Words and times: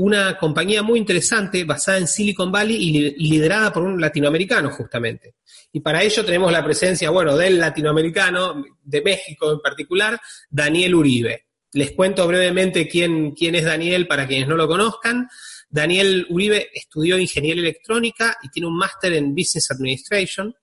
una 0.00 0.38
compañía 0.38 0.82
muy 0.82 0.98
interesante 0.98 1.64
basada 1.64 1.98
en 1.98 2.06
Silicon 2.06 2.50
Valley 2.50 2.76
y 2.76 3.10
liderada 3.18 3.70
por 3.70 3.82
un 3.82 4.00
latinoamericano 4.00 4.70
justamente. 4.70 5.34
Y 5.72 5.80
para 5.80 6.02
ello 6.02 6.24
tenemos 6.24 6.50
la 6.50 6.64
presencia, 6.64 7.10
bueno, 7.10 7.36
del 7.36 7.58
latinoamericano, 7.58 8.64
de 8.82 9.02
México 9.02 9.52
en 9.52 9.60
particular, 9.60 10.18
Daniel 10.48 10.94
Uribe. 10.94 11.48
Les 11.74 11.92
cuento 11.92 12.26
brevemente 12.26 12.88
quién, 12.88 13.32
quién 13.32 13.54
es 13.54 13.64
Daniel 13.64 14.06
para 14.06 14.26
quienes 14.26 14.48
no 14.48 14.56
lo 14.56 14.66
conozcan. 14.66 15.28
Daniel 15.68 16.26
Uribe 16.30 16.70
estudió 16.72 17.18
ingeniería 17.18 17.60
electrónica 17.60 18.38
y 18.42 18.48
tiene 18.48 18.68
un 18.68 18.78
máster 18.78 19.12
en 19.12 19.34
Business 19.34 19.70
Administration. 19.70 20.54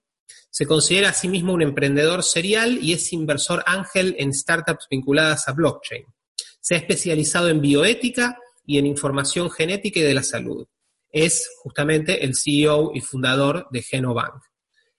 Se 0.50 0.66
considera 0.66 1.10
a 1.10 1.14
sí 1.14 1.28
mismo 1.28 1.54
un 1.54 1.62
emprendedor 1.62 2.24
serial 2.24 2.80
y 2.82 2.94
es 2.94 3.14
inversor 3.14 3.64
ángel 3.68 4.16
en 4.18 4.34
startups 4.34 4.88
vinculadas 4.90 5.48
a 5.48 5.54
blockchain. 5.54 6.06
Se 6.60 6.74
ha 6.74 6.80
especializado 6.80 7.50
en 7.50 7.62
bioética 7.62 8.40
y 8.68 8.78
en 8.78 8.86
información 8.86 9.50
genética 9.50 10.02
y 10.02 10.04
de 10.04 10.14
la 10.14 10.22
salud. 10.22 10.68
Es 11.10 11.50
justamente 11.64 12.24
el 12.26 12.36
CEO 12.36 12.92
y 12.94 13.00
fundador 13.00 13.68
de 13.72 13.82
Genobank. 13.82 14.44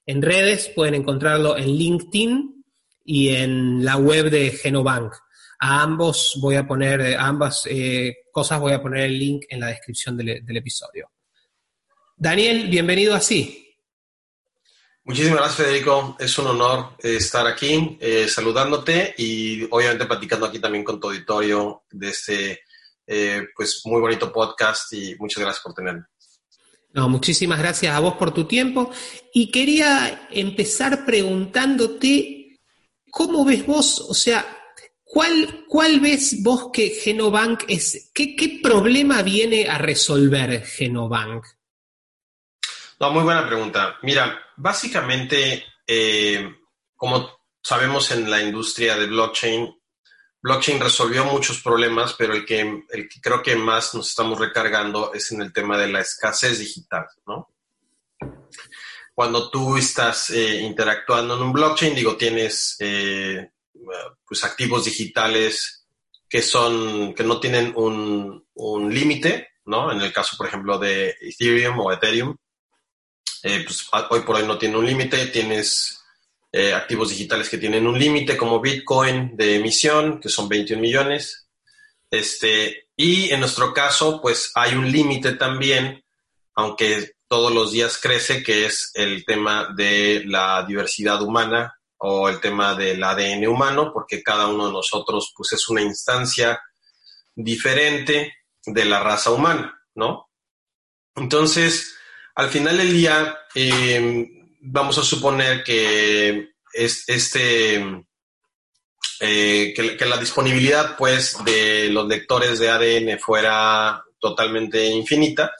En 0.07 0.23
redes 0.23 0.71
pueden 0.75 0.95
encontrarlo 0.95 1.57
en 1.57 1.67
LinkedIn 1.67 2.65
y 3.05 3.29
en 3.29 3.85
la 3.85 3.99
web 3.99 4.31
de 4.31 4.51
Genobank. 4.51 5.13
A 5.61 5.83
ambos 5.83 6.39
voy 6.41 6.57
a 6.57 6.67
poner, 6.67 7.15
a 7.17 7.27
ambas 7.27 7.63
eh, 7.67 8.17
cosas 8.33 8.59
voy 8.59 8.73
a 8.73 8.81
poner 8.81 9.05
el 9.05 9.19
link 9.19 9.45
en 9.51 9.61
la 9.61 9.67
descripción 9.67 10.17
del, 10.17 10.57
episodio. 10.57 11.11
Daniel, 12.17 12.69
bienvenido 12.69 13.15
a 13.15 13.21
Sí. 13.21 13.67
Muchísimas 15.05 15.41
gracias, 15.41 15.67
Federico. 15.67 16.17
Es 16.19 16.39
un 16.39 16.47
honor 16.49 16.97
eh, 17.03 17.17
estar 17.17 17.47
aquí 17.47 17.99
eh, 18.01 18.29
saludándote 18.29 19.15
y 19.19 19.65
obviamente 19.71 20.07
platicando 20.07 20.47
aquí 20.47 20.59
también 20.59 20.85
con 20.85 20.99
tu 20.99 21.09
auditorio 21.09 21.83
de 21.91 22.09
este 22.09 22.61
pues 23.55 23.83
muy 23.85 24.01
bonito 24.01 24.33
podcast 24.33 24.93
y 24.93 25.17
muchas 25.19 25.43
gracias 25.43 25.63
por 25.63 25.75
tenerme. 25.75 26.05
No, 26.93 27.09
muchísimas 27.09 27.59
gracias 27.59 27.95
a 27.95 28.01
vos 28.01 28.15
por 28.15 28.33
tu 28.33 28.47
tiempo. 28.47 28.91
Y 29.33 29.51
quería 29.51 30.29
empezar 30.31 31.05
preguntándote, 31.05 32.59
¿cómo 33.11 33.45
ves 33.45 33.67
vos, 33.67 34.01
o 34.01 34.15
sea, 34.15 34.45
cuál, 35.05 35.65
cuál 35.69 36.01
ves 36.01 36.43
vos 36.43 36.71
que 36.73 36.91
Genobank 36.91 37.65
es, 37.69 38.11
qué, 38.15 38.35
qué 38.35 38.61
problema 38.63 39.23
viene 39.23 39.69
a 39.69 39.79
resolver 39.79 40.65
Genobank? 40.65 41.45
No, 43.01 43.13
muy 43.13 43.23
buena 43.23 43.47
pregunta. 43.47 43.99
Mira, 44.03 44.39
básicamente, 44.57 45.65
eh, 45.87 46.53
como 46.97 47.39
sabemos 47.63 48.11
en 48.11 48.31
la 48.31 48.43
industria 48.43 48.97
de 48.97 49.07
blockchain, 49.07 49.78
blockchain 50.41 50.81
resolvió 50.81 51.25
muchos 51.25 51.61
problemas, 51.63 52.15
pero 52.15 52.35
el 52.35 52.45
que, 52.45 52.61
el 52.61 53.09
que 53.09 53.21
creo 53.21 53.43
que 53.43 53.57
más 53.57 53.95
nos 53.95 54.09
estamos 54.09 54.39
recargando 54.39 55.13
es 55.13 55.33
en 55.33 55.43
el 55.43 55.53
tema 55.53 55.77
de 55.77 55.89
la 55.89 56.01
escasez 56.01 56.59
digital, 56.59 57.07
¿no? 57.27 57.49
Cuando 59.15 59.51
tú 59.51 59.77
estás 59.77 60.31
eh, 60.31 60.61
interactuando 60.61 61.37
en 61.37 61.43
un 61.43 61.53
blockchain, 61.53 61.95
digo, 61.95 62.17
tienes 62.17 62.77
eh, 62.79 63.51
pues 64.25 64.45
activos 64.45 64.85
digitales 64.85 65.87
que 66.29 66.43
son, 66.43 67.15
que 67.15 67.25
no 67.25 67.41
tienen 67.41 67.73
un, 67.75 68.47
un 68.55 68.95
límite, 68.95 69.49
¿no? 69.65 69.91
En 69.91 70.01
el 70.01 70.13
caso, 70.13 70.37
por 70.37 70.47
ejemplo, 70.47 70.79
de 70.79 71.17
Ethereum 71.21 71.81
o 71.81 71.93
Ethereum, 71.93 72.37
eh, 73.43 73.63
pues 73.65 73.89
hoy 74.11 74.21
por 74.21 74.37
hoy 74.37 74.47
no 74.47 74.59
tiene 74.59 74.77
un 74.77 74.87
límite, 74.87 75.27
tienes 75.27 75.98
eh, 76.51 76.73
activos 76.73 77.11
digitales 77.11 77.49
que 77.49 77.59
tienen 77.59 77.87
un 77.87 77.99
límite 77.99 78.37
como 78.37 78.61
Bitcoin 78.61 79.37
de 79.37 79.57
emisión, 79.57 80.21
que 80.21 80.29
son 80.29 80.49
21 80.49 80.81
millones. 80.81 81.49
Este, 82.11 82.89
y 82.97 83.31
en 83.31 83.41
nuestro 83.41 83.75
caso, 83.75 84.21
pues 84.23 84.51
hay 84.55 84.75
un 84.75 84.91
límite 84.91 85.33
también, 85.33 86.03
aunque 86.55 87.13
todos 87.29 87.53
los 87.53 87.73
días 87.73 87.99
crece, 88.03 88.43
que 88.43 88.65
es 88.65 88.91
el 88.95 89.25
tema 89.27 89.75
de 89.77 90.23
la 90.25 90.65
diversidad 90.67 91.21
humana 91.23 91.75
o 91.99 92.29
el 92.29 92.41
tema 92.41 92.75
del 92.75 93.03
ADN 93.05 93.47
humano, 93.47 93.93
porque 93.93 94.23
cada 94.23 94.47
uno 94.47 94.67
de 94.67 94.73
nosotros 94.73 95.33
pues 95.37 95.53
es 95.53 95.69
una 95.69 95.83
instancia 95.83 96.61
diferente 97.35 98.35
de 98.65 98.85
la 98.85 99.01
raza 99.01 99.31
humana, 99.31 99.79
¿no? 99.95 100.31
Entonces, 101.15 101.97
al 102.35 102.49
final 102.49 102.79
del 102.79 102.93
día, 102.93 103.37
eh, 103.55 104.38
vamos 104.61 104.99
a 104.99 105.03
suponer 105.03 105.63
que 105.63 106.51
este, 106.75 108.05
eh, 109.21 109.75
que, 109.75 110.07
la 110.07 110.17
disponibilidad 110.17 110.97
pues 110.97 111.37
de 111.45 111.89
los 111.91 112.07
lectores 112.07 112.59
de 112.59 112.71
ADN 112.71 113.19
fuera 113.19 114.05
totalmente 114.21 114.87
infinita. 114.87 115.53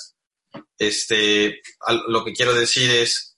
Este, 0.79 1.61
lo 2.07 2.25
que 2.25 2.33
quiero 2.33 2.55
decir 2.55 2.91
es 2.91 3.37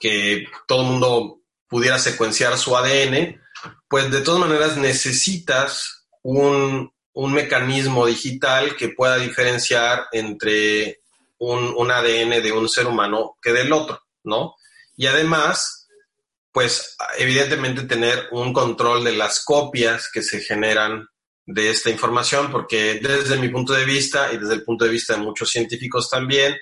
que 0.00 0.46
todo 0.66 0.82
el 0.82 0.88
mundo 0.88 1.40
pudiera 1.68 1.98
secuenciar 1.98 2.58
su 2.58 2.76
ADN, 2.76 3.40
pues 3.88 4.10
de 4.10 4.22
todas 4.22 4.40
maneras 4.40 4.76
necesitas 4.76 6.06
un, 6.22 6.92
mecanismo 7.14 8.06
digital 8.06 8.76
que 8.76 8.88
pueda 8.88 9.18
diferenciar 9.18 10.06
entre 10.12 11.02
un, 11.38 11.74
un, 11.76 11.90
ADN 11.90 12.42
de 12.42 12.50
un 12.50 12.68
ser 12.68 12.86
humano 12.86 13.36
que 13.42 13.52
del 13.52 13.72
otro, 13.72 14.02
¿no? 14.24 14.54
Y 15.00 15.06
además, 15.06 15.88
pues 16.52 16.94
evidentemente 17.16 17.84
tener 17.84 18.28
un 18.32 18.52
control 18.52 19.02
de 19.02 19.14
las 19.14 19.42
copias 19.42 20.10
que 20.12 20.20
se 20.20 20.40
generan 20.40 21.08
de 21.46 21.70
esta 21.70 21.88
información, 21.88 22.52
porque 22.52 23.00
desde 23.02 23.38
mi 23.38 23.48
punto 23.48 23.72
de 23.72 23.86
vista 23.86 24.30
y 24.30 24.36
desde 24.36 24.52
el 24.52 24.62
punto 24.62 24.84
de 24.84 24.90
vista 24.90 25.14
de 25.14 25.22
muchos 25.22 25.48
científicos 25.48 26.10
también, 26.10 26.54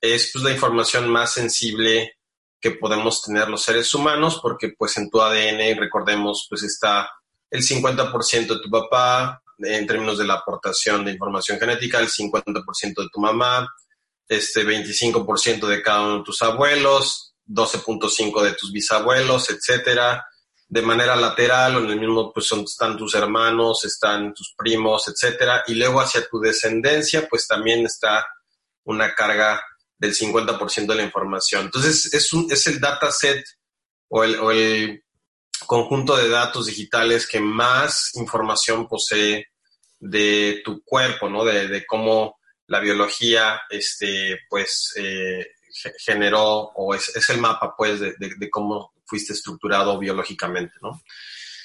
es 0.00 0.30
pues, 0.32 0.42
la 0.42 0.50
información 0.50 1.08
más 1.08 1.34
sensible 1.34 2.16
que 2.60 2.72
podemos 2.72 3.22
tener 3.22 3.48
los 3.48 3.62
seres 3.62 3.94
humanos, 3.94 4.40
porque 4.42 4.72
pues 4.76 4.96
en 4.96 5.08
tu 5.08 5.22
ADN, 5.22 5.78
recordemos, 5.78 6.48
pues 6.50 6.64
está 6.64 7.08
el 7.48 7.62
50% 7.62 8.54
de 8.54 8.60
tu 8.60 8.68
papá, 8.68 9.40
en 9.56 9.86
términos 9.86 10.18
de 10.18 10.26
la 10.26 10.34
aportación 10.34 11.04
de 11.04 11.12
información 11.12 11.60
genética, 11.60 12.00
el 12.00 12.08
50% 12.08 13.02
de 13.02 13.08
tu 13.12 13.20
mamá, 13.20 13.72
este 14.26 14.66
25% 14.66 15.68
de 15.68 15.80
cada 15.80 16.02
uno 16.02 16.18
de 16.18 16.24
tus 16.24 16.42
abuelos, 16.42 17.27
12.5 17.48 18.42
de 18.42 18.52
tus 18.52 18.70
bisabuelos, 18.72 19.50
etcétera. 19.50 20.24
De 20.68 20.82
manera 20.82 21.16
lateral 21.16 21.76
o 21.76 21.78
en 21.80 21.90
el 21.90 21.98
mismo, 21.98 22.30
pues 22.32 22.52
están 22.52 22.96
tus 22.98 23.14
hermanos, 23.14 23.84
están 23.84 24.34
tus 24.34 24.54
primos, 24.56 25.08
etcétera. 25.08 25.64
Y 25.66 25.74
luego 25.74 26.00
hacia 26.00 26.28
tu 26.28 26.38
descendencia, 26.40 27.26
pues 27.26 27.46
también 27.46 27.86
está 27.86 28.26
una 28.84 29.14
carga 29.14 29.60
del 29.96 30.14
50% 30.14 30.86
de 30.86 30.94
la 30.94 31.02
información. 31.02 31.66
Entonces, 31.66 32.12
es, 32.12 32.32
un, 32.32 32.50
es 32.52 32.66
el 32.66 32.80
dataset 32.80 33.44
o 34.08 34.24
el, 34.24 34.38
o 34.38 34.50
el 34.50 35.02
conjunto 35.66 36.16
de 36.16 36.28
datos 36.28 36.66
digitales 36.66 37.26
que 37.26 37.40
más 37.40 38.14
información 38.14 38.86
posee 38.86 39.46
de 39.98 40.60
tu 40.64 40.82
cuerpo, 40.84 41.28
¿no? 41.28 41.44
De, 41.44 41.66
de 41.66 41.84
cómo 41.84 42.38
la 42.66 42.80
biología, 42.80 43.62
este, 43.70 44.40
pues, 44.48 44.92
eh, 44.96 45.46
generó 45.98 46.72
o 46.74 46.94
es, 46.94 47.30
el 47.30 47.38
mapa, 47.38 47.74
pues, 47.76 48.00
de, 48.00 48.50
cómo 48.50 48.92
fuiste 49.04 49.32
estructurado 49.32 49.98
biológicamente, 49.98 50.74
¿no? 50.82 51.02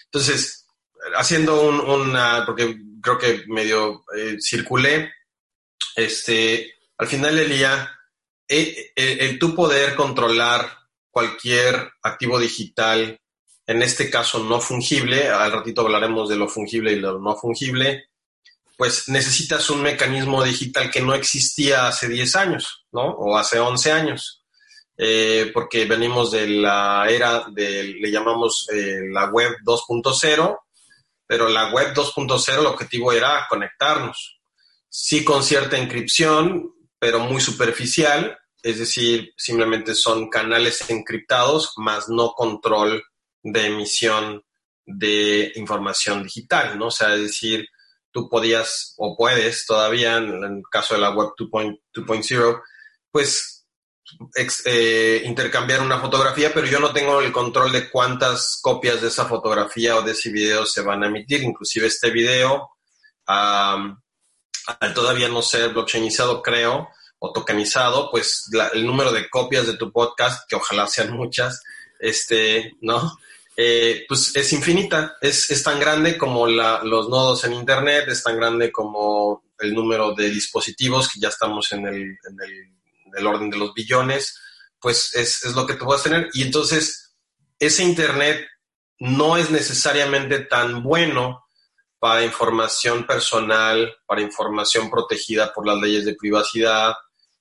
Entonces, 0.05 0.67
haciendo 1.15 1.61
un, 1.61 1.79
una, 1.79 2.43
porque 2.45 2.77
creo 3.01 3.17
que 3.17 3.43
medio 3.47 4.03
eh, 4.15 4.37
circulé. 4.39 5.11
Este, 5.95 6.73
al 6.97 7.07
final 7.07 7.35
del 7.35 7.49
día, 7.49 7.91
eh, 8.47 8.91
el, 8.95 9.37
tú 9.39 9.55
poder 9.55 9.95
controlar 9.95 10.69
cualquier 11.11 11.91
activo 12.01 12.39
digital, 12.39 13.19
en 13.65 13.81
este 13.81 14.09
caso 14.09 14.43
no 14.43 14.59
fungible, 14.59 15.29
al 15.29 15.51
ratito 15.51 15.81
hablaremos 15.81 16.29
de 16.29 16.35
lo 16.35 16.47
fungible 16.47 16.91
y 16.91 16.99
lo 16.99 17.19
no 17.19 17.35
fungible, 17.35 18.09
pues 18.77 19.07
necesitas 19.07 19.69
un 19.69 19.81
mecanismo 19.81 20.43
digital 20.43 20.89
que 20.89 21.01
no 21.01 21.13
existía 21.13 21.87
hace 21.87 22.07
10 22.07 22.35
años, 22.35 22.85
¿no? 22.91 23.03
O 23.03 23.37
hace 23.37 23.59
11 23.59 23.91
años. 23.91 24.43
Eh, 24.97 25.49
porque 25.53 25.85
venimos 25.85 26.31
de 26.31 26.47
la 26.47 27.07
era 27.09 27.45
de, 27.51 27.83
le 27.99 28.11
llamamos 28.11 28.67
eh, 28.71 28.99
la 29.11 29.29
web 29.29 29.51
2.0, 29.65 30.59
pero 31.25 31.49
la 31.49 31.71
web 31.71 31.93
2.0 31.93 32.59
el 32.59 32.65
objetivo 32.65 33.11
era 33.11 33.47
conectarnos. 33.49 34.39
Sí 34.89 35.23
con 35.23 35.43
cierta 35.43 35.77
inscripción, 35.77 36.71
pero 36.99 37.19
muy 37.19 37.41
superficial, 37.41 38.37
es 38.61 38.79
decir, 38.79 39.33
simplemente 39.35 39.95
son 39.95 40.29
canales 40.29 40.89
encriptados, 40.89 41.73
más 41.77 42.07
no 42.07 42.33
control 42.33 43.03
de 43.41 43.65
emisión 43.65 44.43
de 44.85 45.51
información 45.55 46.23
digital, 46.23 46.77
¿no? 46.77 46.87
O 46.87 46.91
sea, 46.91 47.15
es 47.15 47.21
decir, 47.23 47.67
tú 48.13 48.29
podías 48.29 48.93
o 48.97 49.17
puedes 49.17 49.65
todavía, 49.65 50.17
en 50.17 50.43
el 50.43 50.63
caso 50.71 50.93
de 50.93 51.01
la 51.01 51.11
web 51.11 51.31
2.0, 51.37 52.61
pues 53.11 53.65
eh, 54.65 55.23
intercambiar 55.25 55.81
una 55.81 55.99
fotografía, 55.99 56.53
pero 56.53 56.67
yo 56.67 56.79
no 56.79 56.93
tengo 56.93 57.19
el 57.19 57.31
control 57.31 57.71
de 57.71 57.89
cuántas 57.89 58.59
copias 58.61 59.01
de 59.01 59.07
esa 59.07 59.25
fotografía 59.25 59.97
o 59.97 60.01
de 60.01 60.11
ese 60.11 60.29
video 60.29 60.65
se 60.65 60.81
van 60.81 61.03
a 61.03 61.07
emitir. 61.07 61.43
Inclusive 61.43 61.87
este 61.87 62.11
video, 62.11 62.69
al 63.25 63.97
todavía 64.93 65.27
no 65.29 65.41
ser 65.41 65.73
blockchainizado, 65.73 66.41
creo, 66.41 66.89
o 67.19 67.31
tokenizado, 67.31 68.11
pues 68.11 68.49
el 68.73 68.85
número 68.85 69.11
de 69.11 69.29
copias 69.29 69.65
de 69.65 69.77
tu 69.77 69.91
podcast, 69.91 70.47
que 70.47 70.55
ojalá 70.55 70.87
sean 70.87 71.13
muchas, 71.13 71.61
este, 71.99 72.73
¿no? 72.81 73.17
Eh, 73.55 74.05
pues 74.07 74.35
es 74.35 74.51
infinita, 74.53 75.15
es, 75.21 75.51
es 75.51 75.61
tan 75.61 75.79
grande 75.79 76.17
como 76.17 76.47
los 76.47 77.09
nodos 77.09 77.43
en 77.43 77.53
Internet, 77.53 78.05
es 78.07 78.23
tan 78.23 78.35
grande 78.35 78.71
como 78.71 79.43
el 79.59 79.73
número 79.73 80.13
de 80.13 80.29
dispositivos, 80.29 81.09
que 81.09 81.19
ya 81.19 81.27
estamos 81.29 81.71
en 81.71 81.85
el, 81.85 82.01
en 82.01 82.41
el, 82.43 82.53
en 83.05 83.11
el 83.15 83.27
orden 83.27 83.49
de 83.49 83.57
los 83.57 83.73
billones, 83.73 84.39
pues 84.79 85.13
es, 85.13 85.45
es 85.45 85.53
lo 85.53 85.67
que 85.67 85.75
tú 85.75 85.85
vas 85.85 86.01
a 86.01 86.03
tener. 86.05 86.29
Y 86.33 86.41
entonces, 86.41 87.15
ese 87.59 87.83
Internet 87.83 88.47
no 88.99 89.37
es 89.37 89.51
necesariamente 89.51 90.39
tan 90.39 90.81
bueno 90.81 91.43
para 91.99 92.25
información 92.25 93.05
personal, 93.05 93.95
para 94.05 94.21
información 94.21 94.89
protegida 94.89 95.53
por 95.53 95.65
las 95.65 95.77
leyes 95.77 96.05
de 96.05 96.15
privacidad 96.15 96.93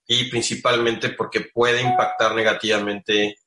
y 0.06 0.30
principalmente 0.30 1.10
porque 1.10 1.40
puede 1.52 1.80
impactar 1.82 2.34
negativamente 2.34 3.38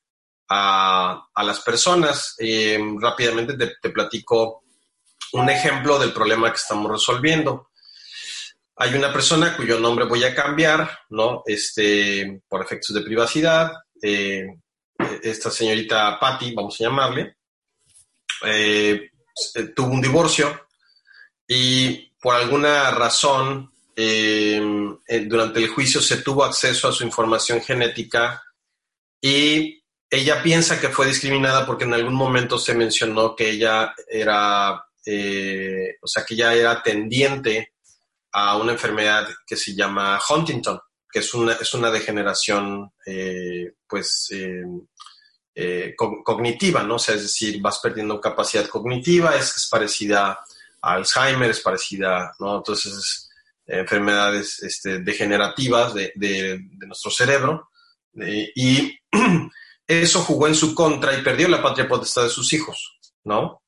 a, 0.48 1.28
las 1.36 1.60
personas. 1.60 2.34
Eh, 2.38 2.78
rápidamente 3.00 3.56
te, 3.80 3.90
platico 3.90 4.64
un 5.32 5.50
ejemplo 5.50 5.98
del 5.98 6.12
problema 6.12 6.50
que 6.50 6.58
estamos 6.58 6.90
resolviendo. 6.90 7.70
Hay 8.76 8.94
una 8.94 9.12
persona 9.12 9.56
cuyo 9.56 9.80
nombre 9.80 10.04
voy 10.04 10.22
a 10.24 10.34
cambiar, 10.34 10.98
¿no? 11.10 11.42
Este, 11.46 12.42
por 12.48 12.62
efectos 12.62 12.94
de 12.94 13.02
privacidad. 13.02 13.72
Eh, 14.02 14.46
esta 15.22 15.50
señorita 15.50 16.18
Patty, 16.18 16.54
vamos 16.54 16.80
a 16.80 16.84
llamarle, 16.84 17.36
eh, 18.44 19.10
tuvo 19.74 19.88
un 19.88 20.00
divorcio 20.00 20.68
y 21.46 22.10
por 22.18 22.34
alguna 22.34 22.90
razón 22.90 23.72
durante 23.94 25.60
el 25.60 25.68
juicio 25.68 26.02
se 26.02 26.18
tuvo 26.18 26.44
acceso 26.44 26.88
a 26.88 26.92
su 26.92 27.04
información 27.04 27.62
genética 27.62 28.42
y 29.20 29.75
ella 30.10 30.42
piensa 30.42 30.80
que 30.80 30.88
fue 30.88 31.06
discriminada 31.06 31.66
porque 31.66 31.84
en 31.84 31.94
algún 31.94 32.14
momento 32.14 32.58
se 32.58 32.74
mencionó 32.74 33.34
que 33.34 33.50
ella 33.50 33.94
era, 34.08 34.84
eh, 35.04 35.96
o 36.00 36.06
sea, 36.06 36.24
que 36.24 36.34
ella 36.34 36.54
era 36.54 36.82
tendiente 36.82 37.72
a 38.32 38.56
una 38.56 38.72
enfermedad 38.72 39.28
que 39.46 39.56
se 39.56 39.74
llama 39.74 40.20
Huntington, 40.28 40.78
que 41.10 41.20
es 41.20 41.34
una, 41.34 41.54
es 41.54 41.74
una 41.74 41.90
degeneración, 41.90 42.92
eh, 43.04 43.72
pues, 43.88 44.30
eh, 45.54 45.94
cognitiva, 45.96 46.82
¿no? 46.82 46.96
O 46.96 46.98
sea, 46.98 47.14
es 47.14 47.22
decir, 47.22 47.60
vas 47.62 47.78
perdiendo 47.78 48.20
capacidad 48.20 48.66
cognitiva, 48.68 49.34
es, 49.34 49.66
parecida 49.70 50.38
a 50.82 50.92
Alzheimer, 50.92 51.50
es 51.50 51.60
parecida, 51.60 52.34
¿no? 52.38 52.58
Entonces, 52.58 53.30
enfermedades 53.66 54.62
este, 54.62 54.98
degenerativas 54.98 55.94
de, 55.94 56.12
de, 56.14 56.58
de, 56.60 56.86
nuestro 56.86 57.10
cerebro. 57.10 57.70
y 58.54 58.98
eso 59.86 60.22
jugó 60.22 60.48
en 60.48 60.54
su 60.54 60.74
contra 60.74 61.16
y 61.16 61.22
perdió 61.22 61.48
la 61.48 61.62
patria 61.62 61.88
potestad 61.88 62.24
de 62.24 62.28
sus 62.30 62.52
hijos, 62.52 62.98
¿no? 63.24 63.62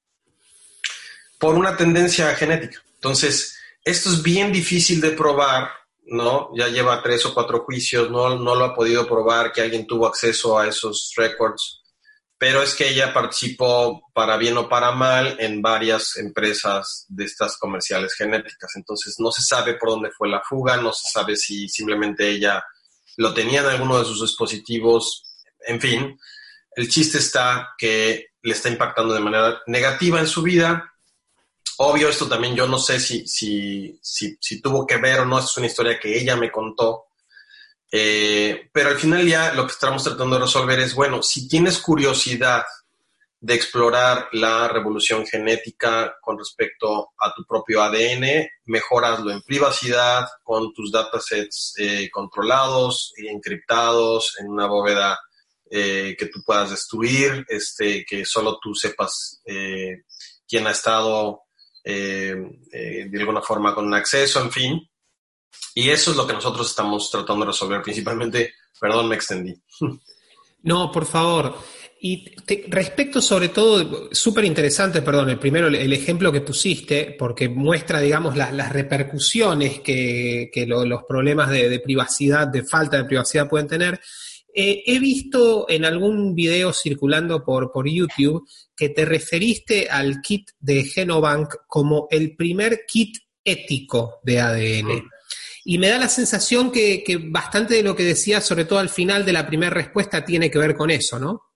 Por 1.39 1.55
una 1.55 1.77
tendencia 1.77 2.35
genética. 2.35 2.83
Entonces, 2.95 3.57
esto 3.85 4.09
es 4.11 4.23
bien 4.23 4.53
difícil 4.53 5.01
de 5.01 5.13
probar, 5.13 5.71
¿no? 6.07 6.51
Ya 6.57 6.69
lleva 6.69 7.03
tres 7.03 7.25
o 7.27 7.35
cuatro 7.35 7.61
juicios, 7.65 8.11
no, 8.11 8.37
no 8.37 8.55
lo 8.57 8.65
ha 8.65 8.75
podido 8.75 9.07
probar 9.07 9.53
que 9.53 9.61
alguien 9.61 9.87
tuvo 9.87 10.07
acceso 10.07 10.59
a 10.59 10.67
esos 10.67 11.13
records, 11.17 11.83
pero 12.37 12.63
es 12.63 12.75
que 12.75 12.89
ella 12.89 13.13
participó 13.13 14.03
para 14.13 14.37
bien 14.37 14.57
o 14.57 14.69
para 14.69 14.91
mal 14.93 15.37
en 15.39 15.63
varias 15.63 16.17
empresas 16.17 17.05
de 17.09 17.25
estas 17.25 17.57
comerciales 17.59 18.15
genéticas. 18.15 18.73
Entonces, 18.75 19.17
no 19.19 19.31
se 19.31 19.43
sabe 19.43 19.75
por 19.75 19.91
dónde 19.91 20.11
fue 20.11 20.29
la 20.29 20.43
fuga, 20.43 20.77
no 20.77 20.93
se 20.93 21.11
sabe 21.11 21.37
si 21.37 21.69
simplemente 21.69 22.29
ella 22.29 22.65
lo 23.17 23.35
tenía 23.35 23.61
en 23.61 23.67
alguno 23.67 23.99
de 23.99 24.05
sus 24.05 24.21
dispositivos 24.21 25.28
en 25.67 25.81
fin, 25.81 26.19
el 26.77 26.89
chiste 26.89 27.19
está 27.19 27.75
que 27.77 28.29
le 28.43 28.53
está 28.53 28.69
impactando 28.69 29.15
de 29.15 29.21
manera 29.21 29.61
negativa 29.67 30.21
en 30.21 30.27
su 30.27 30.43
vida. 30.43 30.93
Obvio, 31.79 32.09
esto 32.09 32.29
también 32.29 32.57
yo 32.57 32.67
no 32.67 32.79
sé 32.79 32.99
si, 33.01 33.27
si, 33.27 33.99
si, 34.03 34.61
tuvo 34.61 34.87
que 34.87 34.97
ver 34.97 35.21
o 35.21 35.25
no, 35.25 35.39
es 35.39 35.57
una 35.57 35.67
historia 35.67 35.99
que 35.99 36.19
ella 36.19 36.37
me 36.37 36.51
contó. 36.51 37.07
Eh, 37.91 38.69
pero 38.73 38.91
al 38.91 38.99
final 38.99 39.27
ya 39.27 39.53
lo 39.55 39.67
que 39.67 39.73
estamos 39.73 40.05
tratando 40.05 40.37
de 40.37 40.43
resolver 40.43 40.79
es, 40.81 40.95
bueno, 40.95 41.23
si 41.23 41.49
tienes 41.49 41.79
curiosidad 41.79 42.65
de 43.41 43.55
explorar 43.55 44.29
la 44.33 44.69
revolución 44.69 45.25
genética 45.25 46.17
con 46.21 46.37
respecto 46.39 47.11
a 47.19 47.33
tu 47.35 47.45
propio 47.45 47.83
ADN, 47.83 48.49
mejoraslo 48.65 49.31
en 49.31 49.43
privacidad, 49.43 50.27
con 50.43 50.73
tus 50.73 50.91
datasets 50.91 51.75
eh, 51.79 52.11
controlados 52.11 53.13
encriptados 53.17 54.37
en 54.41 54.49
una 54.49 54.67
bóveda 54.67 55.19
eh, 55.71 56.17
que 56.19 56.27
tú 56.27 56.43
puedas 56.45 56.71
destruir, 56.71 57.45
este, 57.49 58.05
que 58.05 58.25
solo 58.25 58.59
tú 58.61 58.75
sepas 58.75 59.43
eh, 59.45 60.05
quién 60.47 60.67
ha 60.67 60.71
estado 60.71 61.43
eh, 61.85 62.35
de 62.71 63.19
alguna 63.19 63.43
forma 63.43 63.75
con 63.75 63.87
un 63.87 63.95
acceso, 63.95 64.43
en 64.43 64.51
fin. 64.51 64.91
Y 65.75 65.91
eso 65.91 66.11
es 66.11 66.17
lo 66.17 66.27
que 66.27 66.33
nosotros 66.33 66.69
estamos 66.69 67.11
tratando 67.11 67.45
de 67.45 67.53
resolver 67.53 67.83
principalmente. 67.83 68.55
Perdón, 68.81 69.09
me 69.09 69.17
extendí. 69.17 69.55
No, 70.63 70.91
por 70.91 71.07
favor. 71.07 71.57
Y 72.01 72.35
respecto 72.69 73.21
sobre 73.21 73.49
todo, 73.49 74.09
súper 74.13 74.45
interesante, 74.45 75.03
perdón, 75.03 75.31
el 75.31 75.39
primero, 75.39 75.67
el, 75.67 75.93
ejemplo 75.93 76.31
que 76.31 76.41
pusiste, 76.41 77.17
porque 77.19 77.49
muestra, 77.49 78.01
digamos, 78.01 78.37
las 78.37 78.73
repercusiones 78.73 79.81
que, 79.81 80.51
los 80.67 81.03
problemas 81.05 81.51
de, 81.51 81.69
de, 81.69 81.81
privacidad, 81.81 82.47
de 82.49 82.65
falta 82.65 82.97
de 82.99 83.05
privacidad 83.05 83.49
pueden 83.49 83.67
tener. 83.67 84.01
Eh, 84.55 84.83
he 84.87 84.99
visto 84.99 85.67
en 85.69 85.85
algún 85.85 86.35
video 86.35 86.73
circulando 86.73 87.45
por, 87.45 87.71
por 87.71 87.89
YouTube 87.89 88.49
que 88.75 88.89
te 88.89 89.05
referiste 89.05 89.89
al 89.89 90.21
kit 90.21 90.51
de 90.59 90.85
Genobank 90.85 91.55
como 91.67 92.09
el 92.11 92.35
primer 92.35 92.85
kit 92.87 93.19
ético 93.45 94.21
de 94.23 94.41
ADN. 94.41 95.09
Y 95.65 95.79
me 95.79 95.89
da 95.89 95.99
la 95.99 96.09
sensación 96.09 96.73
que, 96.73 97.05
bastante 97.27 97.75
de 97.75 97.83
lo 97.83 97.95
que 97.95 98.05
decías, 98.05 98.47
sobre 98.47 98.65
todo 98.65 98.79
al 98.79 98.89
final 98.89 99.25
de 99.25 99.33
la 99.33 99.47
primera 99.47 99.71
respuesta, 99.71 100.25
tiene 100.25 100.51
que 100.51 100.59
ver 100.59 100.75
con 100.75 100.91
eso, 100.91 101.19
¿no? 101.19 101.48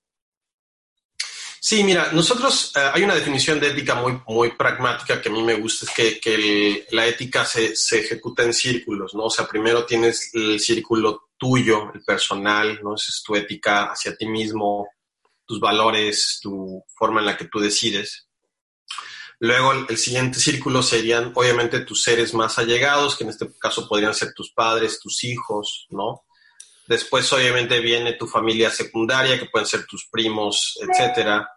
Sí, 1.64 1.84
mira, 1.84 2.10
nosotros 2.12 2.72
eh, 2.74 2.90
hay 2.92 3.04
una 3.04 3.14
definición 3.14 3.60
de 3.60 3.68
ética 3.68 3.94
muy, 3.94 4.20
muy 4.26 4.50
pragmática 4.50 5.22
que 5.22 5.28
a 5.28 5.32
mí 5.32 5.44
me 5.44 5.54
gusta, 5.54 5.86
es 5.86 6.20
que, 6.20 6.86
la 6.90 7.06
ética 7.06 7.44
se, 7.44 7.76
se, 7.76 8.00
ejecuta 8.00 8.42
en 8.42 8.52
círculos, 8.52 9.14
¿no? 9.14 9.26
O 9.26 9.30
sea, 9.30 9.46
primero 9.46 9.86
tienes 9.86 10.34
el 10.34 10.58
círculo 10.58 11.28
tuyo, 11.38 11.92
el 11.94 12.02
personal, 12.02 12.80
¿no? 12.82 12.96
es 12.96 13.22
tu 13.24 13.36
ética 13.36 13.92
hacia 13.92 14.16
ti 14.16 14.26
mismo, 14.26 14.88
tus 15.46 15.60
valores, 15.60 16.40
tu 16.42 16.82
forma 16.96 17.20
en 17.20 17.26
la 17.26 17.36
que 17.36 17.44
tú 17.44 17.60
decides. 17.60 18.26
Luego 19.38 19.72
el, 19.88 19.98
siguiente 19.98 20.40
círculo 20.40 20.82
serían 20.82 21.30
obviamente 21.36 21.80
tus 21.80 22.02
seres 22.02 22.34
más 22.34 22.58
allegados, 22.58 23.14
que 23.14 23.22
en 23.22 23.30
este 23.30 23.48
caso 23.60 23.88
podrían 23.88 24.14
ser 24.14 24.32
tus 24.34 24.52
padres, 24.52 24.98
tus 24.98 25.22
hijos, 25.22 25.86
¿no? 25.90 26.24
Después 26.86 27.32
obviamente 27.32 27.80
viene 27.80 28.14
tu 28.14 28.26
familia 28.26 28.70
secundaria, 28.70 29.38
que 29.38 29.46
pueden 29.46 29.66
ser 29.66 29.86
tus 29.86 30.08
primos, 30.10 30.78
etcétera. 30.80 31.48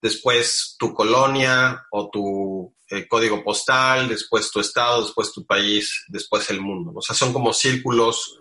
después 0.00 0.76
tu 0.78 0.92
colonia 0.92 1.86
o 1.90 2.10
tu 2.10 2.74
eh, 2.90 3.08
código 3.08 3.42
postal, 3.42 4.08
después 4.08 4.50
tu 4.50 4.60
estado, 4.60 5.02
después 5.02 5.32
tu 5.32 5.46
país, 5.46 6.04
después 6.08 6.50
el 6.50 6.60
mundo. 6.60 6.92
O 6.94 7.00
sea, 7.00 7.16
son 7.16 7.32
como 7.32 7.52
círculos 7.52 8.40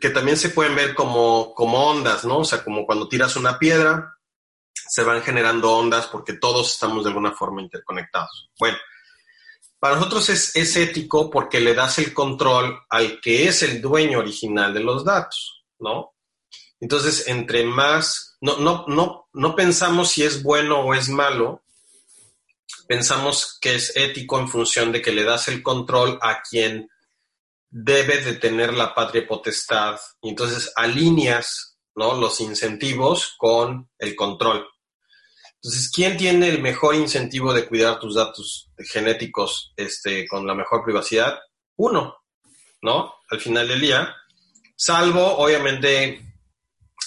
que 0.00 0.10
también 0.10 0.36
se 0.36 0.50
pueden 0.50 0.74
ver 0.74 0.94
como, 0.94 1.54
como 1.54 1.90
ondas, 1.90 2.24
¿no? 2.24 2.38
O 2.38 2.44
sea, 2.44 2.62
como 2.62 2.86
cuando 2.86 3.08
tiras 3.08 3.36
una 3.36 3.58
piedra, 3.58 4.16
se 4.88 5.02
van 5.02 5.22
generando 5.22 5.72
ondas 5.72 6.06
porque 6.06 6.34
todos 6.34 6.72
estamos 6.72 7.04
de 7.04 7.10
alguna 7.10 7.32
forma 7.32 7.62
interconectados. 7.62 8.50
Bueno, 8.58 8.78
para 9.86 9.98
nosotros 9.98 10.30
es, 10.30 10.76
ético 10.76 11.30
porque 11.30 11.60
le 11.60 11.72
das 11.72 12.00
el 12.00 12.12
control 12.12 12.76
al 12.88 13.20
que 13.20 13.46
es 13.46 13.62
el 13.62 13.80
dueño 13.80 14.18
original 14.18 14.74
de 14.74 14.80
los 14.80 15.04
datos, 15.04 15.64
¿no? 15.78 16.12
Entonces, 16.80 17.28
entre 17.28 17.62
más, 17.62 18.36
no, 18.40 18.56
no, 18.56 18.84
no, 18.88 19.28
no 19.32 19.54
pensamos 19.54 20.10
si 20.10 20.24
es 20.24 20.42
bueno 20.42 20.80
o 20.80 20.92
es 20.92 21.08
malo, 21.08 21.62
pensamos 22.88 23.58
que 23.60 23.76
es 23.76 23.94
ético 23.94 24.40
en 24.40 24.48
función 24.48 24.90
de 24.90 25.00
que 25.00 25.12
le 25.12 25.22
das 25.22 25.46
el 25.46 25.62
control 25.62 26.18
a 26.20 26.42
quien 26.42 26.90
debe 27.70 28.18
de 28.18 28.34
tener 28.34 28.74
la 28.74 28.92
patria 28.92 29.24
potestad. 29.24 30.00
Y 30.20 30.30
entonces 30.30 30.72
alineas 30.74 31.78
¿no? 31.94 32.14
los 32.14 32.40
incentivos 32.40 33.36
con 33.38 33.88
el 34.00 34.16
control. 34.16 34.66
Entonces, 35.66 35.90
¿quién 35.90 36.16
tiene 36.16 36.48
el 36.48 36.62
mejor 36.62 36.94
incentivo 36.94 37.52
de 37.52 37.66
cuidar 37.66 37.98
tus 37.98 38.14
datos 38.14 38.70
genéticos 38.78 39.72
este, 39.76 40.24
con 40.28 40.46
la 40.46 40.54
mejor 40.54 40.84
privacidad? 40.84 41.40
Uno, 41.74 42.18
¿no? 42.82 43.14
Al 43.28 43.40
final 43.40 43.66
del 43.66 43.80
día, 43.80 44.14
salvo, 44.76 45.38
obviamente, 45.38 46.24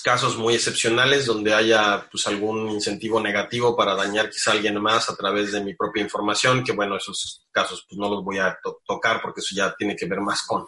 casos 0.04 0.36
muy 0.36 0.56
excepcionales 0.56 1.25
donde 1.25 1.54
haya 1.54 2.06
pues, 2.12 2.28
algún 2.28 2.70
incentivo 2.70 3.22
negativo 3.22 3.78
para 3.78 3.96
dañar 3.96 4.30
quizá 4.30 4.51
a 4.51 4.54
alguien 4.56 4.78
más 4.82 5.10
a 5.10 5.16
través 5.16 5.54
de 5.54 5.62
mi 5.62 5.74
propia 5.74 6.04
información, 6.04 6.62
que 6.62 6.74
bueno, 6.74 6.98
esos 6.98 7.48
casos 7.51 7.86
pues, 7.88 7.98
no 7.98 8.10
los 8.10 8.25
voy 8.25 8.39
a 8.39 8.60
tocar 8.86 9.22
porque 9.22 9.39
eso 9.39 9.56
ya 9.56 9.74
tiene 9.74 9.96
que 9.96 10.06
ver 10.06 10.20
más 10.20 10.42
con 10.42 10.68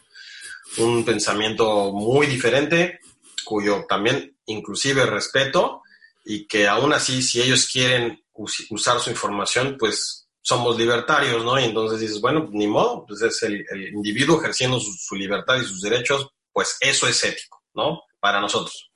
un 0.77 1.03
pensamiento 1.03 1.91
muy 1.91 2.25
diferente, 2.27 3.01
cuyo 3.43 3.83
también 3.85 4.37
inclusive 4.45 5.05
respeto 5.07 5.80
y 6.23 6.47
que 6.47 6.67
aún 6.67 6.93
así 6.93 7.21
si 7.21 7.41
ellos 7.41 7.67
quieren 7.71 8.23
usar 8.69 8.99
su 8.99 9.09
información, 9.09 9.75
pues 9.79 10.27
somos 10.41 10.77
libertarios, 10.77 11.43
¿no? 11.43 11.59
Y 11.59 11.65
entonces 11.65 11.99
dices, 11.99 12.19
bueno, 12.19 12.47
ni 12.51 12.67
modo, 12.67 13.05
pues 13.07 13.21
es 13.21 13.43
el, 13.43 13.65
individuo 13.93 14.39
ejerciendo 14.39 14.79
su, 14.79 15.15
libertad 15.15 15.57
y 15.57 15.65
sus 15.65 15.81
derechos, 15.81 16.27
pues 16.51 16.77
eso 16.79 17.07
es 17.07 17.23
ético, 17.23 17.61
¿no? 17.73 18.01
Para 18.19 18.41
nosotros. 18.41 18.91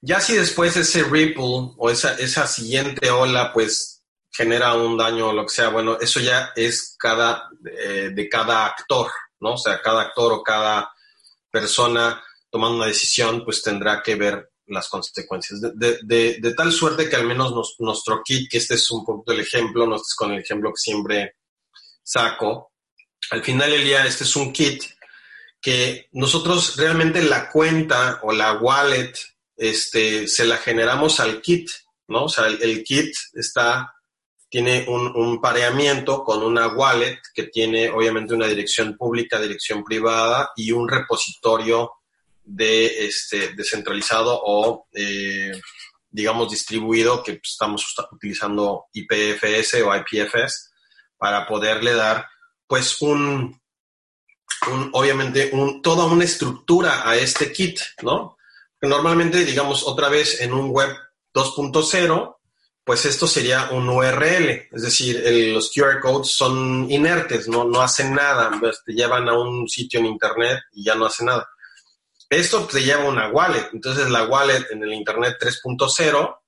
Ya 0.00 0.20
si 0.20 0.34
después 0.34 0.76
ese 0.76 1.02
ripple 1.04 1.72
o 1.76 1.90
esa, 1.90 2.14
esa 2.14 2.46
siguiente 2.46 3.10
ola, 3.10 3.52
pues 3.52 4.02
genera 4.30 4.74
un 4.74 4.96
daño 4.96 5.28
o 5.28 5.32
lo 5.32 5.44
que 5.44 5.54
sea, 5.54 5.68
bueno, 5.68 5.98
eso 6.00 6.20
ya 6.20 6.52
es 6.54 6.94
cada, 6.98 7.48
eh, 7.64 8.10
de 8.12 8.28
cada 8.28 8.66
actor, 8.66 9.10
¿no? 9.40 9.54
O 9.54 9.58
sea, 9.58 9.80
cada 9.82 10.02
actor 10.02 10.32
o 10.32 10.42
cada 10.42 10.92
persona 11.50 12.22
tomando 12.50 12.76
una 12.76 12.86
decisión, 12.86 13.44
pues 13.44 13.62
tendrá 13.62 14.02
que 14.02 14.14
ver 14.14 14.47
las 14.68 14.88
consecuencias. 14.88 15.60
De, 15.60 15.98
de, 16.02 16.54
tal 16.54 16.72
suerte 16.72 17.08
que 17.08 17.16
al 17.16 17.26
menos 17.26 17.52
nuestro 17.78 18.22
kit, 18.24 18.50
que 18.50 18.58
este 18.58 18.74
es 18.74 18.90
un 18.90 19.04
poquito 19.04 19.32
el 19.32 19.40
ejemplo, 19.40 19.86
no 19.86 19.96
este 19.96 20.06
es 20.06 20.14
con 20.14 20.32
el 20.32 20.40
ejemplo 20.40 20.70
que 20.70 20.80
siempre 20.80 21.36
saco, 22.02 22.72
al 23.30 23.42
final 23.42 23.70
del 23.70 23.84
día 23.84 24.06
este 24.06 24.24
es 24.24 24.36
un 24.36 24.52
kit 24.52 24.82
que 25.60 26.08
nosotros 26.12 26.76
realmente 26.76 27.22
la 27.22 27.50
cuenta 27.50 28.20
o 28.22 28.32
la 28.32 28.54
wallet 28.54 29.12
este, 29.56 30.28
se 30.28 30.46
la 30.46 30.56
generamos 30.56 31.20
al 31.20 31.40
kit, 31.40 31.68
¿no? 32.06 32.24
O 32.24 32.28
sea, 32.28 32.46
el, 32.46 32.84
kit 32.84 33.14
está, 33.34 33.92
tiene 34.48 34.86
un, 34.88 35.40
pareamiento 35.40 36.22
con 36.22 36.42
una 36.42 36.68
wallet 36.68 37.18
que 37.34 37.44
tiene 37.44 37.90
obviamente 37.90 38.34
una 38.34 38.46
dirección 38.46 38.96
pública, 38.96 39.40
dirección 39.40 39.82
privada 39.82 40.50
y 40.56 40.70
un 40.70 40.88
repositorio 40.88 41.90
de 42.48 43.06
este, 43.06 43.54
descentralizado 43.54 44.40
o, 44.42 44.88
eh, 44.94 45.52
digamos, 46.08 46.50
distribuido, 46.50 47.22
que 47.22 47.40
estamos 47.42 47.94
utilizando 48.10 48.86
IPFS 48.92 49.82
o 49.82 49.94
IPFS 49.94 50.70
para 51.18 51.46
poderle 51.46 51.92
dar, 51.92 52.26
pues, 52.66 53.00
un, 53.02 53.60
obviamente, 54.92 55.50
un, 55.52 55.82
toda 55.82 56.06
una 56.06 56.24
estructura 56.24 57.08
a 57.08 57.16
este 57.16 57.52
kit, 57.52 57.80
¿no? 58.02 58.38
Normalmente, 58.80 59.44
digamos, 59.44 59.86
otra 59.86 60.08
vez 60.08 60.40
en 60.40 60.54
un 60.54 60.70
web 60.70 60.96
2.0, 61.34 62.36
pues 62.84 63.04
esto 63.04 63.26
sería 63.26 63.68
un 63.72 63.86
URL, 63.90 64.68
es 64.72 64.82
decir, 64.82 65.22
los 65.52 65.70
QR 65.70 66.00
codes 66.00 66.34
son 66.34 66.90
inertes, 66.90 67.46
no, 67.46 67.64
no 67.64 67.82
hacen 67.82 68.14
nada, 68.14 68.50
te 68.86 68.94
llevan 68.94 69.28
a 69.28 69.38
un 69.38 69.68
sitio 69.68 70.00
en 70.00 70.06
Internet 70.06 70.60
y 70.72 70.84
ya 70.84 70.94
no 70.94 71.04
hace 71.04 71.22
nada. 71.22 71.46
Esto 72.28 72.66
te 72.66 72.82
lleva 72.82 73.04
una 73.04 73.30
wallet, 73.30 73.70
entonces 73.72 74.10
la 74.10 74.24
wallet 74.24 74.66
en 74.70 74.82
el 74.82 74.92
Internet 74.92 75.36
3.0, 75.40 76.38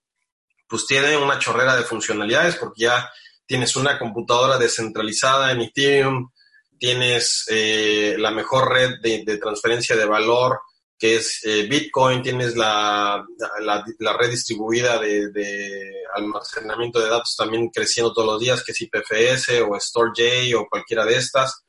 pues 0.68 0.86
tiene 0.86 1.16
una 1.16 1.38
chorrera 1.38 1.74
de 1.76 1.84
funcionalidades 1.84 2.56
porque 2.56 2.82
ya 2.84 3.10
tienes 3.46 3.74
una 3.76 3.98
computadora 3.98 4.58
descentralizada 4.58 5.52
en 5.52 5.62
Ethereum, 5.62 6.30
tienes 6.78 7.46
eh, 7.48 8.16
la 8.18 8.30
mejor 8.30 8.72
red 8.72 9.00
de 9.00 9.38
transferencia 9.38 9.96
de 9.96 10.04
valor, 10.04 10.60
que 11.00 11.16
es 11.16 11.40
eh, 11.44 11.62
Bitcoin, 11.62 12.22
tienes 12.22 12.54
la, 12.56 13.24
la, 13.60 14.16
red 14.18 14.30
distribuida 14.30 14.98
de, 14.98 16.04
almacenamiento 16.14 17.00
de 17.00 17.08
datos 17.08 17.34
también 17.38 17.70
creciendo 17.70 18.12
todos 18.12 18.34
los 18.34 18.40
días, 18.40 18.62
que 18.62 18.72
es 18.72 18.80
IPFS 18.82 19.62
o 19.66 19.80
StoreJ 19.80 20.54
o 20.58 20.68
cualquiera 20.68 21.06
de 21.06 21.16
estas. 21.16 21.64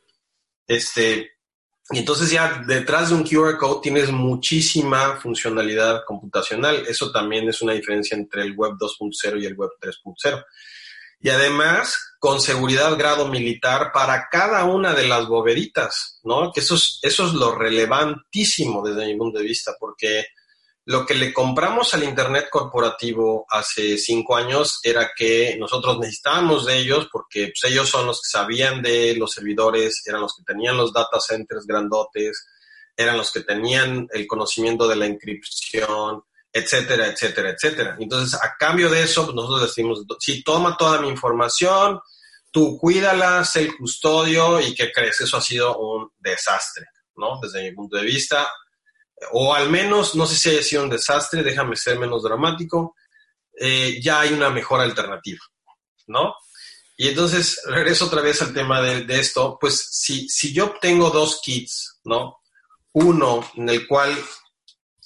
Este, 0.68 1.32
y 1.92 2.00
entonces 2.00 2.32
ya 2.32 2.64
detrás 2.66 3.10
de 3.10 3.16
un 3.16 3.24
QR 3.24 3.58
code 3.58 3.82
tienes 3.84 4.12
muchísima 4.12 5.18
funcionalidad 5.18 6.04
computacional. 6.06 6.86
Eso 6.88 7.12
también 7.12 7.50
es 7.50 7.62
una 7.62 7.74
diferencia 7.74 8.16
entre 8.16 8.44
el 8.44 8.56
Web 8.56 8.74
2.0 8.80 9.42
y 9.42 9.46
el 9.46 9.56
Web 9.56 9.72
3.0 9.82 10.44
y 11.22 11.30
además 11.30 12.16
con 12.20 12.42
seguridad 12.42 12.98
grado 12.98 13.28
militar 13.28 13.92
para 13.94 14.28
cada 14.30 14.66
una 14.66 14.94
de 14.94 15.08
las 15.08 15.28
boveditas, 15.28 16.20
¿no? 16.24 16.52
Que 16.52 16.62
eso 16.62 16.76
es, 16.76 17.00
eso 17.02 17.28
es 17.28 17.34
lo 17.34 17.56
relevantísimo 17.56 18.84
desde 18.84 19.06
mi 19.08 19.18
punto 19.18 19.40
de 19.40 19.46
vista, 19.46 19.76
porque 19.80 20.26
lo 20.92 21.06
que 21.06 21.16
le 21.16 21.32
compramos 21.32 21.94
al 21.94 22.04
Internet 22.04 22.50
corporativo 22.50 23.46
hace 23.50 23.98
cinco 23.98 24.36
años 24.36 24.82
era 24.84 25.12
que 25.16 25.56
nosotros 25.58 25.98
necesitábamos 25.98 26.66
de 26.66 26.80
ellos 26.80 27.08
porque 27.10 27.54
pues, 27.54 27.72
ellos 27.72 27.88
son 27.88 28.08
los 28.08 28.18
que 28.18 28.38
sabían 28.38 28.82
de 28.82 29.16
los 29.16 29.32
servidores, 29.32 30.04
eran 30.06 30.22
los 30.22 30.36
que 30.36 30.44
tenían 30.44 30.76
los 30.76 30.92
data 30.92 31.18
centers 31.22 31.66
grandotes, 31.66 32.46
eran 32.98 33.16
los 33.16 33.32
que 33.32 33.40
tenían 33.40 34.08
el 34.12 34.28
conocimiento 34.28 34.86
de 34.86 34.98
la 34.98 35.06
encripción, 35.06 36.24
etcétera, 36.52 37.08
etcétera, 37.08 37.52
etcétera. 37.52 37.96
Entonces, 37.98 38.38
a 38.42 38.56
cambio 38.60 38.90
de 38.90 39.04
eso, 39.04 39.24
pues, 39.24 39.36
nosotros 39.36 39.62
decimos, 39.62 40.04
si 40.20 40.44
toma 40.44 40.76
toda 40.76 41.00
mi 41.00 41.08
información, 41.08 42.02
tú 42.52 42.78
cuídala, 42.78 43.46
sé 43.46 43.62
el 43.62 43.78
custodio 43.78 44.60
y 44.60 44.76
¿qué 44.76 44.92
crees? 44.92 45.22
Eso 45.22 45.38
ha 45.38 45.42
sido 45.42 45.78
un 45.78 46.10
desastre, 46.20 46.86
¿no? 47.16 47.40
Desde 47.42 47.64
mi 47.64 47.74
punto 47.74 47.96
de 47.96 48.04
vista. 48.04 48.46
O 49.32 49.54
al 49.54 49.70
menos, 49.70 50.16
no 50.16 50.26
sé 50.26 50.36
si 50.36 50.50
haya 50.50 50.64
sido 50.64 50.84
un 50.84 50.90
desastre, 50.90 51.44
déjame 51.44 51.76
ser 51.76 52.00
menos 52.00 52.24
dramático, 52.24 52.96
eh, 53.60 54.00
ya 54.02 54.22
hay 54.22 54.34
una 54.34 54.50
mejor 54.50 54.82
alternativa, 54.82 55.40
¿no? 56.08 56.36
Y 56.98 57.08
entonces, 57.10 57.62
regreso 57.66 58.06
otra 58.06 58.22
vez 58.22 58.42
al 58.42 58.54
tema 58.54 58.82
de, 58.82 59.06
de 59.06 59.20
esto, 59.20 59.58
pues 59.60 59.88
si, 59.92 60.28
si 60.30 60.54
yo 60.54 60.76
tengo 60.82 61.10
dos 61.10 61.40
kits, 61.42 62.00
¿no? 62.04 62.38
Uno 62.94 63.50
en 63.56 63.70
el 63.70 63.88
cual 63.88 64.18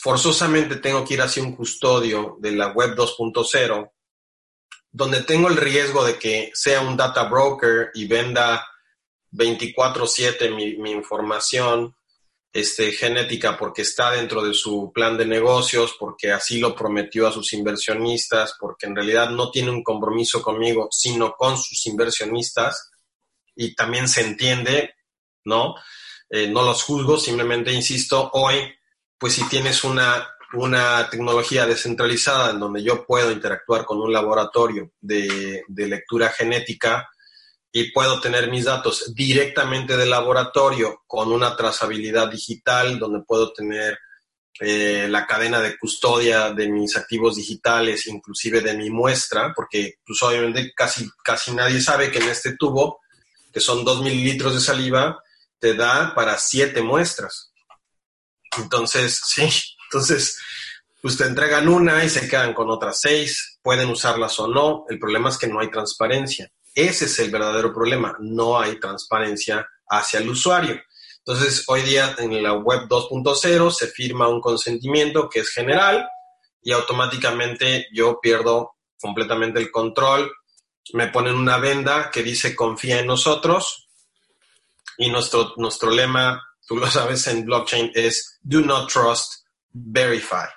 forzosamente 0.06 0.76
tengo 0.76 1.04
que 1.04 1.16
ir 1.16 1.22
hacia 1.22 1.42
un 1.42 1.56
custodio 1.56 2.38
de 2.40 2.52
la 2.52 2.68
web 2.68 2.96
2.0, 2.96 3.92
donde 4.92 5.24
tengo 5.24 5.48
el 5.48 5.58
riesgo 5.58 6.06
de 6.06 6.20
que 6.20 6.52
sea 6.54 6.82
un 6.82 6.96
data 6.96 7.24
broker 7.24 7.90
y 7.96 8.06
venda 8.06 8.64
24/7 9.32 10.56
mi, 10.56 10.92
información 10.92 11.96
este, 12.56 12.94
genética 12.94 13.58
porque 13.58 13.82
está 13.82 14.12
dentro 14.12 14.42
de 14.42 14.54
su 14.54 14.90
plan 14.94 15.18
de 15.18 15.26
negocios, 15.26 15.98
porque 16.00 16.32
así 16.32 16.58
lo 16.58 16.74
prometió 16.74 17.28
a 17.28 17.34
sus 17.34 17.52
inversionistas, 17.52 18.56
porque 18.58 18.86
en 18.86 18.96
realidad 18.96 19.30
no 19.30 19.52
tiene 19.52 19.72
un 19.72 19.84
compromiso 19.84 20.42
conmigo, 20.42 20.88
sino 20.90 21.34
con 21.34 21.58
sus 21.58 21.86
inversionistas, 21.86 22.92
y 23.58 23.76
también 23.76 24.08
se 24.08 24.22
entiende, 24.22 24.96
¿no? 25.44 25.76
Eh, 26.30 26.48
no 26.48 26.64
los 26.64 26.82
juzgo, 26.84 27.20
simplemente 27.20 27.74
insisto, 27.74 28.30
hoy 28.32 28.74
pues 29.18 29.34
si 29.34 29.44
tienes 29.50 29.84
una, 29.84 30.26
una 30.54 31.10
tecnología 31.10 31.66
descentralizada 31.66 32.52
en 32.52 32.62
donde 32.62 32.82
yo 32.82 33.06
puedo 33.06 33.34
interactuar 33.34 33.84
con 33.84 34.00
un 34.00 34.14
laboratorio 34.14 34.94
de, 35.02 35.66
lectura 35.68 36.30
genética 36.30 37.10
y 37.78 37.92
puedo 37.92 38.22
tener 38.22 38.50
mis 38.50 38.64
datos 38.64 39.14
directamente 39.14 39.98
del 39.98 40.10
laboratorio 40.10 41.04
con 41.06 41.34
una 41.34 41.58
trazabilidad 41.58 42.30
digital 42.30 42.98
donde 42.98 43.26
puedo 43.28 43.52
tener 43.52 44.00
eh, 44.62 45.08
la 45.10 45.28
cadena 45.28 45.60
de 45.60 45.78
custodia 45.78 46.54
de 46.54 46.70
mis 46.70 46.96
activos 46.96 47.36
digitales, 47.36 48.08
inclusive 48.08 48.62
de 48.62 48.78
mi 48.78 48.90
muestra, 48.90 49.52
porque 49.54 49.96
pues 50.06 50.24
obviamente 50.24 50.72
casi, 50.74 51.06
casi 51.22 51.52
nadie 51.52 51.82
sabe 51.82 52.10
que 52.10 52.20
en 52.20 52.30
este 52.30 52.56
tubo, 52.56 53.02
que 53.52 53.60
son 53.60 53.84
dos 53.84 54.02
mililitros 54.02 54.54
de 54.54 54.62
saliva, 54.62 55.22
te 55.60 55.74
da 55.74 56.16
para 56.16 56.38
siete 56.38 56.82
muestras. 56.82 57.52
Entonces, 58.58 59.20
sí, 59.28 59.50
entonces, 59.92 60.40
pues 61.02 61.18
te 61.18 61.26
entregan 61.26 61.68
una 61.68 62.06
y 62.06 62.10
se 62.10 62.30
quedan 62.30 62.54
con 62.54 62.70
otras 62.70 63.02
seis, 63.02 63.60
pueden 63.62 63.90
usarlas 63.90 64.40
o 64.40 64.48
no, 64.48 64.86
el 64.88 64.98
problema 64.98 65.28
es 65.28 65.38
que 65.38 65.48
no 65.48 65.60
hay 65.60 65.70
transparencia. 65.70 66.50
Ese 66.76 67.06
es 67.06 67.18
el 67.20 67.32
verdadero 67.32 67.74
problema, 67.74 68.18
no 68.20 68.60
hay 68.60 68.80
transparencia 68.80 69.66
hacia 69.88 70.20
el 70.20 70.30
usuario. 70.30 70.82
Entonces, 71.20 71.64
hoy 71.68 71.82
día 71.82 72.16
en 72.20 72.44
la 72.44 72.54
web 72.54 72.82
2.0 72.88 73.72
se 73.72 73.88
firma 73.88 74.28
un 74.28 74.42
consentimiento 74.42 75.30
que 75.30 75.40
es 75.40 75.50
general 75.50 76.08
y 76.62 76.74
automáticamente 76.74 77.88
yo 77.94 78.20
pierdo 78.22 78.76
completamente 79.00 79.60
el 79.60 79.72
control. 79.72 80.32
Me 80.94 81.08
ponen 81.08 81.36
una 81.36 81.58
venda 81.58 82.12
que 82.12 82.22
dice 82.22 82.56
confía 82.56 83.00
en 83.00 83.08
nosotros 83.08 83.88
y 84.98 85.10
nuestro, 85.10 85.54
nuestro 85.58 85.90
lema, 85.90 86.44
tú 86.68 86.78
lo 86.78 86.88
sabes 86.92 87.26
en 87.28 87.46
blockchain, 87.46 87.92
es 87.96 88.40
do 88.42 88.60
not 88.62 88.92
trust, 88.92 89.46
verify. 89.72 90.48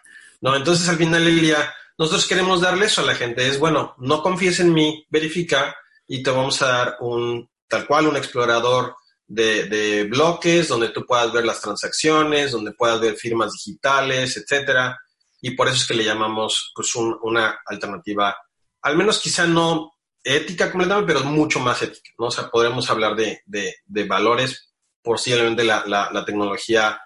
¿No? 0.40 0.54
Entonces, 0.54 0.88
al 0.88 0.96
final 0.96 1.24
del 1.24 1.40
día, 1.40 1.74
nosotros 1.96 2.26
queremos 2.26 2.60
darle 2.60 2.86
eso 2.86 3.02
a 3.02 3.06
la 3.06 3.14
gente. 3.14 3.46
Es, 3.48 3.58
bueno, 3.58 3.94
no 3.98 4.22
confíes 4.22 4.60
en 4.60 4.72
mí, 4.72 5.06
verifica 5.10 5.74
y 6.08 6.22
te 6.22 6.30
vamos 6.30 6.60
a 6.62 6.66
dar 6.66 6.96
un, 7.00 7.48
tal 7.68 7.86
cual, 7.86 8.08
un 8.08 8.16
explorador 8.16 8.96
de, 9.26 10.08
bloques 10.10 10.68
donde 10.68 10.88
tú 10.88 11.04
puedas 11.06 11.30
ver 11.32 11.44
las 11.44 11.60
transacciones, 11.60 12.52
donde 12.52 12.72
puedas 12.72 12.98
ver 13.00 13.14
firmas 13.14 13.52
digitales, 13.52 14.36
etcétera. 14.36 14.98
Y 15.40 15.52
por 15.52 15.68
eso 15.68 15.76
es 15.76 15.86
que 15.86 15.94
le 15.94 16.04
llamamos 16.04 16.72
pues, 16.74 16.94
una 16.96 17.60
alternativa, 17.66 18.34
al 18.82 18.96
menos 18.96 19.20
quizá 19.20 19.46
no 19.46 19.92
ética 20.24 20.70
completamente, 20.70 21.12
pero 21.12 21.24
mucho 21.24 21.60
más 21.60 21.80
ética, 21.82 22.10
¿no? 22.18 22.26
O 22.26 22.30
sea, 22.30 22.50
podremos 22.50 22.90
hablar 22.90 23.14
de, 23.14 23.42
de, 23.46 24.04
valores, 24.04 24.72
posiblemente 25.02 25.62
la, 25.62 25.84
la, 25.86 26.10
la, 26.12 26.24
tecnología 26.24 27.00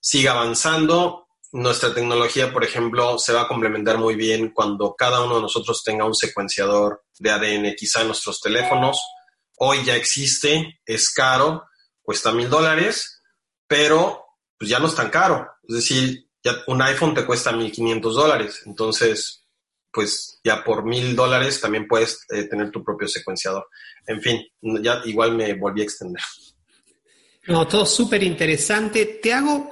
siga 0.00 0.32
avanzando. 0.32 1.23
Nuestra 1.54 1.94
tecnología, 1.94 2.52
por 2.52 2.64
ejemplo, 2.64 3.18
se 3.18 3.32
va 3.32 3.42
a 3.42 3.48
complementar 3.48 3.98
muy 3.98 4.14
bien 4.14 4.50
cuando 4.50 4.94
cada 4.94 5.24
uno 5.24 5.36
de 5.36 5.42
nosotros 5.42 5.82
tenga 5.82 6.04
un 6.04 6.14
secuenciador 6.14 7.04
de 7.18 7.30
ADN, 7.30 7.74
quizá 7.76 8.00
en 8.00 8.08
nuestros 8.08 8.40
teléfonos, 8.40 9.00
Hoy 9.56 9.84
ya 9.84 9.94
existe, 9.94 10.80
es 10.84 11.10
caro, 11.10 11.64
cuesta 12.02 12.32
mil 12.32 12.50
dólares, 12.50 13.22
pero 13.66 14.24
pues 14.58 14.68
ya 14.68 14.78
no 14.78 14.88
es 14.88 14.94
tan 14.94 15.10
caro. 15.10 15.48
Es 15.68 15.76
decir, 15.76 16.28
ya 16.42 16.56
un 16.66 16.82
iPhone 16.82 17.14
te 17.14 17.24
cuesta 17.24 17.52
mil 17.52 17.70
quinientos 17.70 18.16
dólares. 18.16 18.62
Entonces, 18.66 19.46
pues 19.92 20.40
ya 20.42 20.64
por 20.64 20.84
mil 20.84 21.14
dólares 21.14 21.60
también 21.60 21.86
puedes 21.86 22.26
eh, 22.30 22.44
tener 22.44 22.70
tu 22.70 22.82
propio 22.82 23.06
secuenciador. 23.06 23.68
En 24.06 24.20
fin, 24.20 24.44
ya 24.82 25.02
igual 25.04 25.36
me 25.36 25.54
volví 25.54 25.82
a 25.82 25.84
extender. 25.84 26.22
No, 27.46 27.68
todo 27.68 27.86
súper 27.86 28.22
interesante. 28.24 29.04
Te 29.22 29.32
hago, 29.32 29.70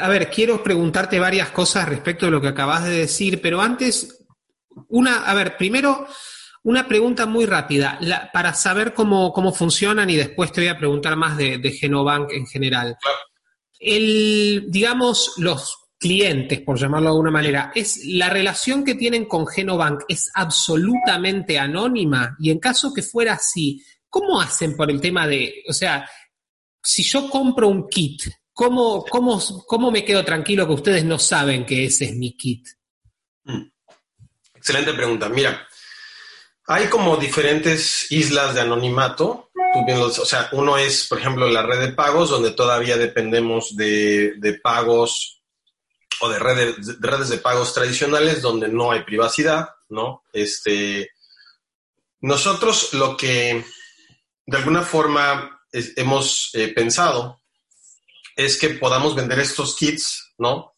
a 0.00 0.08
ver, 0.08 0.30
quiero 0.30 0.62
preguntarte 0.62 1.18
varias 1.18 1.50
cosas 1.50 1.88
respecto 1.88 2.26
de 2.26 2.32
lo 2.32 2.40
que 2.40 2.48
acabas 2.48 2.84
de 2.84 2.90
decir, 2.90 3.40
pero 3.42 3.60
antes, 3.60 4.24
una, 4.88 5.24
a 5.24 5.34
ver, 5.34 5.56
primero, 5.56 6.06
una 6.64 6.86
pregunta 6.86 7.26
muy 7.26 7.44
rápida, 7.44 7.98
para 8.32 8.54
saber 8.54 8.94
cómo, 8.94 9.32
cómo, 9.32 9.52
funcionan 9.52 10.08
y 10.08 10.16
después 10.16 10.52
te 10.52 10.60
voy 10.60 10.68
a 10.68 10.78
preguntar 10.78 11.16
más 11.16 11.36
de, 11.36 11.76
Genobank 11.78 12.32
en 12.32 12.46
general. 12.46 12.96
El, 13.78 14.66
digamos, 14.68 15.34
los 15.38 15.76
clientes, 15.98 16.60
por 16.60 16.78
llamarlo 16.78 17.06
de 17.06 17.12
alguna 17.12 17.30
manera, 17.30 17.72
es 17.74 18.04
la 18.06 18.30
relación 18.30 18.84
que 18.84 18.94
tienen 18.94 19.26
con 19.26 19.46
Genobank 19.46 20.04
es 20.08 20.30
absolutamente 20.34 21.58
anónima 21.58 22.36
y 22.38 22.50
en 22.50 22.58
caso 22.58 22.92
que 22.94 23.02
fuera 23.02 23.34
así, 23.34 23.82
¿cómo 24.08 24.40
hacen 24.40 24.76
por 24.76 24.90
el 24.90 25.00
tema 25.00 25.26
de, 25.26 25.62
o 25.68 25.72
sea, 25.72 26.08
si 26.82 27.02
yo 27.02 27.28
compro 27.28 27.68
un 27.68 27.88
kit, 27.88 28.22
¿cómo, 28.52 29.04
cómo, 29.04 29.40
cómo 29.66 29.90
me 29.90 30.04
quedo 30.04 30.24
tranquilo 30.24 30.66
que 30.66 30.74
ustedes 30.74 31.04
no 31.04 31.18
saben 31.18 31.64
que 31.66 31.84
ese 31.84 32.06
es 32.06 32.16
mi 32.16 32.36
kit? 32.36 32.66
Mm. 33.44 33.70
Excelente 34.54 34.92
pregunta. 34.92 35.28
Mira, 35.28 35.66
hay 36.66 36.86
como 36.86 37.16
diferentes 37.16 38.10
islas 38.12 38.54
de 38.54 38.60
anonimato. 38.60 39.50
o 39.74 40.24
sea, 40.24 40.48
uno 40.52 40.78
es, 40.78 41.08
por 41.08 41.18
ejemplo, 41.18 41.48
la 41.48 41.62
red 41.62 41.80
de 41.80 41.92
pagos, 41.92 42.30
donde 42.30 42.52
todavía 42.52 42.96
dependemos 42.96 43.76
de, 43.76 44.60
pagos 44.62 45.42
o 46.20 46.28
de 46.28 46.38
redes, 46.38 47.00
de 47.00 47.10
redes 47.10 47.28
de 47.30 47.38
pagos 47.38 47.74
tradicionales, 47.74 48.40
donde 48.40 48.68
no 48.68 48.92
hay 48.92 49.02
privacidad, 49.02 49.70
¿no? 49.88 50.22
Este, 50.32 51.10
nosotros 52.20 52.94
lo 52.94 53.16
que 53.16 53.64
de 54.46 54.56
alguna 54.56 54.82
forma 54.82 55.60
hemos 55.72 56.50
eh, 56.54 56.68
pensado 56.68 57.41
es 58.36 58.58
que 58.58 58.70
podamos 58.70 59.14
vender 59.14 59.38
estos 59.40 59.76
kits, 59.76 60.32
¿no? 60.38 60.74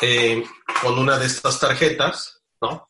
Eh, 0.00 0.44
con 0.82 0.98
una 0.98 1.18
de 1.18 1.26
estas 1.26 1.58
tarjetas, 1.58 2.42
¿no? 2.60 2.86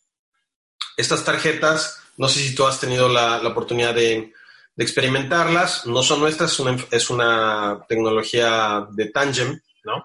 Estas 0.97 1.25
tarjetas, 1.25 2.01
no 2.17 2.29
sé 2.29 2.41
si 2.41 2.55
tú 2.55 2.67
has 2.67 2.81
tenido 2.81 3.09
la, 3.09 3.39
oportunidad 3.47 3.95
de, 3.95 4.33
experimentarlas, 4.79 5.87
no 5.87 6.03
son 6.03 6.21
nuestras, 6.21 6.61
es 6.91 7.11
una, 7.11 7.85
tecnología 7.89 8.87
de 8.91 9.07
Tangem, 9.07 9.59
¿no? 9.85 10.05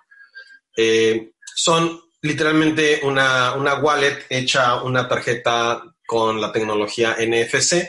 Eh, 0.78 1.32
son 1.56 2.02
literalmente 2.22 3.02
una, 3.04 3.54
wallet 3.82 4.26
hecha 4.30 4.82
una 4.84 5.08
tarjeta 5.08 5.84
con 6.06 6.40
la 6.40 6.52
tecnología 6.52 7.18
NFC, 7.20 7.88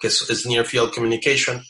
que 0.00 0.06
es, 0.08 0.46
Near 0.46 0.66
Field 0.66 0.92
Communication, 0.92 1.62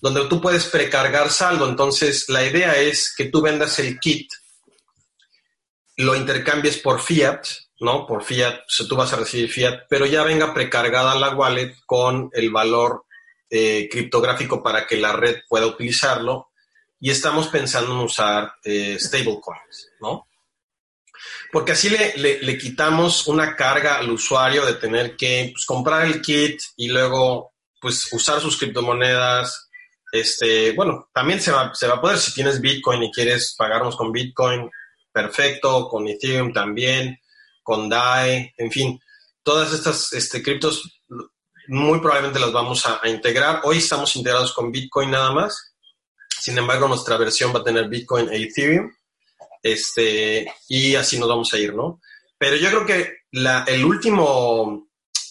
donde 0.00 0.26
tú 0.26 0.40
puedes 0.40 0.66
precargar 0.66 1.30
saldo. 1.30 1.68
Entonces, 1.68 2.28
la 2.28 2.44
idea 2.44 2.76
es 2.76 3.14
que 3.14 3.26
tú 3.26 3.42
vendas 3.42 3.78
el 3.78 3.98
kit, 3.98 4.30
lo 5.96 6.16
intercambies 6.16 6.78
por 6.78 7.00
fiat, 7.00 7.42
¿no? 7.80 8.06
Por 8.06 8.24
fiat, 8.24 8.60
o 8.80 8.86
tú 8.86 8.96
vas 8.96 9.12
a 9.12 9.16
recibir 9.16 9.50
fiat, 9.50 9.80
pero 9.88 10.06
ya 10.06 10.22
venga 10.22 10.54
precargada 10.54 11.14
la 11.14 11.34
wallet 11.34 11.74
con 11.86 12.30
el 12.32 12.50
valor 12.50 13.04
eh, 13.50 13.88
criptográfico 13.90 14.62
para 14.62 14.86
que 14.86 14.96
la 14.96 15.12
red 15.12 15.40
pueda 15.48 15.66
utilizarlo. 15.66 16.50
Y 17.00 17.10
estamos 17.10 17.48
pensando 17.48 17.92
en 17.92 18.00
usar 18.00 18.52
eh, 18.62 18.98
stablecoins, 18.98 19.92
¿no? 20.00 20.28
Porque 21.52 21.72
así 21.72 21.88
le, 21.88 22.58
quitamos 22.58 23.26
una 23.26 23.56
carga 23.56 23.96
al 23.96 24.10
usuario 24.10 24.64
de 24.64 24.74
tener 24.74 25.16
que 25.16 25.50
pues, 25.52 25.66
comprar 25.66 26.06
el 26.06 26.20
kit 26.22 26.60
y 26.76 26.88
luego 26.88 27.54
pues 27.80 28.12
usar 28.12 28.40
sus 28.40 28.56
criptomonedas. 28.56 29.69
Este, 30.12 30.72
bueno, 30.72 31.08
también 31.12 31.40
se 31.40 31.52
va, 31.52 31.74
se 31.74 31.86
va 31.86 31.94
a 31.94 32.00
poder 32.00 32.18
si 32.18 32.34
tienes 32.34 32.60
Bitcoin 32.60 33.02
y 33.04 33.12
quieres 33.12 33.54
pagarnos 33.56 33.96
con 33.96 34.12
Bitcoin, 34.12 34.70
perfecto, 35.12 35.88
con 35.88 36.08
Ethereum 36.08 36.52
también 36.52 37.18
con 37.70 37.88
DAI, 37.88 38.52
en 38.56 38.70
fin, 38.72 39.00
todas 39.44 39.72
estas 39.72 40.12
este, 40.12 40.42
criptos 40.42 41.02
muy 41.68 42.00
probablemente 42.00 42.40
las 42.40 42.52
vamos 42.52 42.84
a, 42.84 43.06
integrar. 43.08 43.60
Hoy 43.62 43.78
estamos 43.78 44.16
integrados 44.16 44.52
con 44.52 44.72
Bitcoin 44.72 45.12
nada 45.12 45.30
más. 45.30 45.76
Sin 46.28 46.58
embargo, 46.58 46.88
nuestra 46.88 47.16
versión 47.16 47.54
va 47.54 47.60
a 47.60 47.64
tener 47.64 47.88
Bitcoin 47.88 48.28
e 48.28 48.42
Ethereum. 48.42 48.90
Este, 49.62 50.52
y 50.66 50.96
así 50.96 51.16
nos 51.16 51.28
vamos 51.28 51.54
a 51.54 51.58
ir, 51.58 51.72
¿no? 51.72 52.00
Pero 52.36 52.56
yo 52.56 52.70
creo 52.70 52.86
que 52.86 53.18
la, 53.30 53.62
el 53.68 53.84
último, 53.84 54.89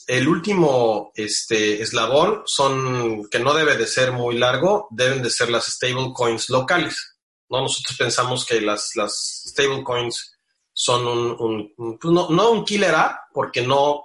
el 0.09 0.27
último 0.27 1.11
este, 1.13 1.83
eslabón 1.83 2.41
son, 2.47 3.29
que 3.29 3.37
no 3.37 3.53
debe 3.53 3.77
de 3.77 3.85
ser 3.85 4.11
muy 4.11 4.39
largo, 4.39 4.87
deben 4.89 5.21
de 5.21 5.29
ser 5.29 5.51
las 5.51 5.67
stablecoins 5.67 6.49
locales. 6.49 7.19
¿no? 7.47 7.61
Nosotros 7.61 7.95
pensamos 7.95 8.43
que 8.43 8.59
las, 8.59 8.95
las 8.95 9.43
stablecoins 9.45 10.33
son 10.73 11.05
un, 11.05 11.73
pues 12.01 12.11
no, 12.11 12.27
no, 12.27 12.49
un 12.49 12.65
killer 12.65 12.95
app, 12.95 13.19
porque 13.31 13.61
no, 13.61 14.03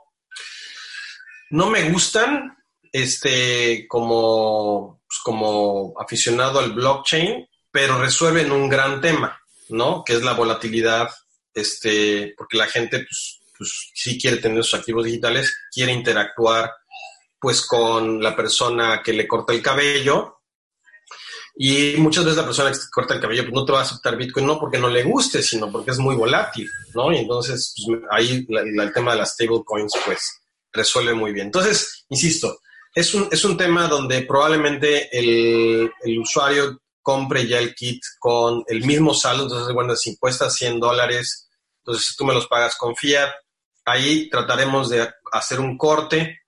no 1.48 1.70
me 1.70 1.90
gustan 1.90 2.54
este, 2.92 3.86
como, 3.88 5.00
pues 5.08 5.20
como 5.24 5.94
aficionado 5.98 6.58
al 6.58 6.74
blockchain, 6.74 7.48
pero 7.70 7.98
resuelven 7.98 8.52
un 8.52 8.68
gran 8.68 9.00
tema, 9.00 9.40
¿no? 9.70 10.04
Que 10.04 10.12
es 10.12 10.22
la 10.22 10.34
volatilidad, 10.34 11.08
este, 11.54 12.34
porque 12.36 12.58
la 12.58 12.66
gente, 12.66 12.98
pues, 12.98 13.40
pues 13.64 13.90
sí 13.94 14.18
quiere 14.18 14.36
tener 14.38 14.62
sus 14.62 14.74
activos 14.74 15.04
digitales, 15.04 15.54
quiere 15.72 15.92
interactuar, 15.92 16.70
pues, 17.38 17.66
con 17.66 18.22
la 18.22 18.34
persona 18.36 19.02
que 19.02 19.12
le 19.12 19.26
corta 19.26 19.52
el 19.52 19.62
cabello, 19.62 20.34
y 21.56 21.94
muchas 21.98 22.24
veces 22.24 22.38
la 22.38 22.44
persona 22.44 22.72
que 22.72 22.78
corta 22.90 23.14
el 23.14 23.20
cabello 23.20 23.44
pues, 23.44 23.54
no 23.54 23.64
te 23.64 23.72
va 23.72 23.78
a 23.80 23.82
aceptar 23.82 24.16
Bitcoin, 24.16 24.46
no 24.46 24.58
porque 24.58 24.78
no 24.78 24.88
le 24.88 25.04
guste, 25.04 25.42
sino 25.42 25.70
porque 25.70 25.92
es 25.92 25.98
muy 25.98 26.16
volátil, 26.16 26.68
¿no? 26.94 27.12
Y 27.12 27.18
entonces 27.18 27.74
pues, 27.86 28.00
ahí 28.10 28.44
el 28.48 28.92
tema 28.92 29.12
de 29.12 29.18
las 29.18 29.34
stablecoins 29.34 29.92
pues 30.04 30.42
resuelve 30.72 31.14
muy 31.14 31.32
bien. 31.32 31.46
Entonces, 31.46 32.06
insisto, 32.08 32.58
es 32.92 33.14
un, 33.14 33.28
es 33.30 33.44
un 33.44 33.56
tema 33.56 33.86
donde 33.86 34.22
probablemente 34.22 35.16
el, 35.16 35.90
el 36.02 36.18
usuario 36.18 36.80
compre 37.00 37.46
ya 37.46 37.58
el 37.58 37.74
kit 37.74 38.02
con 38.18 38.64
el 38.66 38.84
mismo 38.84 39.14
saldo, 39.14 39.44
entonces, 39.44 39.72
bueno, 39.74 39.94
si 39.94 40.16
cuesta 40.16 40.50
100 40.50 40.80
dólares, 40.80 41.48
entonces 41.84 42.16
tú 42.16 42.24
me 42.24 42.34
los 42.34 42.48
pagas 42.48 42.76
con 42.76 42.96
fiat, 42.96 43.30
ahí 43.84 44.28
trataremos 44.28 44.88
de 44.90 45.08
hacer 45.32 45.60
un 45.60 45.76
corte 45.76 46.40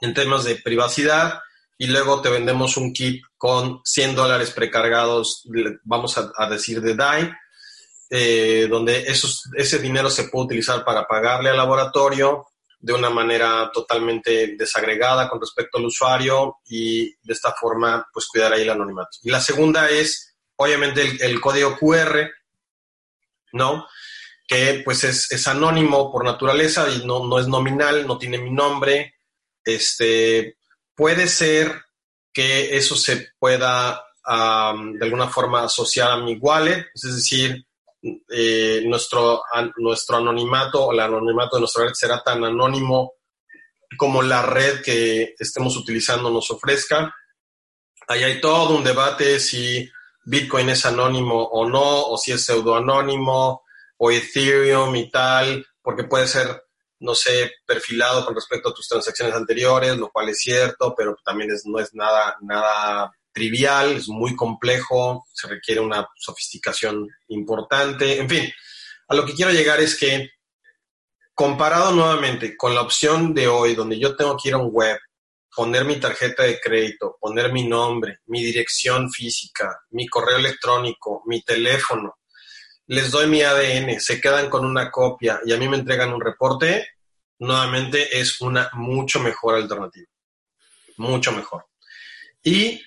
en 0.00 0.14
temas 0.14 0.44
de 0.44 0.56
privacidad 0.56 1.40
y 1.78 1.86
luego 1.86 2.20
te 2.20 2.28
vendemos 2.28 2.76
un 2.76 2.92
kit 2.92 3.22
con 3.38 3.80
100 3.84 4.14
dólares 4.14 4.50
precargados, 4.50 5.46
vamos 5.82 6.18
a, 6.18 6.48
decir 6.48 6.80
de 6.82 6.94
DAI, 6.94 7.32
eh, 8.10 8.66
donde 8.68 9.06
ese 9.06 9.78
dinero 9.78 10.10
se 10.10 10.24
puede 10.24 10.46
utilizar 10.46 10.84
para 10.84 11.06
pagarle 11.06 11.50
al 11.50 11.56
laboratorio 11.56 12.46
de 12.80 12.94
una 12.94 13.10
manera 13.10 13.70
totalmente 13.72 14.56
desagregada 14.56 15.28
con 15.28 15.40
respecto 15.40 15.78
al 15.78 15.84
usuario 15.84 16.56
y 16.66 17.10
de 17.22 17.32
esta 17.32 17.52
forma 17.52 18.06
pues 18.12 18.26
cuidar 18.26 18.52
ahí 18.52 18.62
el 18.62 18.70
anonimato. 18.70 19.18
Y 19.22 19.30
la 19.30 19.40
segunda 19.40 19.88
es 19.88 20.36
obviamente 20.56 21.02
el, 21.24 21.40
código 21.40 21.78
QR, 21.78 22.30
¿no? 23.52 23.86
Que 24.50 24.82
pues 24.84 25.04
es, 25.04 25.30
es, 25.30 25.46
anónimo 25.46 26.10
por 26.10 26.24
naturaleza 26.24 26.88
y 26.90 27.06
no, 27.06 27.24
no 27.24 27.38
es 27.38 27.46
nominal, 27.46 28.04
no 28.04 28.18
tiene 28.18 28.38
mi 28.38 28.50
nombre, 28.50 29.14
este, 29.64 30.56
puede 30.96 31.28
ser 31.28 31.84
que 32.32 32.76
eso 32.76 32.96
se 32.96 33.28
pueda 33.38 34.04
de 34.26 35.04
alguna 35.04 35.28
forma 35.28 35.64
asociar 35.64 36.10
a 36.10 36.16
mi 36.18 36.36
wallet, 36.36 36.86
es 36.94 37.02
decir, 37.02 37.66
eh, 38.02 38.82
nuestro, 38.86 39.42
nuestro 39.78 40.16
anonimato 40.16 40.92
el 40.92 41.00
anonimato 41.00 41.56
de 41.56 41.60
nuestra 41.60 41.84
red 41.84 41.92
será 41.94 42.22
tan 42.22 42.44
anónimo 42.44 43.14
como 43.96 44.22
la 44.22 44.42
red 44.42 44.82
que 44.82 45.34
estemos 45.38 45.76
utilizando 45.76 46.30
nos 46.30 46.50
ofrezca. 46.50 47.14
Ahí 48.08 48.22
hay 48.22 48.40
todo 48.40 48.76
un 48.76 48.84
debate 48.84 49.40
si 49.40 49.90
Bitcoin 50.24 50.70
es 50.70 50.86
anónimo 50.86 51.42
o 51.42 51.68
no, 51.68 52.06
o 52.06 52.16
si 52.16 52.32
es 52.32 52.44
pseudoanónimo, 52.44 53.62
o 54.02 54.10
Ethereum 54.10 54.96
y 54.96 55.10
tal, 55.10 55.66
porque 55.82 56.04
puede 56.04 56.26
ser 56.26 56.62
no 57.00 57.14
sé, 57.14 57.52
perfilado 57.66 58.24
con 58.26 58.34
respecto 58.34 58.68
a 58.68 58.74
tus 58.74 58.86
transacciones 58.86 59.34
anteriores, 59.34 59.96
lo 59.96 60.10
cual 60.10 60.28
es 60.28 60.38
cierto, 60.38 60.94
pero 60.94 61.16
también 61.24 61.50
no 61.64 61.78
es 61.78 61.94
nada, 61.94 62.36
nada 62.42 63.10
trivial, 63.32 63.92
es 63.92 64.08
muy 64.08 64.36
complejo, 64.36 65.24
se 65.32 65.48
requiere 65.48 65.80
una 65.80 66.06
sofisticación 66.16 67.08
importante, 67.28 68.18
en 68.18 68.28
fin, 68.28 68.52
a 69.08 69.14
lo 69.14 69.24
que 69.24 69.32
quiero 69.32 69.50
llegar 69.50 69.80
es 69.80 69.96
que 69.98 70.28
comparado 71.32 71.92
nuevamente 71.92 72.54
con 72.54 72.74
la 72.74 72.82
opción 72.82 73.32
de 73.32 73.48
hoy, 73.48 73.74
donde 73.74 73.98
yo 73.98 74.14
tengo 74.14 74.36
que 74.36 74.50
ir 74.50 74.54
a 74.54 74.58
un 74.58 74.70
web, 74.70 74.98
poner 75.56 75.86
mi 75.86 75.96
tarjeta 75.96 76.42
de 76.42 76.60
crédito, 76.60 77.16
poner 77.18 77.50
mi 77.50 77.66
nombre, 77.66 78.18
mi 78.26 78.42
dirección 78.42 79.10
física, 79.10 79.80
mi 79.90 80.06
correo 80.06 80.36
electrónico, 80.36 81.22
mi 81.24 81.42
teléfono, 81.42 82.19
les 82.90 83.12
doy 83.12 83.28
mi 83.28 83.40
ADN, 83.40 84.00
se 84.00 84.20
quedan 84.20 84.50
con 84.50 84.64
una 84.64 84.90
copia 84.90 85.40
y 85.44 85.52
a 85.52 85.56
mí 85.56 85.68
me 85.68 85.76
entregan 85.76 86.12
un 86.12 86.20
reporte, 86.20 86.88
nuevamente 87.38 88.18
es 88.18 88.40
una 88.40 88.68
mucho 88.72 89.20
mejor 89.20 89.54
alternativa. 89.54 90.08
Mucho 90.96 91.30
mejor. 91.30 91.66
Y 92.42 92.82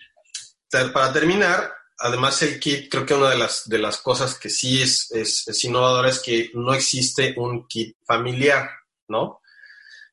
para 0.69 1.13
terminar, 1.13 1.73
además 1.99 2.41
el 2.41 2.59
kit, 2.59 2.91
creo 2.91 3.05
que 3.05 3.13
una 3.13 3.29
de 3.29 3.37
las, 3.37 3.69
de 3.69 3.77
las 3.77 3.95
cosas 4.01 4.37
que 4.37 4.49
sí 4.49 4.81
es, 4.81 5.09
es, 5.11 5.63
innovadora 5.63 6.09
es 6.09 6.19
que 6.19 6.51
no 6.53 6.73
existe 6.73 7.33
un 7.37 7.65
kit 7.65 7.95
familiar, 8.05 8.69
¿no? 9.07 9.39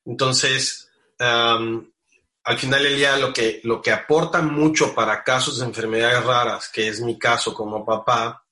Entonces, 0.04 0.88
al 1.18 2.58
final 2.58 2.84
del 2.84 2.96
día, 2.96 3.16
lo 3.16 3.32
que, 3.32 3.60
lo 3.64 3.82
que 3.82 3.90
aporta 3.90 4.40
mucho 4.40 4.94
para 4.94 5.24
casos 5.24 5.58
de 5.58 5.64
enfermedades 5.64 6.24
raras, 6.24 6.68
que 6.68 6.86
es 6.86 7.00
mi 7.00 7.18
caso 7.18 7.52
como 7.52 7.84
papá, 7.84 8.44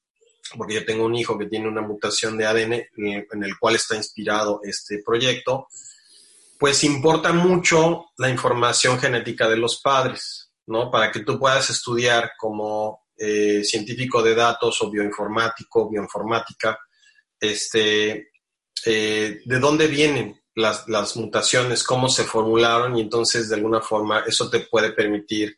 porque 0.56 0.74
yo 0.74 0.84
tengo 0.84 1.04
un 1.04 1.14
hijo 1.14 1.38
que 1.38 1.46
tiene 1.46 1.68
una 1.68 1.82
mutación 1.82 2.36
de 2.36 2.46
ADN 2.46 2.72
en 2.96 3.42
el 3.42 3.58
cual 3.58 3.76
está 3.76 3.96
inspirado 3.96 4.60
este 4.62 5.02
proyecto, 5.04 5.68
pues 6.58 6.82
importa 6.84 7.32
mucho 7.32 8.06
la 8.18 8.28
información 8.28 8.98
genética 8.98 9.48
de 9.48 9.56
los 9.56 9.80
padres, 9.80 10.50
¿no? 10.66 10.90
Para 10.90 11.12
que 11.12 11.20
tú 11.20 11.38
puedas 11.38 11.70
estudiar 11.70 12.32
como 12.36 13.06
eh, 13.16 13.62
científico 13.64 14.22
de 14.22 14.34
datos 14.34 14.80
o 14.82 14.90
bioinformático, 14.90 15.88
bioinformática, 15.88 16.78
este, 17.40 18.30
eh, 18.84 19.40
de 19.44 19.58
dónde 19.58 19.86
vienen 19.86 20.40
las, 20.54 20.88
las, 20.88 21.16
mutaciones, 21.16 21.84
cómo 21.84 22.08
se 22.08 22.24
formularon 22.24 22.96
y 22.96 23.00
entonces 23.02 23.48
de 23.48 23.54
alguna 23.54 23.80
forma 23.80 24.24
eso 24.26 24.50
te 24.50 24.60
puede 24.60 24.92
permitir 24.92 25.56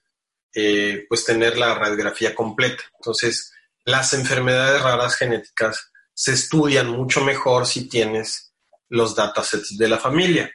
eh, 0.55 1.07
pues 1.09 1.25
tener 1.25 1.57
la 1.57 1.75
radiografía 1.75 2.35
completa. 2.35 2.83
Entonces, 2.99 3.53
las 3.85 4.13
enfermedades 4.13 4.83
raras 4.83 5.17
genéticas 5.17 5.91
se 6.13 6.33
estudian 6.33 6.89
mucho 6.89 7.25
mejor 7.25 7.67
si 7.67 7.89
tienes 7.89 8.53
los 8.89 9.15
datasets 9.15 9.79
de 9.79 9.89
la 9.89 9.99
familia. 9.99 10.51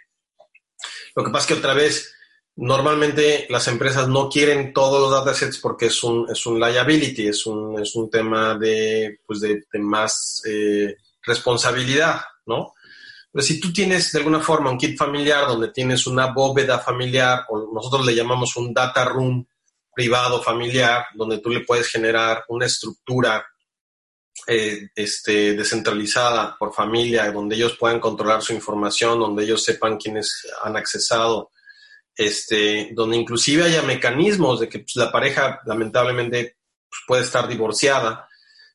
Lo 1.15 1.23
que 1.23 1.31
pasa 1.31 1.43
es 1.43 1.47
que 1.47 1.59
otra 1.59 1.73
vez, 1.73 2.13
normalmente 2.55 3.47
las 3.49 3.67
empresas 3.67 4.07
no 4.07 4.29
quieren 4.29 4.73
todos 4.73 5.01
los 5.01 5.11
datasets 5.11 5.57
porque 5.57 5.87
es 5.87 6.03
un, 6.03 6.29
es 6.29 6.45
un 6.45 6.59
liability, 6.59 7.27
es 7.27 7.45
un, 7.45 7.81
es 7.81 7.95
un 7.95 8.09
tema 8.09 8.55
de, 8.55 9.19
pues 9.25 9.39
de, 9.39 9.63
más 9.79 10.41
eh, 10.45 10.97
responsabilidad, 11.23 12.21
¿no? 12.45 12.73
Pero 13.31 13.43
si 13.43 13.59
tú 13.59 13.73
tienes 13.73 14.11
de 14.11 14.19
alguna 14.19 14.39
forma 14.39 14.71
un 14.71 14.77
kit 14.77 14.97
familiar 14.97 15.47
donde 15.47 15.69
tienes 15.69 16.07
una 16.07 16.27
bóveda 16.27 16.79
familiar, 16.79 17.45
o 17.49 17.69
nosotros 17.73 18.05
le 18.05 18.15
llamamos 18.15 18.55
un 18.55 18.73
data 18.73 19.03
room, 19.03 19.45
privado, 19.95 20.43
familiar, 20.43 21.05
donde 21.15 21.39
tú 21.39 21.49
le 21.49 21.61
puedes 21.61 21.87
generar 21.87 22.43
una 22.49 22.65
estructura 22.65 23.45
eh, 24.47 24.89
este, 24.93 25.53
descentralizada 25.53 26.55
por 26.59 26.73
familia, 26.73 27.31
donde 27.31 27.55
ellos 27.55 27.77
puedan 27.79 27.99
controlar 27.99 28.41
su 28.41 28.53
información, 28.53 29.17
donde 29.17 29.43
ellos 29.43 29.63
sepan 29.63 29.97
quiénes 29.97 30.45
han 30.63 30.75
accesado, 30.75 31.51
este, 32.15 32.89
donde 32.93 33.17
inclusive 33.17 33.63
haya 33.63 33.81
mecanismos 33.81 34.59
de 34.59 34.69
que 34.69 34.79
pues, 34.79 34.95
la 34.97 35.11
pareja 35.11 35.61
lamentablemente 35.65 36.57
pues, 36.89 37.01
puede 37.07 37.23
estar 37.23 37.47
divorciada, 37.47 38.27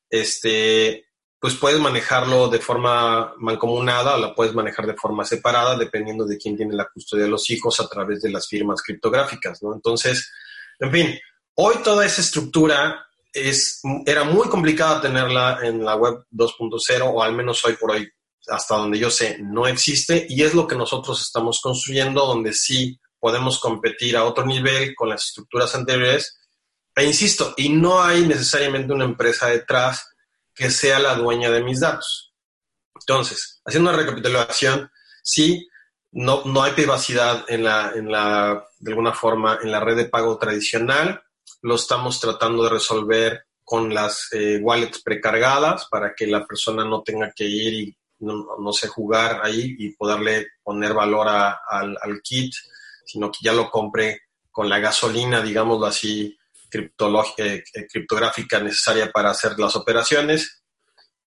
este, 0.09 1.07
pues 1.39 1.55
puedes 1.55 1.79
manejarlo 1.79 2.49
de 2.49 2.59
forma 2.59 3.35
mancomunada 3.39 4.17
o 4.17 4.19
la 4.19 4.35
puedes 4.35 4.55
manejar 4.55 4.87
de 4.87 4.97
forma 4.97 5.25
separada, 5.25 5.77
dependiendo 5.77 6.25
de 6.25 6.37
quién 6.37 6.57
tiene 6.57 6.75
la 6.75 6.89
custodia 6.93 7.25
de 7.25 7.31
los 7.31 7.49
hijos 7.51 7.81
a 7.81 7.89
través 7.89 8.23
de 8.23 8.31
las 8.31 8.49
firmas 8.49 8.83
criptográficas, 8.83 9.63
¿no? 9.63 9.73
Entonces, 9.73 10.31
en 10.81 10.91
fin, 10.91 11.21
hoy 11.55 11.77
toda 11.85 12.07
esa 12.07 12.21
estructura 12.21 13.07
es, 13.33 13.81
era 14.07 14.25
muy 14.25 14.49
complicada 14.49 15.01
tenerla 15.01 15.61
en 15.63 15.85
la 15.85 15.95
web 15.95 16.25
2.0 16.33 17.03
o 17.05 17.23
al 17.23 17.35
menos 17.35 17.65
hoy 17.65 17.75
por 17.75 17.93
hoy, 17.93 18.11
hasta 18.49 18.77
donde 18.77 18.99
yo 18.99 19.11
sé, 19.11 19.39
no 19.41 19.67
existe 19.67 20.27
y 20.29 20.43
es 20.43 20.55
lo 20.55 20.67
que 20.67 20.75
nosotros 20.75 21.21
estamos 21.21 21.61
construyendo 21.63 22.27
donde 22.27 22.53
sí 22.53 22.99
podemos 23.21 23.61
competir 23.61 24.17
a 24.17 24.25
otro 24.25 24.45
nivel 24.47 24.95
con 24.97 25.11
las 25.11 25.27
estructuras 25.27 25.75
anteriores. 25.75 26.39
E 26.97 27.05
insisto, 27.05 27.55
y 27.57 27.69
no 27.69 28.03
hay 28.03 28.27
necesariamente 28.27 28.93
una 28.93 29.05
empresa 29.05 29.49
detrás 29.49 30.09
que 30.55 30.71
sea 30.71 30.99
la 30.99 31.15
dueña 31.15 31.51
de 31.51 31.63
mis 31.63 31.81
datos. 31.81 32.35
Entonces, 32.95 33.61
haciendo 33.65 33.91
una 33.91 33.99
recapitulación, 33.99 34.91
sí, 35.23 35.69
no, 36.13 36.43
no 36.45 36.63
hay 36.63 36.73
privacidad 36.73 37.45
en 37.49 37.65
la, 37.65 37.93
en 37.95 38.11
la, 38.11 38.67
de 38.79 38.91
alguna 38.91 39.13
forma, 39.13 39.59
en 39.63 39.71
la 39.71 39.81
red 39.81 39.97
de 39.97 40.07
pago 40.07 40.39
tradicional. 40.39 41.23
Lo 41.63 41.77
estamos 41.77 42.19
tratando 42.21 42.65
de 42.65 42.71
resolver 42.71 43.45
con 43.65 43.95
las 43.95 44.29
eh, 44.33 44.59
wallets 44.61 45.03
precargadas 45.03 45.87
para 45.89 46.15
que 46.15 46.27
la 46.27 46.45
persona 46.45 46.85
no 46.85 47.03
tenga 47.03 47.33
que 47.35 47.45
ir 47.45 47.75
y 47.75 47.97
no, 48.19 48.73
sé 48.73 48.89
jugar 48.89 49.41
ahí 49.43 49.77
y 49.79 49.95
poderle 49.95 50.49
poner 50.63 50.93
valor 50.93 51.29
al, 51.29 52.21
kit, 52.23 52.53
sino 53.07 53.31
que 53.31 53.39
ya 53.43 53.53
lo 53.53 53.71
compre 53.71 54.23
con 54.51 54.69
la 54.69 54.79
gasolina, 54.79 55.41
digámoslo 55.41 55.87
así, 55.87 56.37
eh, 56.73 56.91
eh, 57.39 57.87
criptográfica 57.91 58.61
necesaria 58.61 59.11
para 59.11 59.31
hacer 59.31 59.59
las 59.59 59.75
operaciones. 59.77 60.63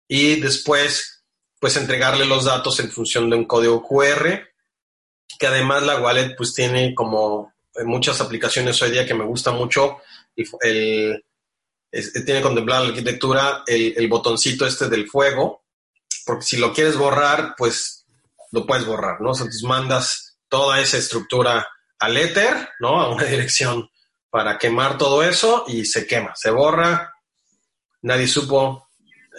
Y 0.07 0.39
después, 0.39 1.23
pues 1.59 1.77
entregarle 1.77 2.25
los 2.25 2.45
datos 2.45 2.79
en 2.79 2.91
función 2.91 3.29
de 3.29 3.37
un 3.37 3.45
código 3.45 3.81
QR 3.81 4.52
que 5.39 5.47
además 5.47 5.83
la 5.83 5.99
wallet 5.99 6.35
pues 6.35 6.53
tiene 6.53 6.93
como 6.93 7.53
muchas 7.85 8.21
aplicaciones 8.21 8.81
hoy 8.81 8.91
día 8.91 9.05
que 9.05 9.13
me 9.13 9.25
gusta 9.25 9.51
mucho, 9.51 9.97
el, 10.61 11.23
tiene 12.25 12.41
contemplada 12.41 12.83
la 12.83 12.89
arquitectura 12.89 13.63
el, 13.67 14.07
botoncito 14.07 14.65
este 14.65 14.89
del 14.89 15.09
fuego, 15.09 15.63
porque 16.25 16.43
si 16.43 16.57
lo 16.57 16.73
quieres 16.73 16.97
borrar, 16.97 17.55
pues 17.57 18.05
lo 18.51 18.65
puedes 18.65 18.85
borrar, 18.85 19.21
¿no? 19.21 19.31
O 19.31 19.33
sea, 19.33 19.47
mandas 19.63 20.37
toda 20.47 20.79
esa 20.79 20.97
estructura 20.97 21.67
al 21.99 22.17
éter, 22.17 22.69
¿no? 22.79 23.01
A 23.01 23.09
una 23.09 23.23
dirección 23.25 23.89
para 24.29 24.57
quemar 24.57 24.97
todo 24.97 25.23
eso 25.23 25.65
y 25.67 25.85
se 25.85 26.07
quema, 26.07 26.35
se 26.35 26.49
borra, 26.49 27.13
nadie 28.01 28.27
supo, 28.27 28.89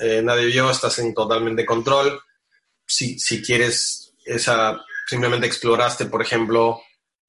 eh, 0.01 0.23
nadie 0.23 0.47
vio, 0.47 0.71
estás 0.71 0.99
en 0.99 1.15
totalmente 1.15 1.65
control. 1.65 2.21
Si, 2.87 3.19
si 3.19 3.43
quieres 3.43 4.13
esa 4.25 4.85
simplemente 5.07 5.47
exploraste, 5.47 6.07
por 6.07 6.23
ejemplo, 6.23 6.81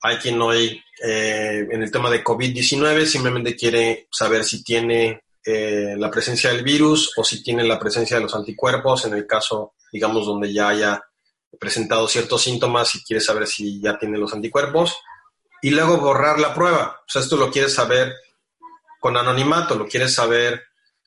hay 0.02 0.18
quien 0.18 0.42
hoy 0.42 0.82
eh, 1.04 1.68
en 1.70 1.82
el 1.82 1.92
tema 1.92 2.10
de 2.10 2.24
COVID-19 2.24 3.06
simplemente 3.06 3.56
quiere 3.56 4.08
saber 4.12 4.44
si 4.44 4.64
tiene 4.64 5.24
eh, 5.44 5.96
la 5.98 6.10
presencia 6.10 6.52
del 6.52 6.64
virus 6.64 7.12
o 7.18 7.24
si 7.24 7.44
tiene 7.44 7.64
la 7.64 7.80
presencia 7.80 8.18
de 8.18 8.24
los 8.24 8.36
anticuerpos, 8.36 9.06
en 9.06 9.14
el 9.14 9.26
caso, 9.26 9.74
digamos, 9.92 10.26
donde 10.26 10.52
ya 10.54 10.70
haya 10.70 11.02
presentado 11.60 12.08
ciertos 12.08 12.42
síntomas 12.44 12.94
y 12.96 13.04
quieres 13.04 13.26
saber 13.26 13.48
si 13.48 13.82
ya 13.82 13.98
tiene 13.98 14.18
los 14.18 14.34
anticuerpos. 14.34 14.96
Y 15.62 15.72
luego 15.72 15.98
borrar 15.98 16.40
la 16.40 16.54
prueba. 16.54 17.02
O 17.02 17.10
sea, 17.10 17.22
esto 17.22 17.38
lo 17.38 17.50
quieres 17.50 17.74
saber 17.74 18.14
con 19.00 19.18
anonimato, 19.18 19.76
lo 19.76 19.88
quieres 19.88 20.14
saber 20.14 20.64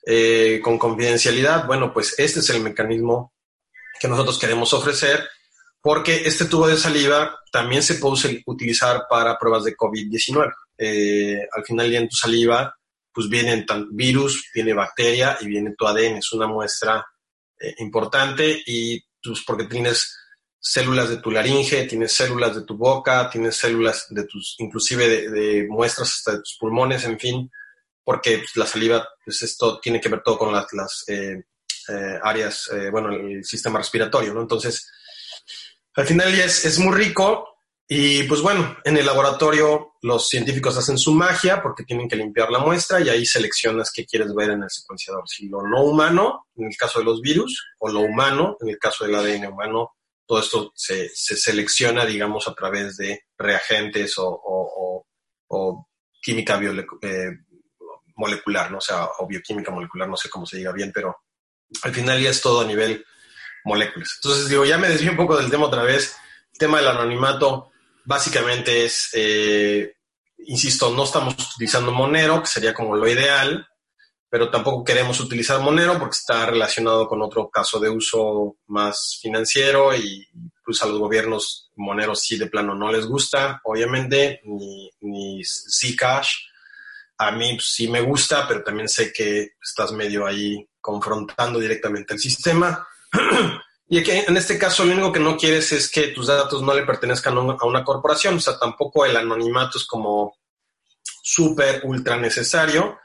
eh, 0.06 0.60
con 0.62 0.78
confidencialidad. 0.78 1.66
Bueno, 1.66 1.92
pues 1.92 2.18
este 2.18 2.40
es 2.40 2.50
el 2.50 2.62
mecanismo 2.62 3.32
que 4.00 4.08
nosotros 4.08 4.38
queremos 4.38 4.72
ofrecer 4.72 5.28
porque 5.88 6.16
este 6.26 6.44
tubo 6.44 6.66
de 6.66 6.76
saliva 6.76 7.40
también 7.50 7.82
se 7.82 7.94
puede 7.94 8.42
utilizar 8.44 9.06
para 9.08 9.38
pruebas 9.38 9.64
de 9.64 9.74
COVID-19. 9.74 10.52
Eh, 10.76 11.38
al 11.50 11.64
final 11.64 11.94
en 11.94 12.10
tu 12.10 12.14
saliva, 12.14 12.76
pues 13.10 13.26
viene 13.30 13.64
virus, 13.92 14.50
viene 14.54 14.74
bacteria 14.74 15.38
y 15.40 15.46
viene 15.46 15.74
tu 15.78 15.86
ADN. 15.86 16.18
Es 16.18 16.30
una 16.34 16.46
muestra 16.46 17.02
eh, 17.58 17.74
importante 17.78 18.62
y 18.66 19.02
pues 19.22 19.42
porque 19.46 19.64
tienes 19.64 20.14
células 20.60 21.08
de 21.08 21.22
tu 21.22 21.30
laringe, 21.30 21.86
tienes 21.86 22.12
células 22.12 22.54
de 22.54 22.64
tu 22.64 22.76
boca, 22.76 23.30
tienes 23.30 23.56
células 23.56 24.08
de 24.10 24.24
tus, 24.24 24.56
inclusive 24.58 25.30
de, 25.30 25.66
muestras 25.70 26.10
hasta 26.10 26.32
de 26.32 26.38
tus 26.40 26.58
pulmones, 26.60 27.04
en 27.04 27.18
fin, 27.18 27.50
porque 28.04 28.40
pues, 28.40 28.54
la 28.56 28.66
saliva, 28.66 29.08
pues 29.24 29.40
esto 29.40 29.80
tiene 29.80 30.02
que 30.02 30.10
ver 30.10 30.20
todo 30.22 30.36
con 30.36 30.52
las, 30.52 30.66
las 30.70 31.04
eh, 31.08 31.42
áreas, 32.22 32.70
bueno, 32.92 33.08
el 33.08 33.42
sistema 33.42 33.78
respiratorio, 33.78 34.34
¿no? 34.34 34.42
Entonces, 34.42 34.86
al 35.98 36.06
final 36.06 36.32
ya 36.32 36.44
es, 36.44 36.78
muy 36.78 36.94
rico 36.94 37.56
y 37.88 38.22
pues 38.22 38.40
bueno, 38.40 38.76
en 38.84 38.96
el 38.96 39.04
laboratorio 39.04 39.94
los 40.02 40.28
científicos 40.28 40.78
hacen 40.78 40.96
su 40.96 41.12
magia 41.12 41.60
porque 41.60 41.82
tienen 41.82 42.08
que 42.08 42.14
limpiar 42.14 42.52
la 42.52 42.60
muestra 42.60 43.00
y 43.00 43.08
ahí 43.08 43.26
seleccionas 43.26 43.90
qué 43.92 44.06
quieres 44.06 44.32
ver 44.32 44.50
en 44.50 44.62
el 44.62 44.70
secuenciador, 44.70 45.24
si 45.26 45.48
lo 45.48 45.60
no 45.62 45.82
humano, 45.82 46.46
en 46.54 46.66
el 46.66 46.76
caso 46.76 47.00
de 47.00 47.04
los 47.04 47.20
virus, 47.20 47.66
o 47.80 47.88
lo 47.88 48.00
humano, 48.00 48.56
en 48.60 48.68
el 48.68 48.78
caso 48.78 49.04
del 49.04 49.16
ADN 49.16 49.46
humano. 49.46 49.96
Todo 50.24 50.38
esto 50.38 50.72
se, 50.76 51.08
selecciona, 51.08 52.06
digamos, 52.06 52.46
a 52.46 52.54
través 52.54 52.96
de 52.96 53.24
reagentes 53.36 54.14
o, 54.18 55.04
química 56.22 56.60
eh, 57.02 57.30
molecular, 58.14 58.70
¿no? 58.70 58.78
o 58.78 58.80
sea, 58.80 59.08
o 59.18 59.26
bioquímica 59.26 59.72
molecular, 59.72 60.08
no 60.08 60.16
sé 60.16 60.30
cómo 60.30 60.46
se 60.46 60.58
diga 60.58 60.70
bien, 60.70 60.92
pero 60.94 61.16
al 61.82 61.92
final 61.92 62.22
ya 62.22 62.30
es 62.30 62.40
todo 62.40 62.60
a 62.60 62.66
nivel 62.66 63.04
moléculas. 63.64 64.18
Entonces, 64.22 64.48
digo, 64.48 64.64
ya 64.64 64.78
me 64.78 64.88
desvío 64.88 65.10
un 65.10 65.16
poco 65.16 65.36
del 65.36 65.50
tema 65.50 65.66
otra 65.66 65.82
vez. 65.82 66.16
El 66.52 66.58
tema 66.58 66.78
del 66.78 66.88
anonimato 66.88 67.70
básicamente 68.04 68.86
es, 68.86 69.10
eh, 69.12 69.92
insisto, 70.46 70.90
no 70.94 71.04
estamos 71.04 71.34
utilizando 71.54 71.92
Monero, 71.92 72.40
que 72.40 72.48
sería 72.48 72.72
como 72.72 72.96
lo 72.96 73.06
ideal, 73.06 73.68
pero 74.30 74.50
tampoco 74.50 74.84
queremos 74.84 75.20
utilizar 75.20 75.60
Monero 75.60 75.98
porque 75.98 76.16
está 76.16 76.46
relacionado 76.46 77.06
con 77.06 77.22
otro 77.22 77.48
caso 77.50 77.78
de 77.80 77.88
uso 77.88 78.56
más 78.66 79.18
financiero 79.22 79.94
y 79.94 80.26
pues 80.64 80.82
a 80.82 80.86
los 80.86 80.98
gobiernos 80.98 81.70
Monero 81.76 82.14
sí 82.14 82.36
de 82.36 82.46
plano 82.46 82.74
no 82.74 82.92
les 82.92 83.06
gusta, 83.06 83.60
obviamente, 83.64 84.40
ni, 84.44 84.90
ni 85.00 85.42
Zcash. 85.44 86.30
A 87.18 87.30
mí 87.30 87.54
pues, 87.54 87.66
sí 87.66 87.88
me 87.88 88.00
gusta, 88.00 88.46
pero 88.46 88.62
también 88.62 88.88
sé 88.88 89.12
que 89.12 89.52
estás 89.62 89.92
medio 89.92 90.26
ahí 90.26 90.66
confrontando 90.80 91.58
directamente 91.58 92.14
el 92.14 92.20
sistema. 92.20 92.86
Y 93.90 94.02
que 94.02 94.20
en 94.20 94.36
este 94.36 94.58
caso 94.58 94.84
lo 94.84 94.92
único 94.92 95.12
que 95.12 95.20
no 95.20 95.36
quieres 95.36 95.72
es 95.72 95.90
que 95.90 96.08
tus 96.08 96.26
datos 96.26 96.60
no 96.60 96.74
le 96.74 96.84
pertenezcan 96.84 97.38
a 97.38 97.64
una 97.64 97.84
corporación, 97.84 98.36
o 98.36 98.40
sea, 98.40 98.58
tampoco 98.58 99.06
el 99.06 99.16
anonimato 99.16 99.78
es 99.78 99.86
como 99.86 100.36
súper, 101.22 101.82
ultra 101.84 102.16
necesario. 102.18 102.98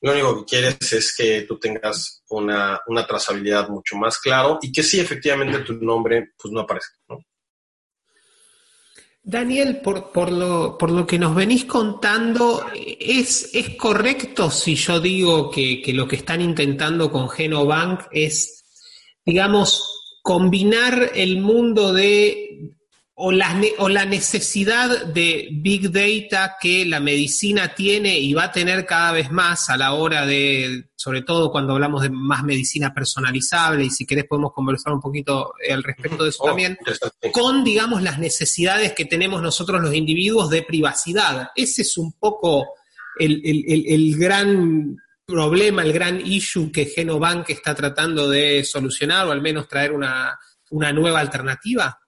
Lo 0.00 0.12
único 0.12 0.38
que 0.38 0.44
quieres 0.44 0.92
es 0.92 1.14
que 1.16 1.42
tú 1.42 1.58
tengas 1.58 2.22
una, 2.28 2.80
trazabilidad 3.06 3.68
mucho 3.68 3.96
más 3.96 4.18
claro 4.18 4.58
y 4.62 4.72
que 4.72 4.82
sí, 4.82 5.00
efectivamente, 5.00 5.58
tu 5.60 5.74
nombre 5.74 6.30
pues 6.40 6.52
no 6.52 6.60
aparezca. 6.60 6.96
Daniel, 9.22 9.80
por, 9.82 10.10
por, 10.12 10.32
lo, 10.32 10.78
por 10.78 10.90
lo 10.90 11.06
que 11.06 11.18
nos 11.18 11.34
venís 11.34 11.66
contando, 11.66 12.66
¿es, 12.74 13.50
¿es 13.52 13.76
correcto 13.76 14.50
si 14.50 14.76
yo 14.76 14.98
digo 14.98 15.50
que, 15.50 15.82
que 15.82 15.92
lo 15.92 16.08
que 16.08 16.16
están 16.16 16.40
intentando 16.40 17.12
con 17.12 17.28
Genobank 17.28 18.06
es 18.12 18.59
digamos, 19.24 20.18
combinar 20.22 21.12
el 21.14 21.40
mundo 21.40 21.92
de 21.92 22.50
o 23.22 23.32
la, 23.32 23.60
o 23.76 23.90
la, 23.90 24.06
necesidad 24.06 25.04
de 25.04 25.48
big 25.52 25.90
data 25.90 26.56
que 26.58 26.86
la 26.86 27.00
medicina 27.00 27.74
tiene 27.74 28.18
y 28.18 28.32
va 28.32 28.44
a 28.44 28.52
tener 28.52 28.86
cada 28.86 29.12
vez 29.12 29.30
más 29.30 29.68
a 29.68 29.76
la 29.76 29.92
hora 29.92 30.24
de, 30.24 30.86
sobre 30.96 31.20
todo 31.20 31.52
cuando 31.52 31.74
hablamos 31.74 32.00
de 32.00 32.08
más 32.08 32.42
medicina 32.44 32.94
personalizable, 32.94 33.84
y 33.84 33.90
si 33.90 34.06
querés 34.06 34.24
podemos 34.24 34.54
conversar 34.54 34.94
un 34.94 35.02
poquito 35.02 35.52
al 35.70 35.82
respecto 35.82 36.24
de 36.24 36.30
eso 36.30 36.44
oh, 36.44 36.46
también, 36.46 36.78
con, 37.30 37.62
digamos, 37.62 38.02
las 38.02 38.18
necesidades 38.18 38.94
que 38.94 39.04
tenemos 39.04 39.42
nosotros 39.42 39.82
los 39.82 39.94
individuos 39.94 40.48
de 40.48 40.62
privacidad. 40.62 41.50
Ese 41.54 41.82
es 41.82 41.98
un 41.98 42.12
poco 42.12 42.68
el, 43.18 43.42
el, 43.44 43.84
el 43.86 44.16
gran 44.16 44.96
problema, 45.30 45.82
el 45.82 45.92
gran 45.92 46.20
issue 46.20 46.70
que 46.72 46.86
Genobank 46.86 47.50
está 47.50 47.74
tratando 47.74 48.28
de 48.28 48.64
solucionar 48.64 49.26
o 49.26 49.32
al 49.32 49.40
menos 49.40 49.68
traer 49.68 49.92
una, 49.92 50.38
nueva 50.70 51.20
alternativa? 51.20 51.98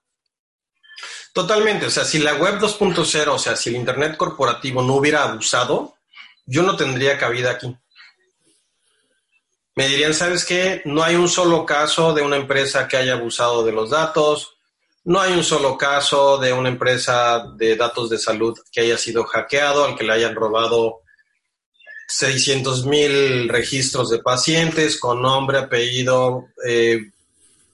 Totalmente, 1.33 1.87
o 1.87 1.89
sea, 1.89 2.05
si 2.05 2.19
la 2.19 2.35
web 2.35 2.59
2.0, 2.59 3.27
o 3.27 3.39
sea, 3.39 3.55
si 3.55 3.69
el 3.69 3.77
Internet 3.77 4.17
corporativo 4.17 4.83
no 4.83 4.95
hubiera 4.95 5.23
abusado, 5.23 5.95
yo 6.45 6.61
no 6.61 6.75
tendría 6.75 7.17
cabida 7.17 7.51
aquí. 7.51 7.75
Me 9.75 9.87
dirían, 9.87 10.13
¿sabes 10.13 10.45
qué? 10.45 10.83
No 10.85 11.03
hay 11.03 11.15
un 11.15 11.27
solo 11.27 11.65
caso 11.65 12.13
de 12.13 12.21
una 12.21 12.35
empresa 12.35 12.87
que 12.87 12.97
haya 12.97 13.13
abusado 13.13 13.63
de 13.63 13.71
los 13.71 13.89
datos, 13.89 14.53
no 15.05 15.19
hay 15.19 15.33
un 15.33 15.43
solo 15.43 15.77
caso 15.77 16.37
de 16.37 16.53
una 16.53 16.69
empresa 16.69 17.45
de 17.57 17.75
datos 17.75 18.09
de 18.09 18.17
salud 18.17 18.57
que 18.71 18.81
haya 18.81 18.97
sido 18.97 19.25
hackeado, 19.25 19.83
al 19.83 19.97
que 19.97 20.05
le 20.05 20.13
hayan 20.13 20.35
robado 20.35 21.02
600 22.15 22.85
mil 22.85 23.49
registros 23.49 24.11
de 24.11 24.19
pacientes 24.19 24.99
con 24.99 25.21
nombre, 25.21 25.57
apellido, 25.57 26.49
eh, 26.63 27.09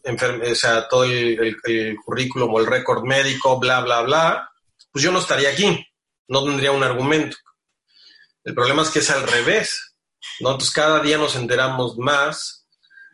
o 0.06 0.56
sea, 0.56 0.88
todo 0.88 1.04
el, 1.04 1.58
currículum 2.06 2.54
o 2.54 2.60
el 2.60 2.66
récord 2.66 3.04
médico, 3.04 3.60
bla, 3.60 3.82
bla, 3.82 4.02
bla, 4.02 4.50
pues 4.92 5.04
yo 5.04 5.12
no 5.12 5.20
estaría 5.20 5.50
aquí, 5.50 5.86
no 6.30 6.46
tendría 6.46 6.72
un 6.72 6.84
argumento. 6.84 7.36
El 8.46 8.54
problema 8.54 8.84
es 8.84 8.90
que 8.90 9.00
es 9.00 9.10
al 9.10 9.28
revés, 9.28 9.94
¿no? 10.40 10.52
Entonces 10.52 10.74
cada 10.74 11.02
día 11.02 11.18
nos 11.18 11.36
enteramos 11.36 11.98
más 11.98 12.66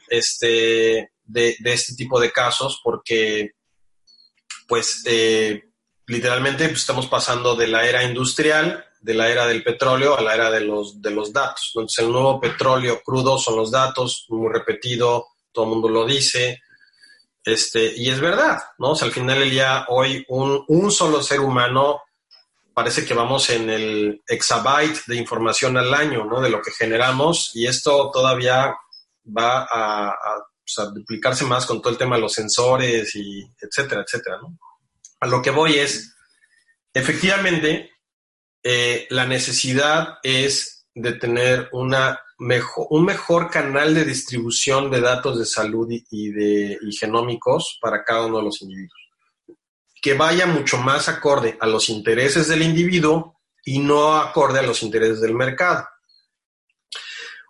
este, 0.08 1.12
de, 1.24 1.58
este 1.64 1.96
tipo 1.96 2.20
de 2.20 2.32
casos 2.32 2.82
porque, 2.84 3.54
pues, 4.68 5.02
eh, 5.06 5.64
literalmente 6.06 6.68
pues, 6.68 6.82
estamos 6.82 7.08
pasando 7.08 7.56
de 7.56 7.68
la 7.68 7.88
era 7.88 8.04
industrial 8.04 8.86
de 9.06 9.14
la 9.14 9.30
era 9.30 9.46
del 9.46 9.64
petróleo 9.64 10.18
a 10.18 10.22
la 10.22 10.34
era 10.34 10.50
de 10.50 10.62
los, 10.62 11.00
de 11.00 11.12
los 11.12 11.32
datos. 11.32 11.72
Entonces, 11.76 12.04
el 12.04 12.12
nuevo 12.12 12.42
petróleo 12.42 13.02
crudo 13.06 13.38
son 13.38 13.56
los 13.58 13.70
datos, 13.70 14.26
muy 14.30 14.52
repetido, 14.52 15.28
todo 15.52 15.66
el 15.66 15.72
mundo 15.72 15.90
lo 15.90 16.06
dice, 16.06 16.64
este, 17.44 17.94
y 17.96 18.10
es 18.10 18.20
verdad, 18.20 18.60
¿no? 18.80 18.92
O 18.92 18.96
sea, 18.96 19.08
al 19.08 19.14
final 19.14 19.38
del 19.38 19.52
día, 19.52 19.86
hoy 19.90 20.26
un, 20.30 20.66
un 20.68 20.92
solo 20.92 21.22
ser 21.22 21.40
humano 21.40 22.02
parece 22.74 23.06
que 23.06 23.14
vamos 23.14 23.48
en 23.52 23.70
el 23.70 24.24
exabyte 24.28 25.06
de 25.06 25.18
información 25.18 25.78
al 25.78 25.94
año, 25.94 26.26
¿no? 26.26 26.42
De 26.42 26.50
lo 26.50 26.60
que 26.64 26.72
generamos, 26.72 27.52
y 27.54 27.68
esto 27.68 28.10
todavía 28.12 28.76
va 29.26 29.68
a, 29.70 30.10
a, 30.10 30.86
duplicarse 30.96 31.46
más 31.46 31.68
con 31.68 31.80
todo 31.80 31.92
el 31.92 32.00
tema 32.00 32.16
de 32.16 32.24
los 32.24 32.34
sensores 32.34 33.16
y 33.16 33.44
etcétera, 33.62 34.02
etcétera, 34.02 34.40
¿no? 34.42 34.58
A 35.20 35.28
lo 35.28 35.44
que 35.44 35.52
voy 35.52 35.76
es, 35.76 36.16
efectivamente, 36.92 37.92
eh, 38.68 39.06
la 39.12 39.28
necesidad 39.28 40.18
es 40.24 40.88
de 40.96 41.14
tener 41.14 41.70
una 41.72 42.20
mejor, 42.40 42.88
un 42.90 43.06
mejor 43.06 43.52
canal 43.52 43.94
de 43.94 44.06
distribución 44.06 44.90
de 44.90 45.02
datos 45.02 45.38
de 45.38 45.46
salud 45.46 45.88
y, 45.92 46.32
de, 46.32 46.80
genómicos 47.00 47.78
para 47.80 48.04
cada 48.04 48.26
uno 48.26 48.40
de 48.40 48.46
los 48.46 48.64
individuos. 48.64 49.00
Que 50.02 50.16
vaya 50.16 50.48
mucho 50.48 50.80
más 50.80 51.08
acorde 51.10 51.56
a 51.62 51.68
los 51.68 51.90
intereses 51.90 52.48
del 52.48 52.64
individuo 52.64 53.40
y 53.64 53.78
no 53.78 54.16
acorde 54.16 54.58
a 54.58 54.64
los 54.64 54.82
intereses 54.82 55.22
del 55.22 55.36
mercado. 55.36 55.88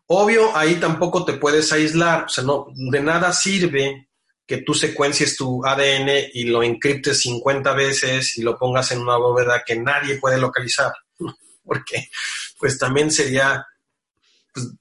Obvio, 0.07 0.53
ahí 0.53 0.75
tampoco 0.75 1.23
te 1.23 1.35
puedes 1.35 1.71
aislar, 1.71 2.25
o 2.25 2.29
sea, 2.29 2.43
no, 2.43 2.67
de 2.75 3.01
nada 3.01 3.31
sirve 3.31 4.09
que 4.45 4.57
tú 4.57 4.73
secuencies 4.73 5.37
tu 5.37 5.65
ADN 5.65 6.09
y 6.33 6.43
lo 6.43 6.61
encriptes 6.61 7.21
50 7.21 7.71
veces 7.73 8.37
y 8.37 8.41
lo 8.41 8.57
pongas 8.57 8.91
en 8.91 8.99
una 8.99 9.15
bóveda 9.15 9.63
que 9.65 9.77
nadie 9.79 10.19
puede 10.19 10.37
localizar. 10.37 10.91
porque 11.67 12.09
pues 12.59 12.77
también 12.77 13.11
sería, 13.11 13.65
pues, 14.53 14.71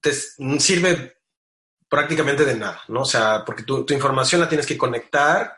te 0.00 0.12
sirve 0.60 1.16
prácticamente 1.88 2.44
de 2.44 2.54
nada, 2.54 2.82
¿no? 2.88 3.02
O 3.02 3.04
sea, 3.04 3.44
porque 3.44 3.64
tu, 3.64 3.84
información 3.90 4.40
la 4.40 4.48
tienes 4.48 4.66
que 4.66 4.78
conectar 4.78 5.56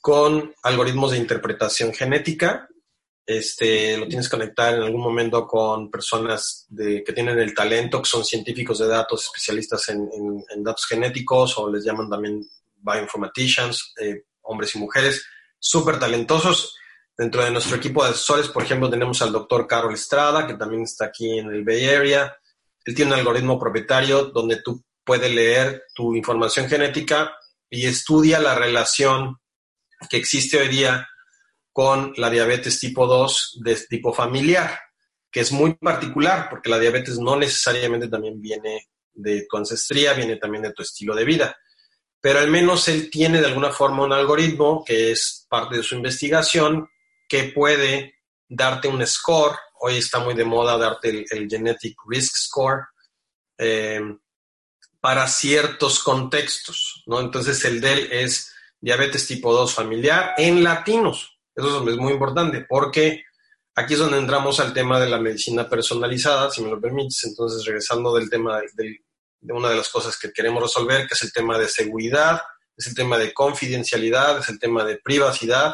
con 0.00 0.54
algoritmos 0.62 1.12
de 1.12 1.18
interpretación 1.18 1.92
genética 1.92 2.68
este, 3.24 3.96
lo 3.96 4.08
tienes 4.08 4.28
que 4.28 4.36
conectar 4.36 4.74
en 4.74 4.82
algún 4.82 5.00
momento 5.00 5.46
con 5.46 5.90
personas 5.90 6.66
de, 6.68 7.04
que 7.04 7.12
tienen 7.12 7.38
el 7.38 7.54
talento, 7.54 8.02
que 8.02 8.08
son 8.08 8.24
científicos 8.24 8.80
de 8.80 8.88
datos, 8.88 9.24
especialistas 9.26 9.88
en, 9.90 10.44
datos 10.56 10.86
genéticos 10.86 11.56
o 11.58 11.70
les 11.70 11.84
llaman 11.84 12.10
también 12.10 12.44
bioinformaticians, 12.76 13.94
eh, 14.00 14.24
hombres 14.42 14.74
y 14.74 14.78
mujeres, 14.78 15.24
súper 15.58 16.00
talentosos. 16.00 16.76
Dentro 17.16 17.44
de 17.44 17.50
nuestro 17.50 17.76
equipo 17.76 18.02
de 18.02 18.10
asesores, 18.10 18.48
por 18.48 18.62
ejemplo, 18.62 18.88
tenemos 18.88 19.20
al 19.20 19.32
doctor 19.32 19.66
Carol 19.66 19.94
Estrada, 19.94 20.46
que 20.46 20.54
también 20.54 20.82
está 20.82 21.06
aquí 21.06 21.38
en 21.38 21.50
el 21.50 21.64
Bay 21.64 21.84
Area. 21.84 22.36
Él 22.84 22.94
tiene 22.94 23.12
un 23.12 23.18
algoritmo 23.18 23.58
propietario 23.58 24.24
donde 24.24 24.62
tú 24.62 24.82
puedes 25.04 25.32
leer 25.32 25.84
tu 25.94 26.14
información 26.14 26.68
genética 26.68 27.34
y 27.68 27.86
estudia 27.86 28.38
la 28.38 28.54
relación 28.54 29.36
que 30.08 30.16
existe 30.16 30.58
hoy 30.58 30.68
día 30.68 31.08
con 31.72 32.12
la 32.16 32.30
diabetes 32.30 32.78
tipo 32.78 33.06
2 33.06 33.60
de 33.64 33.76
tipo 33.88 34.12
familiar, 34.12 34.78
que 35.30 35.40
es 35.40 35.52
muy 35.52 35.74
particular 35.74 36.48
porque 36.50 36.70
la 36.70 36.78
diabetes 36.78 37.18
no 37.18 37.36
necesariamente 37.36 38.08
también 38.08 38.40
viene 38.40 38.88
de 39.14 39.46
tu 39.48 39.56
ancestría, 39.56 40.14
viene 40.14 40.36
también 40.36 40.62
de 40.62 40.72
tu 40.72 40.82
estilo 40.82 41.14
de 41.14 41.24
vida. 41.24 41.56
Pero 42.20 42.38
al 42.38 42.48
menos 42.48 42.88
él 42.88 43.10
tiene 43.10 43.40
de 43.40 43.46
alguna 43.46 43.70
forma 43.70 44.04
un 44.04 44.12
algoritmo 44.12 44.84
que 44.84 45.10
es 45.12 45.46
parte 45.48 45.76
de 45.76 45.82
su 45.82 45.94
investigación 45.94 46.88
que 47.32 47.44
puede 47.44 48.16
darte 48.46 48.88
un 48.88 49.06
score. 49.06 49.56
Hoy 49.80 49.96
está 49.96 50.18
muy 50.18 50.34
de 50.34 50.44
moda 50.44 50.76
darte 50.76 51.24
el, 51.30 51.48
Genetic 51.48 51.96
Risk 52.06 52.36
Score 52.36 52.82
eh, 53.56 54.02
para 55.00 55.26
ciertos 55.26 56.00
contextos, 56.00 57.02
¿no? 57.06 57.20
Entonces 57.20 57.64
el 57.64 57.80
de 57.80 57.92
él 57.94 58.08
es 58.12 58.52
diabetes 58.78 59.26
tipo 59.26 59.50
2 59.50 59.72
familiar 59.72 60.34
en 60.36 60.62
latinos. 60.62 61.38
Eso 61.54 61.88
es 61.88 61.96
muy 61.96 62.12
importante 62.12 62.66
porque 62.68 63.24
aquí 63.76 63.94
es 63.94 64.00
donde 64.00 64.18
entramos 64.18 64.60
al 64.60 64.74
tema 64.74 65.00
de 65.00 65.08
la 65.08 65.18
medicina 65.18 65.66
personalizada, 65.70 66.50
si 66.50 66.60
me 66.60 66.68
lo 66.68 66.78
permites. 66.78 67.24
Entonces, 67.24 67.64
regresando 67.64 68.14
del 68.14 68.28
tema 68.28 68.60
de, 68.74 69.00
una 69.54 69.70
de 69.70 69.76
las 69.76 69.88
cosas 69.88 70.18
que 70.18 70.34
queremos 70.34 70.62
resolver, 70.62 71.08
que 71.08 71.14
es 71.14 71.22
el 71.22 71.32
tema 71.32 71.56
de 71.56 71.70
seguridad, 71.70 72.42
es 72.76 72.88
el 72.88 72.94
tema 72.94 73.16
de 73.16 73.32
confidencialidad, 73.32 74.40
es 74.40 74.50
el 74.50 74.58
tema 74.58 74.84
de 74.84 74.98
privacidad, 74.98 75.72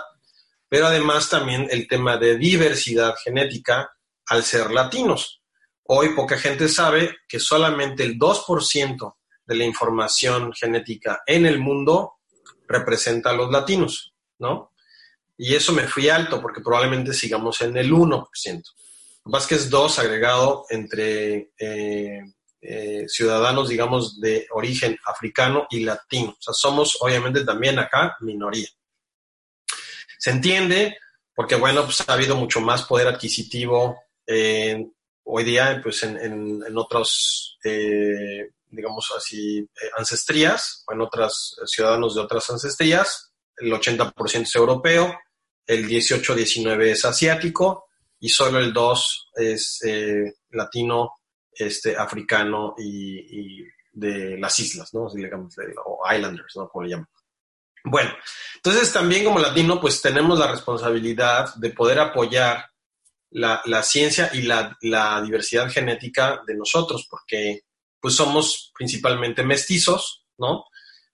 pero 0.68 0.86
además 0.86 1.28
también 1.28 1.66
el 1.70 1.88
tema 1.88 2.16
de 2.16 2.36
diversidad 2.36 3.14
genética 3.22 3.90
al 4.26 4.44
ser 4.44 4.70
latinos. 4.70 5.42
Hoy 5.84 6.14
poca 6.14 6.36
gente 6.36 6.68
sabe 6.68 7.16
que 7.26 7.40
solamente 7.40 8.04
el 8.04 8.18
2% 8.18 9.14
de 9.46 9.54
la 9.54 9.64
información 9.64 10.52
genética 10.52 11.22
en 11.26 11.46
el 11.46 11.58
mundo 11.58 12.16
representa 12.66 13.30
a 13.30 13.32
los 13.32 13.50
latinos, 13.50 14.12
¿no? 14.38 14.72
Y 15.38 15.54
eso 15.54 15.72
me 15.72 15.86
fui 15.88 16.08
alto 16.08 16.42
porque 16.42 16.60
probablemente 16.60 17.14
sigamos 17.14 17.62
en 17.62 17.76
el 17.76 17.90
1%. 17.90 18.62
Más 19.24 19.46
que 19.46 19.54
es 19.54 19.70
2 19.70 19.98
agregado 19.98 20.66
entre 20.68 21.52
eh, 21.58 22.20
eh, 22.60 23.04
ciudadanos, 23.06 23.68
digamos, 23.68 24.20
de 24.20 24.46
origen 24.50 24.98
africano 25.06 25.66
y 25.70 25.80
latino. 25.80 26.30
O 26.30 26.42
sea, 26.42 26.52
somos 26.52 26.98
obviamente 27.00 27.44
también 27.44 27.78
acá 27.78 28.16
minoría. 28.20 28.68
Se 30.18 30.30
entiende 30.30 30.98
porque, 31.34 31.54
bueno, 31.54 31.84
pues 31.84 32.06
ha 32.06 32.12
habido 32.12 32.36
mucho 32.36 32.60
más 32.60 32.82
poder 32.82 33.08
adquisitivo 33.08 33.96
hoy 35.30 35.44
día, 35.44 35.80
pues 35.82 36.02
en, 36.02 36.16
en, 36.18 36.76
otros, 36.78 37.58
eh, 37.62 38.50
digamos 38.70 39.12
así, 39.16 39.68
ancestrías, 39.96 40.84
o 40.86 40.92
en 40.92 41.02
otras 41.02 41.56
ciudadanos 41.66 42.14
de 42.14 42.22
otras 42.22 42.48
ancestrías. 42.50 43.32
El 43.56 43.72
80% 43.72 44.42
es 44.42 44.54
europeo, 44.54 45.18
el 45.66 45.86
18-19 45.86 46.82
es 46.86 47.04
asiático 47.04 47.88
y 48.20 48.28
solo 48.30 48.58
el 48.58 48.72
2 48.72 49.30
es 49.36 49.80
eh, 49.84 50.34
latino, 50.50 51.12
este, 51.52 51.96
africano 51.96 52.74
y, 52.78 53.64
de 53.92 54.38
las 54.38 54.58
islas, 54.60 54.94
¿no? 54.94 55.06
o 55.06 56.12
islanders, 56.14 56.56
¿no? 56.56 56.68
Como 56.68 56.84
le 56.84 56.90
llaman. 56.90 57.08
Bueno, 57.90 58.10
entonces 58.56 58.92
también 58.92 59.24
como 59.24 59.38
latino, 59.38 59.80
pues 59.80 60.02
tenemos 60.02 60.38
la 60.38 60.50
responsabilidad 60.50 61.54
de 61.54 61.70
poder 61.70 61.98
apoyar 61.98 62.66
la, 63.30 63.82
ciencia 63.82 64.30
y 64.32 64.42
la, 64.42 65.22
diversidad 65.24 65.70
genética 65.70 66.42
de 66.46 66.54
nosotros, 66.54 67.06
porque 67.08 67.62
pues 68.00 68.14
somos 68.14 68.70
principalmente 68.76 69.42
mestizos, 69.42 70.24
¿no? 70.38 70.64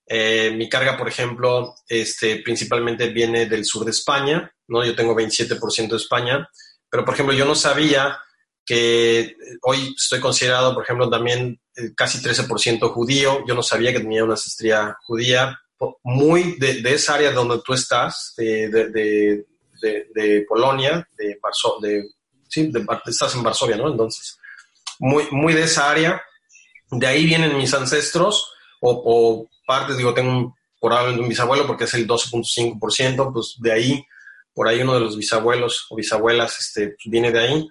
Eh, 0.06 0.52
mi 0.54 0.68
carga, 0.68 0.98
por 0.98 1.08
ejemplo, 1.08 1.74
este, 1.88 2.36
principalmente 2.36 3.08
viene 3.08 3.46
del 3.46 3.64
sur 3.64 3.84
de 3.84 3.92
España, 3.92 4.52
¿no? 4.68 4.84
Yo 4.84 4.94
tengo 4.94 5.14
27% 5.14 5.88
de 5.88 5.96
España, 5.96 6.48
pero 6.90 7.04
por 7.04 7.14
ejemplo, 7.14 7.34
yo 7.34 7.44
no 7.46 7.54
sabía 7.54 8.18
que 8.66 9.36
hoy 9.62 9.94
estoy 9.96 10.20
considerado, 10.20 10.74
por 10.74 10.84
ejemplo, 10.84 11.08
también 11.08 11.60
eh, 11.76 11.94
casi 11.94 12.18
13% 12.18 12.90
judío. 12.90 13.44
Yo 13.46 13.54
no 13.54 13.62
sabía 13.62 13.92
que 13.92 14.00
tenía 14.00 14.24
una 14.24 14.34
ancestría 14.34 14.96
judía, 15.06 15.60
muy 16.02 16.56
de, 16.58 16.82
esa 16.94 17.14
área 17.14 17.32
donde 17.32 17.60
tú 17.64 17.74
estás, 17.74 18.34
de, 18.36 18.68
de, 18.68 19.44
de 20.14 20.44
Polonia, 20.48 21.06
de, 21.16 21.38
de, 21.82 22.04
sí, 22.48 22.72
estás 23.06 23.34
en 23.34 23.42
Varsovia, 23.42 23.76
¿no? 23.76 23.90
Entonces, 23.90 24.38
muy, 24.98 25.24
muy 25.30 25.52
de 25.52 25.64
esa 25.64 25.90
área. 25.90 26.22
De 26.90 27.06
ahí 27.06 27.26
vienen 27.26 27.56
mis 27.56 27.74
ancestros, 27.74 28.50
o, 28.80 29.02
o 29.04 29.48
partes, 29.66 29.96
digo, 29.96 30.14
tengo 30.14 30.54
probablemente 30.80 31.22
un 31.22 31.28
bisabuelo 31.28 31.66
porque 31.66 31.84
es 31.84 31.94
el 31.94 32.06
12.5%, 32.06 33.32
pues 33.32 33.56
de 33.58 33.72
ahí, 33.72 34.04
por 34.52 34.68
ahí 34.68 34.82
uno 34.82 34.94
de 34.94 35.00
los 35.00 35.16
bisabuelos 35.16 35.86
o 35.90 35.96
bisabuelas 35.96 36.58
este, 36.60 36.96
viene 37.06 37.32
de 37.32 37.40
ahí. 37.40 37.68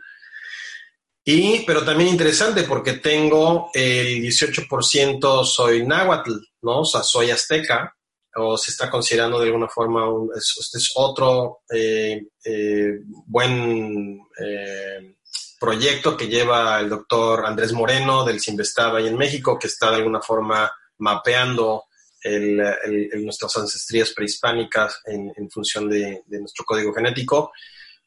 Y, 1.26 1.62
pero 1.66 1.86
también 1.86 2.10
interesante 2.10 2.64
porque 2.64 2.94
tengo 2.94 3.70
el 3.74 4.22
18% 4.22 5.46
soy 5.46 5.86
náhuatl, 5.86 6.34
¿no? 6.64 6.82
O 6.82 6.86
sea, 6.86 7.02
soy 7.02 7.32
azteca, 7.32 7.96
o 8.36 8.58
se 8.58 8.72
está 8.72 8.90
considerando 8.90 9.40
de 9.40 9.48
alguna 9.48 9.68
forma, 9.68 10.10
un, 10.10 10.32
este 10.36 10.78
es 10.78 10.92
otro 10.96 11.62
eh, 11.74 12.28
eh, 12.44 13.00
buen 13.28 14.20
eh, 14.40 15.16
proyecto 15.60 16.18
que 16.18 16.28
lleva 16.28 16.80
el 16.80 16.90
doctor 16.90 17.46
Andrés 17.46 17.74
Moreno 17.74 18.26
del 18.26 18.40
Simvestab 18.40 18.96
ahí 18.96 19.08
en 19.08 19.18
México, 19.18 19.58
que 19.60 19.68
está 19.68 19.92
de 19.92 19.98
alguna 19.98 20.22
forma 20.22 20.72
mapeando 20.98 21.86
nuestras 22.26 23.58
ancestrías 23.58 24.12
prehispánicas 24.12 25.02
en, 25.06 25.50
función 25.52 25.90
de, 25.90 26.24
nuestro 26.28 26.64
código 26.64 26.94
genético. 26.94 27.52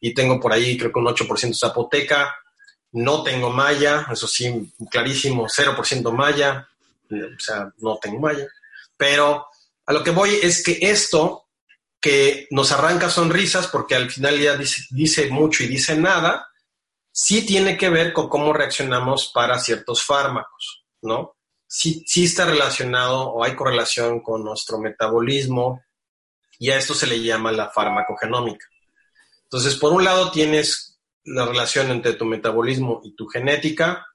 Y 0.00 0.14
tengo 0.14 0.40
por 0.40 0.54
ahí, 0.54 0.78
creo 0.78 0.90
que 0.90 0.98
un 0.98 1.06
8% 1.06 1.54
zapoteca. 1.54 2.34
No 2.96 3.22
tengo 3.22 3.50
maya, 3.50 4.06
eso 4.10 4.26
sí, 4.26 4.72
clarísimo, 4.90 5.46
0% 5.46 6.12
maya. 6.12 6.68
O 7.10 7.40
sea, 7.40 7.72
no 7.78 7.98
tengo 7.98 8.20
maya. 8.20 8.46
Pero 8.96 9.46
a 9.86 9.92
lo 9.92 10.02
que 10.02 10.10
voy 10.10 10.38
es 10.42 10.62
que 10.62 10.78
esto 10.80 11.46
que 12.00 12.46
nos 12.50 12.72
arranca 12.72 13.10
sonrisas, 13.10 13.66
porque 13.66 13.94
al 13.94 14.10
final 14.10 14.38
ya 14.40 14.56
dice, 14.56 14.82
dice 14.90 15.28
mucho 15.30 15.64
y 15.64 15.68
dice 15.68 15.96
nada, 15.96 16.48
sí 17.10 17.44
tiene 17.44 17.76
que 17.76 17.90
ver 17.90 18.12
con 18.12 18.28
cómo 18.28 18.52
reaccionamos 18.52 19.30
para 19.32 19.58
ciertos 19.58 20.04
fármacos, 20.04 20.84
¿no? 21.02 21.36
sí, 21.68 22.24
está 22.24 22.44
relacionado 22.44 23.30
o 23.30 23.44
hay 23.44 23.54
correlación 23.54 24.20
con 24.20 24.44
nuestro 24.44 24.78
metabolismo 24.78 25.82
y 26.58 26.70
a 26.70 26.78
esto 26.78 26.94
se 26.94 27.06
le 27.06 27.20
llama 27.22 27.52
la 27.52 27.70
farmacogenómica. 27.70 28.66
Entonces, 29.44 29.76
por 29.76 29.92
un 29.92 30.04
lado 30.04 30.30
tienes 30.30 30.95
la 31.26 31.46
relación 31.46 31.90
entre 31.90 32.14
tu 32.14 32.24
metabolismo 32.24 33.00
y 33.04 33.14
tu 33.14 33.26
genética. 33.26 34.06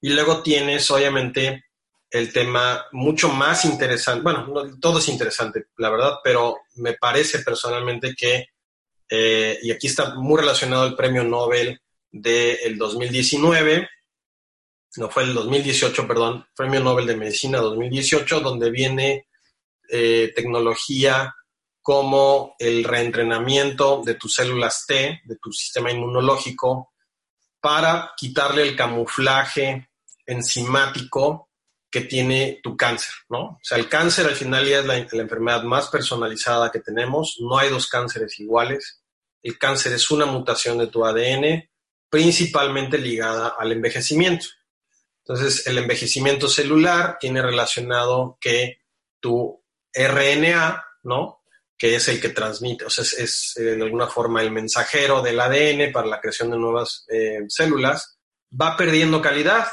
Y 0.00 0.10
luego 0.10 0.42
tienes, 0.42 0.90
obviamente, 0.90 1.64
el 2.10 2.32
tema 2.32 2.86
mucho 2.92 3.28
más 3.28 3.64
interesante, 3.64 4.22
bueno, 4.22 4.78
todo 4.80 4.98
es 4.98 5.08
interesante, 5.08 5.66
la 5.76 5.90
verdad, 5.90 6.14
pero 6.22 6.58
me 6.76 6.94
parece 6.94 7.40
personalmente 7.40 8.14
que, 8.16 8.46
eh, 9.08 9.58
y 9.62 9.70
aquí 9.70 9.88
está 9.88 10.14
muy 10.14 10.40
relacionado 10.40 10.86
el 10.86 10.94
premio 10.94 11.24
Nobel 11.24 11.80
del 12.10 12.78
2019, 12.78 13.88
no 14.96 15.10
fue 15.10 15.24
el 15.24 15.34
2018, 15.34 16.06
perdón, 16.06 16.46
Premio 16.56 16.80
Nobel 16.80 17.06
de 17.06 17.16
Medicina 17.16 17.58
2018, 17.58 18.40
donde 18.40 18.70
viene 18.70 19.26
eh, 19.90 20.32
tecnología 20.34 21.34
como 21.86 22.56
el 22.58 22.82
reentrenamiento 22.82 24.02
de 24.04 24.14
tus 24.14 24.34
células 24.34 24.86
T, 24.88 25.22
de 25.24 25.36
tu 25.36 25.52
sistema 25.52 25.88
inmunológico, 25.88 26.92
para 27.60 28.10
quitarle 28.16 28.62
el 28.62 28.74
camuflaje 28.74 29.88
enzimático 30.26 31.48
que 31.88 32.00
tiene 32.00 32.58
tu 32.60 32.76
cáncer, 32.76 33.14
¿no? 33.28 33.38
O 33.38 33.60
sea, 33.62 33.78
el 33.78 33.88
cáncer 33.88 34.26
al 34.26 34.34
final 34.34 34.66
ya 34.66 34.80
es 34.80 34.84
la, 34.84 34.94
la 34.94 35.22
enfermedad 35.22 35.62
más 35.62 35.86
personalizada 35.86 36.72
que 36.72 36.80
tenemos, 36.80 37.36
no 37.38 37.56
hay 37.56 37.70
dos 37.70 37.86
cánceres 37.86 38.40
iguales, 38.40 39.04
el 39.40 39.56
cáncer 39.56 39.92
es 39.92 40.10
una 40.10 40.26
mutación 40.26 40.78
de 40.78 40.88
tu 40.88 41.04
ADN, 41.04 41.70
principalmente 42.10 42.98
ligada 42.98 43.54
al 43.56 43.70
envejecimiento. 43.70 44.46
Entonces, 45.24 45.68
el 45.68 45.78
envejecimiento 45.78 46.48
celular 46.48 47.18
tiene 47.20 47.42
relacionado 47.42 48.38
que 48.40 48.80
tu 49.20 49.62
RNA, 49.94 50.84
¿no? 51.04 51.42
Que 51.78 51.94
es 51.94 52.08
el 52.08 52.20
que 52.20 52.30
transmite, 52.30 52.86
o 52.86 52.90
sea, 52.90 53.04
es, 53.04 53.52
de 53.56 53.82
alguna 53.82 54.06
forma 54.06 54.42
el 54.42 54.50
mensajero 54.50 55.22
del 55.22 55.38
ADN 55.38 55.92
para 55.92 56.06
la 56.06 56.20
creación 56.20 56.50
de 56.50 56.58
nuevas 56.58 57.04
eh, 57.08 57.40
células, 57.48 58.18
va 58.58 58.76
perdiendo 58.76 59.20
calidad, 59.20 59.66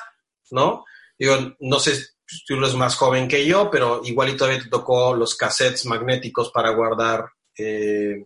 ¿no? 0.51 0.83
Digo, 1.17 1.55
no 1.59 1.79
sé 1.79 1.95
si 1.95 2.45
tú 2.45 2.55
eres 2.55 2.73
más 2.75 2.95
joven 2.95 3.27
que 3.27 3.45
yo, 3.45 3.69
pero 3.71 4.01
igual 4.03 4.29
y 4.29 4.37
todavía 4.37 4.61
te 4.61 4.69
tocó 4.69 5.15
los 5.15 5.35
cassettes 5.35 5.85
magnéticos 5.85 6.51
para 6.51 6.71
guardar 6.71 7.25
eh, 7.57 8.25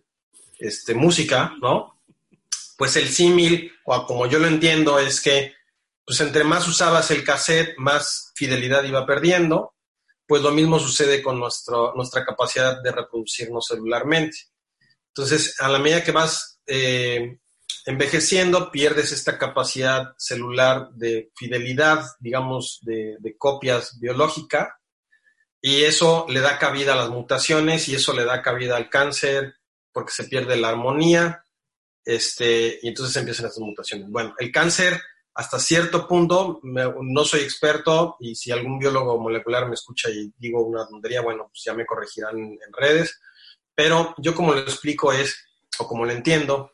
este, 0.58 0.94
música, 0.94 1.54
¿no? 1.60 2.00
Pues 2.76 2.96
el 2.96 3.08
símil, 3.08 3.72
o 3.84 4.06
como 4.06 4.26
yo 4.26 4.38
lo 4.38 4.46
entiendo, 4.46 4.98
es 4.98 5.20
que 5.20 5.54
pues 6.04 6.20
entre 6.20 6.42
más 6.42 6.66
usabas 6.66 7.10
el 7.10 7.22
cassette, 7.22 7.76
más 7.76 8.32
fidelidad 8.34 8.82
iba 8.84 9.04
perdiendo, 9.04 9.74
pues 10.28 10.42
lo 10.42 10.50
mismo 10.50 10.78
sucede 10.78 11.22
con 11.22 11.40
nuestra 11.40 12.24
capacidad 12.26 12.82
de 12.82 12.92
reproducirnos 12.92 13.66
celularmente. 13.66 14.36
Entonces, 15.08 15.58
a 15.58 15.70
la 15.70 15.78
medida 15.78 16.04
que 16.04 16.12
vas 16.12 16.60
eh, 16.66 17.38
envejeciendo, 17.86 18.70
pierdes 18.70 19.10
esta 19.10 19.38
capacidad 19.38 20.12
celular 20.18 20.90
de 20.92 21.32
fidelidad, 21.34 22.04
digamos, 22.20 22.78
de, 22.82 23.16
copias 23.38 23.98
biológica, 23.98 24.78
y 25.62 25.84
eso 25.84 26.26
le 26.28 26.40
da 26.40 26.58
cabida 26.58 26.92
a 26.92 26.96
las 26.96 27.08
mutaciones 27.08 27.88
y 27.88 27.94
eso 27.94 28.12
le 28.12 28.26
da 28.26 28.42
cabida 28.42 28.76
al 28.76 28.90
cáncer 28.90 29.54
porque 29.92 30.12
se 30.12 30.24
pierde 30.24 30.58
la 30.58 30.68
armonía, 30.68 31.42
este, 32.04 32.78
y 32.82 32.88
entonces 32.88 33.16
empiezan 33.16 33.46
estas 33.46 33.62
mutaciones. 33.62 34.08
Bueno, 34.10 34.34
el 34.38 34.52
cáncer 34.52 35.00
hasta 35.38 35.60
cierto 35.60 36.08
punto, 36.08 36.58
no 36.64 37.24
soy 37.24 37.42
experto 37.42 38.16
y 38.18 38.34
si 38.34 38.50
algún 38.50 38.76
biólogo 38.76 39.20
molecular 39.20 39.68
me 39.68 39.74
escucha 39.74 40.10
y 40.10 40.32
digo 40.36 40.64
una 40.64 40.84
tontería, 40.84 41.20
bueno, 41.20 41.46
pues 41.48 41.62
ya 41.62 41.74
me 41.74 41.86
corregirán 41.86 42.36
en, 42.36 42.72
redes, 42.72 43.20
pero 43.72 44.16
yo 44.18 44.34
como 44.34 44.52
lo 44.52 44.58
explico 44.58 45.12
es, 45.12 45.46
o 45.78 45.86
como 45.86 46.04
lo 46.04 46.10
entiendo, 46.10 46.72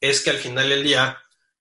es 0.00 0.22
que 0.22 0.30
al 0.30 0.36
final 0.36 0.68
del 0.68 0.84
día 0.84 1.18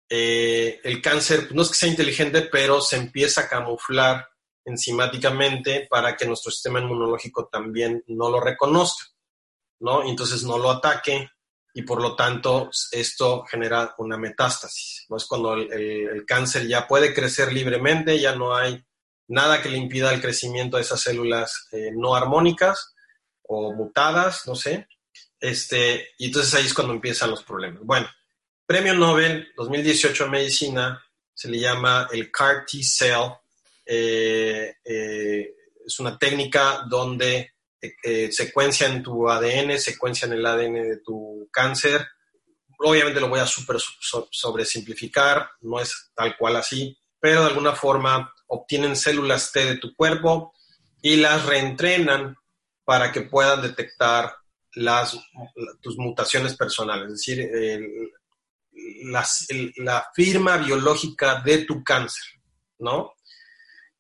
eh, 0.08 0.80
el 0.84 1.02
cáncer 1.02 1.48
no 1.52 1.64
es 1.64 1.70
que 1.70 1.78
sea 1.78 1.90
inteligente, 1.90 2.44
pero 2.44 2.80
se 2.80 2.98
empieza 2.98 3.42
a 3.42 3.50
camuflar 3.50 4.28
enzimáticamente 4.66 5.88
para 5.90 6.16
que 6.16 6.28
nuestro 6.28 6.52
sistema 6.52 6.80
inmunológico 6.80 7.50
también 7.52 8.04
no 8.06 8.30
lo 8.30 8.40
reconozca, 8.40 9.04
¿no? 9.80 10.04
Entonces 10.08 10.44
no 10.44 10.60
lo 10.60 10.70
ataque 10.70 11.32
y 11.74 11.82
por 11.82 12.02
lo 12.02 12.16
tanto 12.16 12.70
esto 12.92 13.44
genera 13.46 13.96
una 13.98 14.18
metástasis. 14.18 15.06
¿no? 15.10 15.18
Es 15.18 15.26
cuando 15.26 15.56
el, 15.56 16.24
cáncer 16.26 16.68
ya 16.68 16.88
puede 16.88 17.14
crecer 17.14 17.52
libremente, 17.52 18.20
ya 18.20 18.36
no 18.36 18.56
hay 18.56 18.84
nada 19.28 19.62
que 19.62 19.70
le 19.70 19.78
impida 19.78 20.14
el 20.14 20.22
crecimiento 20.22 20.78
de 20.78 20.84
esas 20.84 21.02
células 21.02 21.68
eh, 21.72 21.92
no 21.94 22.16
armónicas 22.16 22.94
o 23.44 23.74
mutadas, 23.74 24.48
no 24.48 24.56
sé. 24.56 24.88
Este, 25.40 26.10
y 26.18 26.28
entonces 26.28 26.54
ahí 26.54 26.66
es 26.66 26.74
cuando 26.74 26.94
empiezan 26.94 27.32
los 27.32 27.44
problemas. 27.44 27.82
Bueno, 27.84 28.08
Premio 28.66 28.94
Nobel 28.94 29.50
2018 29.58 30.26
en 30.26 30.32
Medicina 30.32 31.04
se 31.34 31.50
le 31.50 31.60
llama 31.60 32.08
el 32.12 32.32
CAR 32.32 32.66
T 32.66 32.84
Cell. 32.84 33.32
Eh, 33.86 34.76
eh, 34.86 35.56
es 35.86 36.00
una 36.00 36.18
técnica 36.18 36.86
donde 36.88 37.53
eh, 38.04 38.32
secuencian 38.32 39.04
tu 39.04 39.30
ADN, 39.30 39.78
secuencian 39.78 40.32
el 40.32 40.46
ADN 40.46 40.74
de 40.74 40.98
tu 40.98 41.50
cáncer. 41.52 42.08
Obviamente 42.80 43.20
lo 43.20 43.28
voy 43.28 43.40
a 43.40 43.46
super 43.46 43.78
sobresimplificar, 44.32 45.50
no 45.62 45.80
es 45.80 46.12
tal 46.16 46.38
cual 46.38 46.56
así, 46.56 46.98
pero 47.20 47.42
de 47.42 47.48
alguna 47.48 47.74
forma 47.74 48.34
obtienen 48.48 48.96
células 48.96 49.52
T 49.52 49.66
de 49.66 49.78
tu 49.78 49.96
cuerpo 49.96 50.54
y 51.02 51.18
las 51.18 51.46
reentrenan 51.46 52.38
para 52.86 53.12
que 53.12 53.22
puedan 53.22 53.62
detectar 53.62 54.34
las, 54.76 55.18
tus 55.82 55.98
mutaciones 55.98 56.56
personales, 56.56 57.06
es 57.08 57.12
decir, 57.12 57.50
la 59.78 60.08
firma 60.14 60.58
biológica 60.58 61.42
de 61.42 61.66
tu 61.66 61.84
cáncer, 61.84 62.24
¿no? 62.80 63.14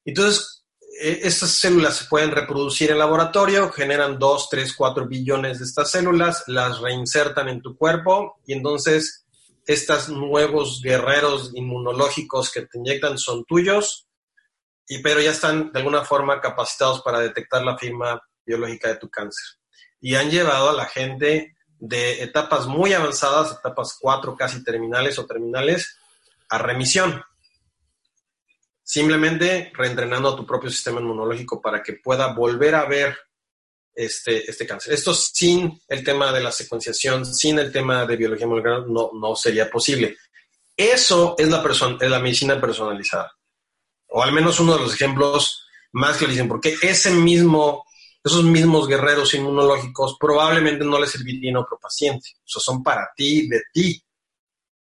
Entonces, 0.06 0.62
estas 1.00 1.52
células 1.52 1.98
se 1.98 2.06
pueden 2.06 2.32
reproducir 2.32 2.91
en 2.91 3.00
laboratorio, 3.00 3.70
generan 3.70 4.20
2, 4.20 4.50
3, 4.50 4.74
4 4.74 5.08
billones 5.08 5.60
de 5.60 5.66
estas 5.66 5.91
células, 5.91 6.44
las 6.48 6.80
reinsertan 6.80 7.50
en 7.50 7.62
tu 7.62 7.76
cuerpo 7.76 8.39
y 8.46 8.54
entonces 8.54 9.26
estos 9.66 10.10
nuevos 10.10 10.82
guerreros 10.82 11.52
inmunológicos 11.54 12.52
que 12.52 12.64
te 12.64 12.78
inyectan 12.78 13.18
son 13.18 13.46
tuyos, 13.46 14.08
y, 14.88 15.00
pero 15.00 15.22
ya 15.22 15.32
están 15.32 15.72
de 15.72 15.80
alguna 15.80 16.04
forma 16.04 16.41
capacitados 16.41 17.02
para 17.02 17.20
detectar 17.20 17.64
la 17.64 17.78
firma 17.78 18.22
biológica 18.46 18.89
de 18.89 18.98
tu 18.98 19.10
cáncer. 19.10 19.58
Y 20.02 20.16
han 20.16 20.30
llevado 20.30 20.70
a 20.70 20.74
la 20.74 20.86
gente 20.86 21.56
de 21.80 22.24
etapas 22.24 22.68
muy 22.68 22.94
avanzadas, 22.94 23.58
etapas 23.58 23.98
4 24.00 24.36
casi 24.36 24.64
terminales 24.64 25.18
o 25.18 25.26
terminales, 25.26 25.98
a 26.50 26.58
remisión 26.58 27.24
simplemente 28.84 29.72
reentrenando 29.74 30.30
a 30.30 30.36
tu 30.36 30.46
propio 30.46 30.70
sistema 30.70 31.00
inmunológico 31.00 31.62
para 31.62 31.82
que 31.82 31.94
pueda 31.94 32.34
volver 32.34 32.76
a 32.76 32.86
ver 32.86 33.18
este, 33.96 34.50
este 34.50 34.68
cáncer. 34.68 34.94
Esto 34.94 35.14
sin 35.14 35.80
el 35.88 36.04
tema 36.04 36.32
de 36.32 36.42
la 36.42 36.52
secuenciación, 36.52 37.26
sin 37.26 37.60
el 37.60 37.72
tema 37.72 38.06
de 38.06 38.18
biología 38.18 38.48
molecular, 38.48 38.88
no, 38.88 39.12
no 39.14 39.36
sería 39.36 39.70
posible. 39.70 40.18
Eso 40.76 41.36
es 41.38 41.48
la, 41.50 41.64
es 42.02 42.10
la 42.10 42.20
medicina 42.20 42.60
personalizada. 42.60 43.32
O 44.08 44.24
al 44.24 44.34
menos 44.34 44.60
uno 44.60 44.76
de 44.76 44.82
los 44.82 44.94
ejemplos 44.94 45.66
más 45.94 46.18
que 46.18 46.28
dicen, 46.28 46.48
porque 46.48 46.76
ese 46.82 47.12
mismo, 47.12 47.86
esos 48.24 48.44
mismos 48.44 48.88
guerreros 48.88 49.34
inmunológicos 49.34 50.18
probablemente 50.20 50.84
no 50.84 51.00
les 51.00 51.12
servirían 51.12 51.58
a 51.58 51.62
otro 51.62 51.78
paciente. 51.80 52.30
O 52.44 52.60
son 52.60 52.84
para 52.84 53.12
ti, 53.16 53.48
de 53.48 53.62
ti. 53.72 54.04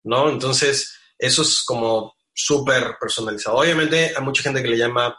¿No? 0.04 0.30
Entonces, 0.30 0.94
eso 1.18 1.42
es 1.42 1.64
como 1.64 2.17
súper 2.38 2.98
personalizado. 3.00 3.58
Obviamente 3.58 4.14
hay 4.16 4.24
mucha 4.24 4.44
gente 4.44 4.62
que 4.62 4.70
le 4.70 4.78
llama 4.78 5.18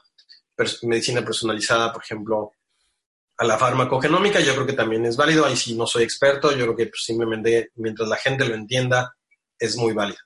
medicina 0.83 1.25
personalizada, 1.25 1.93
por 1.93 2.03
ejemplo, 2.03 2.53
a 3.37 3.45
la 3.45 3.59
farmacogenómica, 3.59 4.41
yo 4.41 4.55
creo 4.55 4.67
que 4.67 4.73
también 4.73 5.05
es 5.05 5.17
válido, 5.17 5.45
ahí 5.45 5.57
sí 5.57 5.75
no 5.75 5.87
soy 5.87 6.05
experto, 6.05 6.53
yo 6.53 6.65
creo 6.65 6.77
que 6.77 6.87
pues, 6.87 7.05
simplemente 7.05 7.71
mientras 7.77 8.09
la 8.09 8.17
gente 8.17 8.45
lo 8.45 8.55
entienda, 8.55 9.17
es 9.59 9.77
muy 9.77 9.93
válido. 9.93 10.19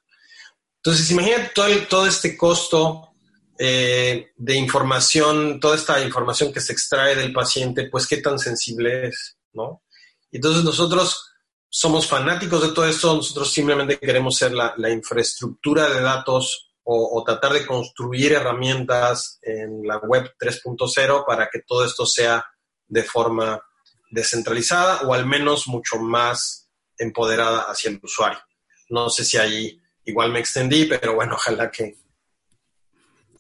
Entonces, 0.77 1.11
imagínate 1.11 1.51
todo, 1.55 1.69
todo 1.89 2.07
este 2.07 2.37
costo 2.37 3.15
eh, 3.59 4.33
de 4.37 4.55
información, 4.55 5.61
toda 5.61 5.77
esta 5.77 6.01
información 6.03 6.53
que 6.53 6.61
se 6.61 6.73
extrae 6.73 7.15
del 7.15 7.33
paciente, 7.33 7.89
pues 7.91 8.07
qué 8.07 8.19
tan 8.19 8.39
sensible 8.39 9.09
es, 9.09 9.39
¿no? 9.53 9.83
Entonces 10.31 10.65
nosotros 10.65 11.31
somos 11.69 12.07
fanáticos 12.07 12.63
de 12.63 12.73
todo 12.75 12.87
esto, 12.87 13.15
nosotros 13.15 13.51
simplemente 13.51 13.99
queremos 13.99 14.37
ser 14.37 14.53
la 14.53 14.91
infraestructura 14.91 15.89
de 15.91 16.01
datos 16.01 16.72
o, 16.85 17.23
tratar 17.25 17.53
de 17.53 17.67
construir 17.67 18.33
herramientas 18.33 19.39
en 19.43 19.87
la 19.87 19.99
web 19.99 20.35
3.0 20.39 21.25
para 21.27 21.49
que 21.49 21.61
todo 21.61 21.85
esto 21.85 22.07
sea 22.07 22.45
de 22.89 23.03
forma 23.03 23.63
descentralizada 24.11 25.03
o 25.03 25.15
al 25.15 25.27
menos 25.27 25.69
mucho 25.69 25.99
más 25.99 26.69
empoderada 26.99 27.63
hacia 27.63 27.91
el 27.91 28.01
usuario. 28.03 28.41
No 28.89 29.09
sé 29.11 29.25
si 29.25 29.39
ahí 29.39 29.81
igual 30.05 30.33
me 30.33 30.41
extendí, 30.41 30.87
pero 30.87 31.15
bueno, 31.15 31.35
ojalá 31.37 31.71
que, 31.71 31.97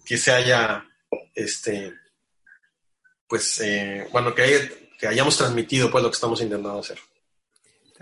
que 0.05 0.16
se 0.16 0.32
haya, 0.32 0.84
este, 1.34 1.95
pues, 3.26 3.61
eh, 3.61 4.09
bueno, 4.12 4.34
que, 4.34 4.90
que 4.99 5.09
hayamos 5.09 5.36
transmitido 5.36 5.90
pues 5.90 6.03
lo 6.03 6.11
que 6.11 6.14
estamos 6.14 6.40
intentando 6.40 6.78
hacer. 6.78 6.99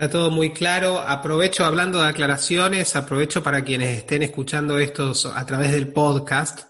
Está 0.01 0.13
todo 0.13 0.31
muy 0.31 0.49
claro. 0.49 0.99
Aprovecho, 0.99 1.63
hablando 1.63 2.01
de 2.01 2.07
aclaraciones, 2.07 2.95
aprovecho 2.95 3.43
para 3.43 3.63
quienes 3.63 3.99
estén 3.99 4.23
escuchando 4.23 4.79
esto 4.79 5.13
a 5.31 5.45
través 5.45 5.71
del 5.73 5.93
podcast. 5.93 6.61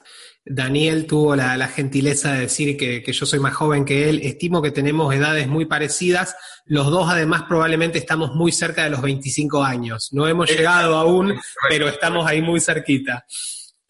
Daniel 0.43 1.07
tuvo 1.07 1.33
la, 1.37 1.65
gentileza 1.69 2.33
de 2.33 2.41
decir 2.41 2.75
que, 2.75 3.01
yo 3.09 3.25
soy 3.25 3.39
más 3.39 3.53
joven 3.53 3.85
que 3.85 4.09
él. 4.09 4.19
Estimo 4.21 4.61
que 4.61 4.71
tenemos 4.71 5.15
edades 5.15 5.47
muy 5.47 5.63
parecidas. 5.63 6.35
Los 6.65 6.87
dos, 6.87 7.09
además, 7.09 7.43
probablemente 7.47 7.99
estamos 7.99 8.35
muy 8.35 8.51
cerca 8.51 8.83
de 8.83 8.89
los 8.89 9.01
25 9.01 9.63
años. 9.63 10.09
No 10.11 10.27
hemos 10.27 10.49
llegado 10.49 10.97
aún, 10.97 11.39
pero 11.69 11.87
estamos 11.87 12.27
ahí 12.27 12.41
muy 12.41 12.59
cerquita. 12.59 13.25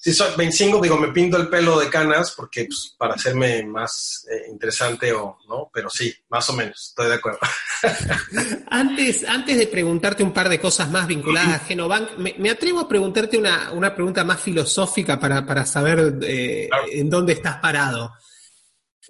Si 0.03 0.13
soy 0.13 0.31
25, 0.35 0.81
digo, 0.81 0.97
me 0.97 1.09
pinto 1.09 1.37
el 1.37 1.47
pelo 1.47 1.79
de 1.79 1.87
canas 1.87 2.33
porque 2.35 2.65
pues, 2.65 2.95
para 2.97 3.13
hacerme 3.13 3.63
más 3.63 4.25
eh, 4.31 4.49
interesante 4.49 5.13
o 5.13 5.37
no, 5.47 5.69
pero 5.71 5.91
sí, 5.91 6.11
más 6.29 6.49
o 6.49 6.53
menos, 6.53 6.87
estoy 6.87 7.07
de 7.07 7.13
acuerdo. 7.13 7.37
antes, 8.71 9.23
antes 9.23 9.59
de 9.59 9.67
preguntarte 9.67 10.23
un 10.23 10.33
par 10.33 10.49
de 10.49 10.59
cosas 10.59 10.89
más 10.89 11.05
vinculadas 11.05 11.61
a 11.61 11.65
Genobank, 11.65 12.17
me, 12.17 12.49
atrevo 12.49 12.79
a 12.79 12.89
preguntarte 12.89 13.37
una, 13.37 13.71
una, 13.73 13.93
pregunta 13.93 14.23
más 14.23 14.41
filosófica 14.41 15.19
para, 15.19 15.45
para 15.45 15.67
saber 15.67 16.17
eh, 16.23 16.67
en 16.93 17.07
dónde 17.07 17.33
estás 17.33 17.57
parado. 17.57 18.11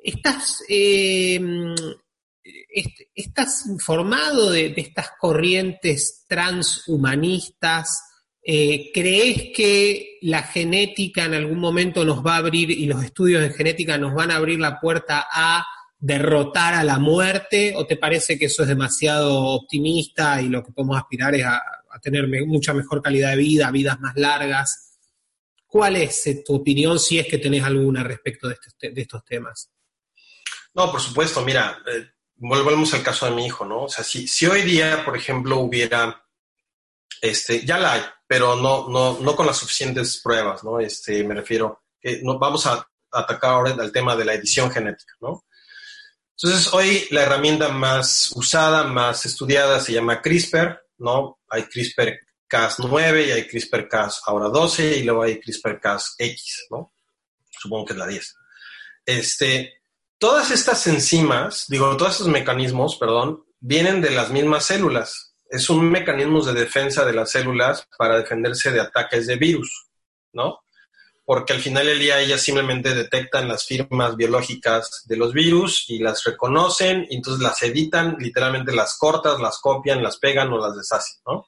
¿Estás, 0.04 0.62
eh, 0.68 1.39
¿Estás 3.16 3.66
informado 3.68 4.52
de, 4.52 4.72
de 4.72 4.82
estas 4.82 5.12
corrientes 5.18 6.26
transhumanistas? 6.28 8.11
Eh, 8.44 8.92
¿Crees 8.92 9.52
que 9.56 10.18
la 10.22 10.42
genética 10.42 11.26
en 11.26 11.36
algún 11.36 11.60
momento 11.60 12.04
nos 12.04 12.26
va 12.26 12.36
a 12.36 12.38
abrir 12.38 12.72
y 12.72 12.86
los 12.86 13.04
estudios 13.04 13.42
de 13.42 13.52
genética 13.52 13.98
nos 14.00 14.16
van 14.16 14.32
a 14.32 14.38
abrir 14.38 14.60
la 14.60 14.80
puerta 14.80 15.28
a 15.32 15.64
derrotar 16.02 16.74
a 16.74 16.84
la 16.84 16.98
muerte 16.98 17.74
o 17.76 17.86
te 17.86 17.96
parece 17.96 18.39
que 18.39 18.46
eso 18.46 18.64
es 18.64 18.68
demasiado 18.68 19.39
optimista 19.44 20.42
y 20.42 20.50
lo 20.50 20.64
que 20.64 20.72
podemos 20.72 20.98
aspirar 20.98 21.36
es 21.36 21.46
a, 21.46 21.62
tener 22.02 22.28
mucha 22.48 22.74
mejor 22.74 23.02
calidad 23.02 23.32
de 23.32 23.36
vida, 23.36 23.70
vidas 23.70 24.00
más 24.00 24.16
largas? 24.16 24.98
¿Cuál 25.68 25.98
es 25.98 26.26
eh, 26.26 26.42
tu 26.44 26.56
opinión 26.56 26.98
si 26.98 27.20
es 27.20 27.28
que 27.28 27.38
tenés 27.38 27.64
alguna 27.64 28.04
respecto 28.04 28.48
de, 28.48 28.58
estos 28.96 29.24
temas? 29.24 29.70
No, 30.74 30.92
por 30.92 31.00
supuesto, 31.00 31.42
mira, 31.44 31.78
eh, 31.86 32.08
volvemos 32.38 32.94
al 32.96 33.04
caso 33.04 33.28
de 33.28 33.34
mi 33.34 33.46
hijo, 33.46 33.66
¿no? 33.66 33.84
O 33.84 33.89
sea, 33.89 34.04
si, 34.04 34.28
si 34.28 34.48
hoy 34.48 34.64
día, 34.64 35.04
por 35.06 35.16
ejemplo, 35.16 35.60
hubiera, 35.60 36.26
este, 37.22 37.63
ya 37.63 37.78
la 37.78 37.93
hay, 37.93 38.01
pero 38.28 38.55
no, 38.55 38.89
no, 38.89 39.19
no 39.19 39.36
con 39.36 39.45
las 39.45 39.57
suficientes 39.57 40.19
pruebas, 40.22 40.63
¿no? 40.63 40.80
Este, 40.80 41.24
me 41.24 41.36
refiero, 41.36 41.84
vamos 42.39 42.65
a 42.65 42.86
atacar 43.11 43.51
ahora 43.51 43.72
el 43.72 43.91
tema 43.91 44.15
de 44.15 44.26
la 44.26 44.34
edición 44.34 44.72
genética, 44.72 45.13
¿no? 45.22 45.45
Entonces, 46.43 46.74
hoy 46.74 47.05
la 47.11 47.22
herramienta 47.22 47.69
más 47.69 48.32
usada, 48.36 48.84
más 48.86 49.28
estudiada 49.28 49.80
se 49.80 49.93
llama 49.93 50.22
CRISPR, 50.22 50.82
¿no? 50.97 51.39
Hay 51.47 51.63
CRISPR-Cas9 51.63 53.28
y 53.28 53.32
hay 53.32 53.47
CRISPR-Cas 53.47 54.24
ahora 54.26 54.47
12 54.47 54.97
y 54.97 55.03
luego 55.03 55.22
hay 55.22 55.39
CRISPR-Cas-X, 55.39 56.67
¿no? 56.72 56.93
Supongo 57.51 57.86
que 57.86 57.93
es 57.93 57.99
la 57.99 58.07
10. 58.07 58.36
Este, 59.05 59.84
todas 60.17 60.49
estas 60.49 60.88
enzimas, 60.88 61.65
digo, 61.67 61.95
todos 61.95 62.13
estos 62.13 62.28
mecanismos, 62.28 62.95
perdón, 62.95 63.43
vienen 63.59 64.01
de 64.01 64.09
las 64.09 64.32
mismas 64.32 64.65
células. 64.65 65.31
Es 65.52 65.70
un 65.70 65.89
mecanismo 65.89 66.43
de 66.43 66.54
defensa 66.54 67.06
de 67.06 67.14
las 67.14 67.32
células 67.32 67.88
para 67.97 68.18
defenderse 68.18 68.72
de 68.72 68.82
ataques 68.82 69.28
de 69.28 69.36
virus, 69.36 69.88
¿no? 70.34 70.62
porque 71.32 71.54
al 71.54 71.62
final 71.62 71.86
del 71.86 71.97
día 71.97 72.20
ellas 72.20 72.41
simplemente 72.41 72.93
detectan 72.93 73.47
las 73.47 73.66
firmas 73.66 74.18
biológicas 74.18 75.04
de 75.06 75.16
los 75.16 75.32
virus 75.32 75.86
y 75.88 75.99
las 75.99 76.26
reconocen 76.26 77.08
y 77.10 77.16
entonces 77.16 77.41
las 77.41 77.62
editan, 77.64 78.18
literalmente 78.20 78.74
las 78.74 78.97
cortas, 78.97 79.39
las 79.39 79.60
copian, 79.60 80.04
las 80.04 80.18
pegan 80.18 80.52
o 80.52 80.58
las 80.58 80.76
deshacen, 80.76 81.22
¿no? 81.26 81.45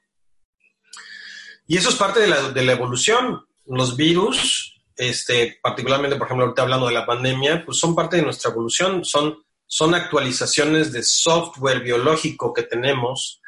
Y 1.67 1.75
eso 1.75 1.89
es 1.89 1.95
parte 1.95 2.21
de 2.21 2.27
la, 2.27 2.49
de 2.51 2.63
la 2.63 2.71
evolución. 2.71 3.45
Los 3.65 3.97
virus, 3.97 4.81
este, 4.95 5.59
particularmente, 5.61 6.15
por 6.15 6.27
ejemplo, 6.27 6.45
ahorita 6.45 6.61
hablando 6.61 6.87
de 6.87 6.93
la 6.93 7.05
pandemia, 7.05 7.65
pues 7.65 7.77
son 7.77 7.93
parte 7.93 8.15
de 8.15 8.23
nuestra 8.23 8.51
evolución, 8.51 9.03
son, 9.03 9.43
son 9.65 9.95
actualizaciones 9.95 10.93
de 10.93 11.03
software 11.03 11.81
biológico 11.81 12.53
que 12.53 12.63
tenemos, 12.63 13.41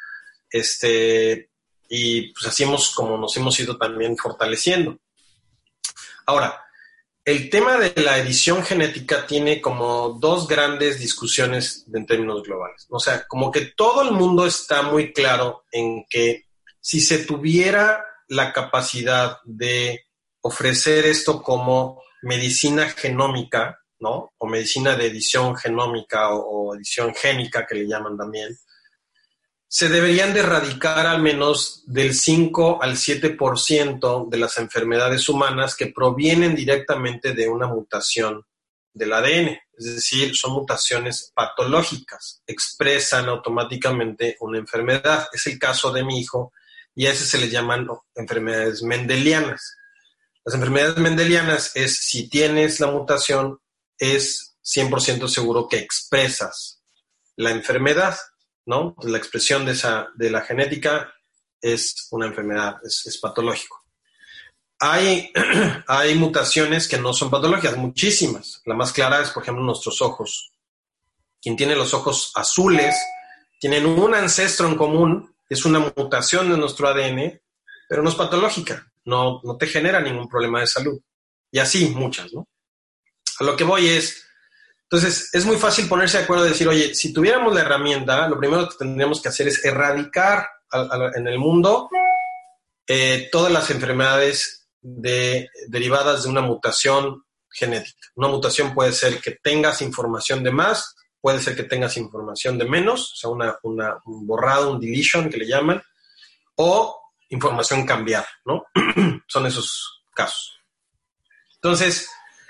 este, 0.50 1.50
y 1.88 2.32
pues 2.32 2.46
así 2.46 2.64
hemos, 2.64 2.94
como 2.94 3.16
nos 3.16 3.36
hemos 3.36 3.58
ido 3.60 3.76
también 3.76 4.16
fortaleciendo. 4.16 4.98
Ahora, 6.26 6.62
el 7.24 7.50
tema 7.50 7.76
de 7.76 7.92
la 8.02 8.18
edición 8.18 8.62
genética 8.62 9.26
tiene 9.26 9.60
como 9.60 10.10
dos 10.20 10.46
grandes 10.46 11.00
discusiones 11.00 11.84
en 11.92 12.06
términos 12.06 12.42
globales. 12.44 12.86
O 12.88 13.00
sea, 13.00 13.26
como 13.26 13.50
que 13.50 13.72
todo 13.76 14.02
el 14.02 14.12
mundo 14.12 14.46
está 14.46 14.82
muy 14.82 15.12
claro 15.12 15.64
en 15.72 16.04
que 16.08 16.46
si 16.80 17.00
se 17.00 17.18
tuviera 17.24 18.04
la 18.28 18.52
capacidad 18.52 19.38
de 19.44 20.06
ofrecer 20.40 21.06
esto 21.06 21.42
como 21.42 22.00
medicina 22.22 22.88
genómica, 22.90 23.80
¿no? 23.98 24.32
O 24.38 24.46
medicina 24.46 24.94
de 24.94 25.06
edición 25.06 25.56
genómica 25.56 26.30
o, 26.30 26.68
o 26.68 26.74
edición 26.76 27.12
génica 27.12 27.66
que 27.66 27.74
le 27.74 27.88
llaman 27.88 28.16
también, 28.16 28.56
se 29.76 29.90
deberían 29.90 30.32
de 30.32 30.40
erradicar 30.40 31.06
al 31.06 31.20
menos 31.20 31.82
del 31.84 32.14
5 32.14 32.82
al 32.82 32.96
7% 32.96 34.30
de 34.30 34.38
las 34.38 34.56
enfermedades 34.56 35.28
humanas 35.28 35.76
que 35.76 35.88
provienen 35.88 36.54
directamente 36.54 37.34
de 37.34 37.46
una 37.46 37.66
mutación 37.66 38.42
del 38.94 39.12
ADN, 39.12 39.48
es 39.76 39.96
decir, 39.96 40.34
son 40.34 40.54
mutaciones 40.54 41.30
patológicas, 41.34 42.40
expresan 42.46 43.28
automáticamente 43.28 44.38
una 44.40 44.56
enfermedad. 44.56 45.28
Es 45.30 45.46
el 45.46 45.58
caso 45.58 45.92
de 45.92 46.04
mi 46.04 46.20
hijo 46.20 46.54
y 46.94 47.04
a 47.04 47.12
ese 47.12 47.26
se 47.26 47.36
le 47.36 47.50
llaman 47.50 47.86
enfermedades 48.14 48.82
mendelianas. 48.82 49.76
Las 50.42 50.54
enfermedades 50.54 50.96
mendelianas 50.96 51.72
es 51.74 51.98
si 51.98 52.30
tienes 52.30 52.80
la 52.80 52.86
mutación, 52.86 53.60
es 53.98 54.56
100% 54.64 55.28
seguro 55.28 55.68
que 55.68 55.76
expresas 55.76 56.80
la 57.36 57.50
enfermedad. 57.50 58.16
¿No? 58.66 58.94
La 59.02 59.18
expresión 59.18 59.64
de, 59.64 59.72
esa, 59.72 60.08
de 60.14 60.30
la 60.30 60.42
genética 60.42 61.12
es 61.60 62.08
una 62.10 62.26
enfermedad, 62.26 62.76
es, 62.84 63.18
patológico. 63.18 63.84
Hay, 64.78 65.32
hay 65.86 66.14
mutaciones 66.16 66.86
que 66.86 66.98
no 66.98 67.12
son 67.12 67.30
patológicas, 67.30 67.76
muchísimas. 67.76 68.60
La 68.66 68.74
más 68.74 68.92
clara 68.92 69.22
es, 69.22 69.30
por 69.30 69.42
ejemplo, 69.42 69.64
nuestros 69.64 70.02
ojos. 70.02 70.52
Quien 71.40 71.56
tiene 71.56 71.76
los 71.76 71.94
ojos 71.94 72.32
azules, 72.34 72.94
tienen 73.58 73.86
un 73.86 74.14
ancestro 74.14 74.68
en 74.68 74.76
común, 74.76 75.34
es 75.48 75.64
una 75.64 75.78
mutación 75.78 76.50
de 76.50 76.58
nuestro 76.58 76.88
ADN, 76.88 77.40
pero 77.88 78.02
no 78.02 78.10
es 78.10 78.16
patológica, 78.16 78.90
no, 79.04 79.40
no 79.44 79.56
te 79.56 79.68
genera 79.68 80.00
ningún 80.00 80.28
problema 80.28 80.60
de 80.60 80.66
salud. 80.66 81.00
Y 81.52 81.58
así 81.60 81.88
muchas, 81.90 82.32
¿no? 82.32 82.48
A 83.38 83.44
lo 83.44 83.56
que 83.56 83.64
voy 83.64 83.88
es, 83.88 84.25
entonces, 84.88 85.30
es 85.32 85.44
muy 85.44 85.56
fácil 85.56 85.88
ponerse 85.88 86.18
de 86.18 86.24
acuerdo 86.24 86.46
y 86.46 86.50
decir, 86.50 86.68
oye, 86.68 86.94
si 86.94 87.12
tuviéramos 87.12 87.52
la 87.52 87.62
herramienta, 87.62 88.28
lo 88.28 88.38
primero 88.38 88.68
que 88.68 88.76
tendríamos 88.78 89.20
que 89.20 89.28
hacer 89.28 89.48
es 89.48 89.64
erradicar 89.64 90.48
en 91.14 91.26
el 91.26 91.38
mundo 91.38 91.88
eh, 92.86 93.28
todas 93.32 93.52
las 93.52 93.68
enfermedades 93.70 94.68
derivadas 94.80 96.22
de 96.22 96.28
una 96.28 96.40
mutación 96.40 97.24
genética. 97.50 98.08
Una 98.14 98.28
mutación 98.28 98.74
puede 98.74 98.92
ser 98.92 99.20
que 99.20 99.32
tengas 99.32 99.82
información 99.82 100.44
de 100.44 100.52
más, 100.52 100.94
puede 101.20 101.40
ser 101.40 101.56
que 101.56 101.64
tengas 101.64 101.96
información 101.96 102.56
de 102.56 102.66
menos, 102.66 103.12
o 103.12 103.16
sea, 103.16 103.30
una, 103.30 103.58
un 104.04 104.24
borrado, 104.24 104.70
un 104.70 104.80
deletion 104.80 105.28
que 105.28 105.38
le 105.38 105.48
llaman, 105.48 105.82
o 106.54 106.96
información 107.30 107.84
cambiar, 107.84 108.24
¿no? 108.44 108.66
Son 109.26 109.46
esos 109.46 110.04
casos. 110.14 110.60
Entonces, 111.56 112.08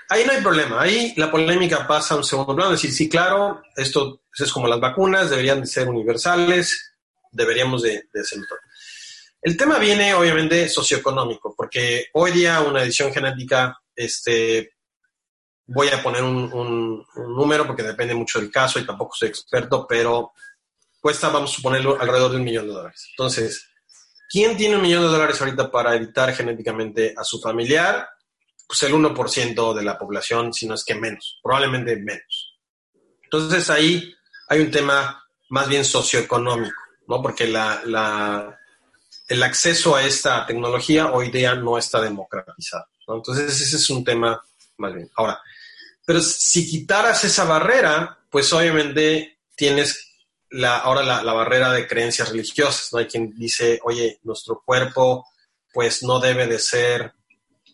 Ahí 0.09 0.25
no 0.25 0.31
hay 0.31 0.41
problema, 0.41 0.81
ahí 0.81 1.13
la 1.17 1.29
polémica 1.29 1.85
pasa 1.85 2.13
a 2.13 2.17
un 2.17 2.23
segundo 2.23 2.55
plano, 2.55 2.71
decir, 2.71 2.91
sí, 2.91 3.09
claro, 3.09 3.61
esto 3.75 4.21
es 4.37 4.51
como 4.51 4.67
las 4.67 4.79
vacunas, 4.79 5.29
deberían 5.29 5.61
de 5.61 5.67
ser 5.67 5.89
universales, 5.89 6.95
deberíamos 7.31 7.81
de, 7.81 8.03
de 8.13 8.21
hacerlo 8.21 8.45
todo. 8.47 8.59
El 9.41 9.55
tema 9.55 9.77
viene 9.79 10.13
obviamente 10.13 10.67
socioeconómico, 10.69 11.53
porque 11.55 12.07
hoy 12.13 12.31
día 12.31 12.61
una 12.61 12.83
edición 12.83 13.13
genética, 13.13 13.77
este, 13.95 14.77
voy 15.67 15.89
a 15.89 16.01
poner 16.01 16.23
un, 16.23 17.05
número 17.15 17.67
porque 17.67 17.83
depende 17.83 18.15
mucho 18.15 18.39
del 18.39 18.51
caso 18.51 18.79
y 18.79 18.85
tampoco 18.85 19.15
soy 19.15 19.29
experto, 19.29 19.85
pero 19.87 20.31
cuesta, 20.99 21.29
vamos 21.29 21.51
a 21.51 21.55
suponerlo, 21.55 21.99
alrededor 21.99 22.31
de 22.31 22.37
un 22.37 22.43
millón 22.43 22.67
de 22.67 22.73
dólares. 22.73 23.07
Entonces, 23.11 23.69
¿quién 24.29 24.57
tiene 24.57 24.75
un 24.75 24.81
millón 24.81 25.03
de 25.03 25.09
dólares 25.09 25.39
ahorita 25.39 25.69
para 25.69 25.95
editar 25.95 26.33
genéticamente 26.33 27.13
a 27.15 27.23
su 27.23 27.39
familiar? 27.39 28.07
Pues 28.67 28.83
el 28.83 28.93
1% 28.93 29.73
de 29.73 29.83
la 29.83 29.97
población, 29.97 30.53
si 30.53 30.67
no 30.67 30.75
es 30.75 30.83
que 30.83 30.95
menos, 30.95 31.39
probablemente 31.41 31.95
menos. 31.95 32.59
Entonces 33.23 33.69
ahí 33.69 34.13
hay 34.49 34.59
un 34.59 34.71
tema 34.71 35.23
más 35.49 35.67
bien 35.69 35.85
socioeconómico, 35.85 36.75
¿no? 37.07 37.21
Porque 37.21 37.47
la, 37.47 38.59
el 39.27 39.43
acceso 39.43 39.95
a 39.95 40.03
esta 40.03 40.45
tecnología 40.45 41.11
hoy 41.11 41.31
día 41.31 41.55
no 41.55 41.77
está 41.77 42.01
democratizado, 42.01 42.87
¿no? 43.07 43.15
Entonces 43.15 43.61
ese 43.61 43.77
es 43.77 43.89
un 43.89 44.03
tema 44.03 44.41
más 44.77 44.93
bien. 44.93 45.09
Ahora, 45.15 45.41
pero 46.05 46.21
si 46.21 46.69
quitaras 46.69 47.23
esa 47.23 47.45
barrera, 47.45 48.19
pues 48.29 48.51
obviamente 48.53 49.39
tienes 49.55 50.07
la, 50.49 50.77
ahora 50.77 51.03
la, 51.03 51.33
barrera 51.33 51.73
de 51.73 51.87
creencias 51.87 52.29
religiosas, 52.29 52.93
¿no? 52.93 52.99
Hay 52.99 53.07
quien 53.07 53.33
dice, 53.35 53.79
oye, 53.83 54.19
nuestro 54.23 54.61
cuerpo 54.65 55.25
pues 55.73 56.03
no 56.03 56.19
debe 56.19 56.47
de 56.47 56.59
ser 56.59 57.13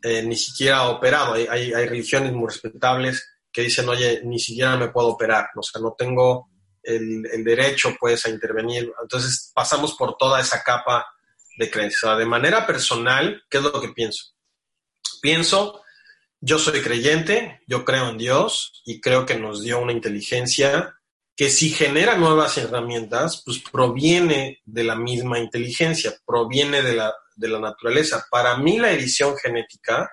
eh, 0.04 0.22
ni 0.22 0.36
siquiera 0.36 0.90
operado. 0.90 1.34
Hay, 1.34 1.48
hay, 1.48 1.88
religiones 1.88 2.34
muy 2.34 2.48
respetables 2.48 3.26
que 3.52 3.62
dicen, 3.62 3.88
oye, 3.88 4.22
ni 4.26 4.38
siquiera 4.38 4.76
me 4.76 4.90
puedo 4.90 5.08
operar, 5.08 5.48
o 5.56 5.64
sea, 5.64 5.82
no 5.82 5.96
tengo 5.98 6.50
el, 6.84 7.26
el 7.32 7.44
derecho 7.44 7.96
pues 7.98 8.26
a 8.26 8.30
intervenir. 8.30 8.92
Entonces 9.02 9.52
pasamos 9.56 9.96
por 9.96 10.18
toda 10.18 10.42
esa 10.42 10.62
capa 10.62 11.08
de 11.58 11.70
creencia. 11.70 12.16
de 12.16 12.26
manera 12.26 12.68
personal, 12.68 13.44
¿qué 13.50 13.60
es 13.60 13.64
lo 13.64 13.80
que 13.80 13.90
pienso? 13.90 14.34
Pienso, 15.22 15.82
yo 16.42 16.60
soy 16.60 16.82
creyente, 16.82 17.62
yo 17.68 17.86
creo 17.86 18.10
en 18.10 18.18
Dios 18.18 18.82
y 18.86 19.00
creo 19.00 19.26
que 19.26 19.36
nos 19.36 19.62
dio 19.62 19.80
una 19.80 19.94
inteligencia 19.94 20.96
que 21.36 21.50
si 21.50 21.70
genera 21.70 22.18
nuevas 22.18 22.58
herramientas, 22.58 23.42
pues 23.46 23.60
proviene 23.60 24.62
de 24.66 24.84
la 24.84 24.96
misma 24.96 25.40
inteligencia, 25.40 26.14
proviene 26.26 26.82
de 26.82 26.94
la, 26.94 27.14
de 27.36 27.48
la 27.48 27.60
naturaleza. 27.60 28.26
Para 28.30 28.58
mí 28.58 28.78
la 28.78 28.92
edición 28.92 29.36
genética 29.38 30.10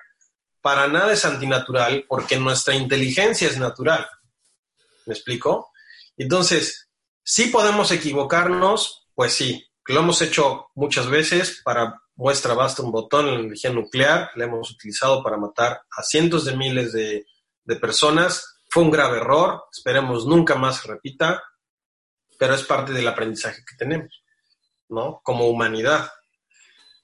para 0.61 0.87
nada 0.87 1.13
es 1.13 1.25
antinatural 1.25 2.05
porque 2.07 2.37
nuestra 2.37 2.75
inteligencia 2.75 3.47
es 3.47 3.57
natural. 3.57 4.07
¿Me 5.05 5.13
explico? 5.13 5.71
Entonces, 6.17 6.89
si 7.23 7.45
podemos 7.47 7.91
equivocarnos, 7.91 9.07
pues 9.15 9.33
sí, 9.33 9.67
lo 9.87 10.01
hemos 10.01 10.21
hecho 10.21 10.67
muchas 10.75 11.07
veces. 11.07 11.61
Para 11.63 11.99
muestra 12.15 12.53
basta 12.53 12.83
un 12.83 12.91
botón 12.91 13.27
en 13.27 13.33
la 13.33 13.39
energía 13.41 13.71
nuclear, 13.71 14.29
la 14.35 14.45
hemos 14.45 14.71
utilizado 14.71 15.23
para 15.23 15.37
matar 15.37 15.81
a 15.97 16.03
cientos 16.03 16.45
de 16.45 16.55
miles 16.55 16.93
de, 16.93 17.25
de 17.63 17.75
personas 17.75 18.59
Fue 18.69 18.83
un 18.83 18.91
grave 18.91 19.17
error, 19.17 19.65
esperemos 19.71 20.25
nunca 20.25 20.55
más 20.55 20.77
se 20.77 20.87
repita, 20.87 21.43
pero 22.39 22.53
es 22.53 22.63
parte 22.63 22.93
del 22.93 23.07
aprendizaje 23.07 23.63
que 23.67 23.75
tenemos, 23.75 24.23
¿no? 24.87 25.19
Como 25.23 25.47
humanidad. 25.47 26.09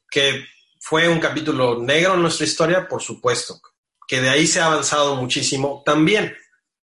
Que 0.09 0.45
fue 0.79 1.07
un 1.07 1.19
capítulo 1.19 1.79
negro 1.79 2.13
en 2.15 2.21
nuestra 2.21 2.45
historia, 2.45 2.87
por 2.87 3.01
supuesto. 3.01 3.59
Que 4.07 4.21
de 4.21 4.29
ahí 4.29 4.47
se 4.47 4.61
ha 4.61 4.67
avanzado 4.67 5.15
muchísimo 5.15 5.83
también, 5.85 6.35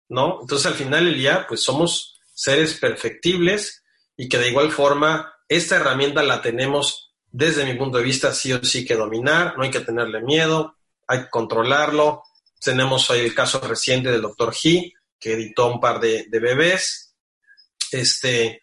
¿no? 0.09 0.39
Entonces 0.41 0.67
al 0.67 0.75
final 0.75 1.05
del 1.05 1.19
día, 1.19 1.47
pues 1.47 1.63
somos 1.63 2.21
seres 2.35 2.75
perfectibles 2.75 3.83
y 4.17 4.29
que 4.29 4.39
de 4.39 4.49
igual 4.49 4.71
forma 4.73 5.35
esta 5.49 5.77
herramienta 5.77 6.23
la 6.23 6.41
tenemos 6.41 7.15
desde 7.31 7.65
mi 7.65 7.75
punto 7.75 7.99
de 7.99 8.05
vista 8.05 8.33
sí 8.33 8.53
o 8.53 8.65
sí 8.65 8.85
que 8.85 8.95
dominar, 8.95 9.57
no 9.57 9.65
hay 9.65 9.71
que 9.71 9.81
tenerle 9.81 10.21
miedo, 10.21 10.77
hay 11.07 11.25
que 11.25 11.31
controlarlo, 11.31 12.23
tenemos 12.63 13.11
ahí 13.11 13.21
el 13.21 13.35
caso 13.35 13.61
reciente 13.61 14.11
del 14.11 14.23
doctor 14.23 14.55
He, 14.63 14.93
que 15.19 15.33
editó 15.33 15.67
un 15.67 15.81
par 15.81 16.01
de, 16.01 16.27
bebés. 16.31 17.15
Este, 17.91 18.62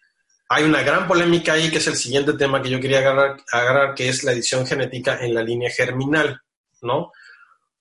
hay 0.52 0.64
una 0.64 0.82
gran 0.82 1.06
polémica 1.06 1.52
ahí, 1.52 1.70
que 1.70 1.78
es 1.78 1.86
el 1.86 1.94
siguiente 1.94 2.32
tema 2.32 2.60
que 2.60 2.70
yo 2.70 2.80
quería 2.80 2.98
agarrar, 2.98 3.94
que 3.94 4.08
es 4.08 4.24
la 4.24 4.32
edición 4.32 4.66
genética 4.66 5.16
en 5.20 5.32
la 5.32 5.44
línea 5.44 5.70
germinal, 5.70 6.40
¿no? 6.82 7.12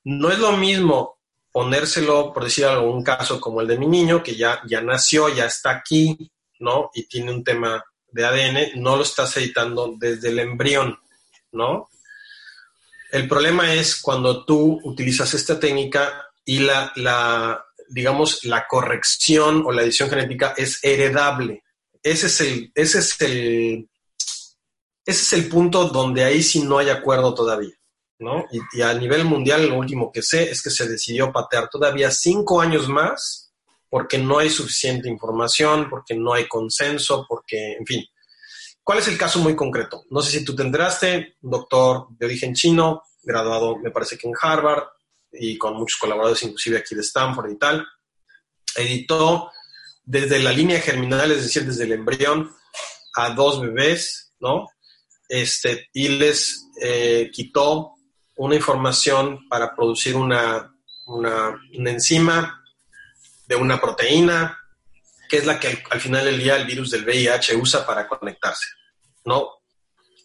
No 0.04 0.30
es 0.30 0.38
lo 0.38 0.52
mismo 0.52 1.18
ponérselo, 1.52 2.32
por 2.32 2.44
decir 2.44 2.66
algún 2.66 3.04
caso 3.04 3.42
como 3.42 3.62
el 3.62 3.68
de 3.68 3.80
mi 3.80 3.88
niño, 3.88 4.22
que 4.22 4.36
ya, 4.36 4.62
ya 4.68 4.82
nació, 4.82 5.30
ya 5.30 5.48
está 5.48 5.72
aquí, 5.72 6.32
¿no? 6.60 6.92
Y 6.94 7.08
tiene 7.08 7.32
un 7.32 7.44
tema 7.44 7.84
de 8.12 8.24
ADN, 8.24 8.80
no 8.84 8.98
lo 8.98 9.02
estás 9.02 9.36
editando 9.38 9.96
desde 9.98 10.30
el 10.30 10.38
embrión, 10.38 10.96
¿no? 11.52 11.90
El 13.12 13.28
problema 13.28 13.74
es 13.74 14.00
cuando 14.00 14.46
tú 14.46 14.80
utilizas 14.84 15.34
esta 15.34 15.60
técnica 15.60 16.30
y 16.46 16.60
la, 16.60 16.92
la, 16.98 17.66
digamos, 17.90 18.44
la 18.44 18.68
corrección 18.68 19.64
o 19.66 19.72
la 19.72 19.82
edición 19.82 20.08
genética 20.08 20.54
es 20.56 20.84
heredable. 20.84 21.64
Ese 22.02 22.28
es 22.28 22.42
el, 22.42 22.72
ese 22.76 23.00
es 23.00 23.22
el, 23.22 23.90
ese 25.06 25.22
es 25.22 25.34
el 25.34 25.50
punto 25.50 25.90
donde 25.90 26.24
ahí 26.24 26.42
sí 26.42 26.62
no 26.62 26.78
hay 26.78 26.90
acuerdo 26.90 27.34
todavía, 27.34 27.76
¿no? 28.20 28.46
Y, 28.52 28.82
a 28.82 28.94
nivel 28.94 29.26
mundial 29.26 29.68
lo 29.68 29.78
último 29.78 30.12
que 30.12 30.22
sé 30.22 30.50
es 30.50 30.62
que 30.62 30.70
se 30.70 30.88
decidió 30.88 31.32
patear 31.32 31.70
todavía 31.70 32.12
cinco 32.12 32.62
años 32.62 32.88
más 32.88 33.54
porque 33.90 34.20
no 34.20 34.38
hay 34.38 34.50
suficiente 34.50 35.10
información, 35.10 35.90
porque 35.90 36.14
no 36.14 36.34
hay 36.34 36.48
consenso, 36.48 37.26
porque, 37.28 37.74
en 37.74 37.86
fin, 37.86 38.06
¿Cuál 38.90 38.98
es 38.98 39.08
el 39.08 39.20
caso 39.20 39.38
muy 39.38 39.56
concreto? 39.56 40.06
No 40.10 40.20
sé 40.20 40.32
si 40.40 40.44
tú 40.44 40.56
tendrás 40.56 41.00
doctor 41.42 42.08
de 42.10 42.26
origen 42.26 42.56
chino, 42.56 43.04
graduado 43.22 43.78
me 43.78 43.92
parece 43.92 44.18
que 44.18 44.28
en 44.28 44.34
Harvard 44.42 44.84
y 45.32 45.60
con 45.60 45.76
muchos 45.76 46.00
colaboradores 46.00 46.42
inclusive 46.42 46.80
aquí 46.80 46.96
de 46.96 47.02
Stanford 47.02 47.52
y 47.52 47.60
tal. 47.60 47.86
Editó 48.76 49.52
desde 50.10 50.40
la 50.40 50.52
línea 50.52 50.82
germinal, 50.82 51.32
es 51.32 51.44
decir, 51.44 51.66
desde 51.66 51.84
el 51.84 51.92
embrión 51.92 52.52
a 53.14 53.30
dos 53.30 53.62
bebés, 53.62 54.34
¿no? 54.40 54.68
Este, 55.28 55.88
y 55.94 56.08
les 56.08 56.68
eh, 56.82 57.30
quitó 57.32 57.94
una 58.38 58.56
información 58.56 59.48
para 59.48 59.76
producir 59.76 60.16
una, 60.16 60.76
una, 61.06 61.62
una 61.78 61.92
enzima 61.92 62.64
de 63.46 63.56
una 63.56 63.80
proteína, 63.80 64.58
que 65.30 65.38
es 65.38 65.46
la 65.46 65.60
que 65.60 65.84
al, 65.92 66.02
final 66.02 66.26
del 66.26 66.40
día 66.40 66.56
el 66.56 66.66
virus 66.66 66.90
del 66.90 67.06
VIH 67.06 67.56
usa 67.58 67.86
para 67.86 68.08
conectarse. 68.08 68.66
¿no? 69.26 69.60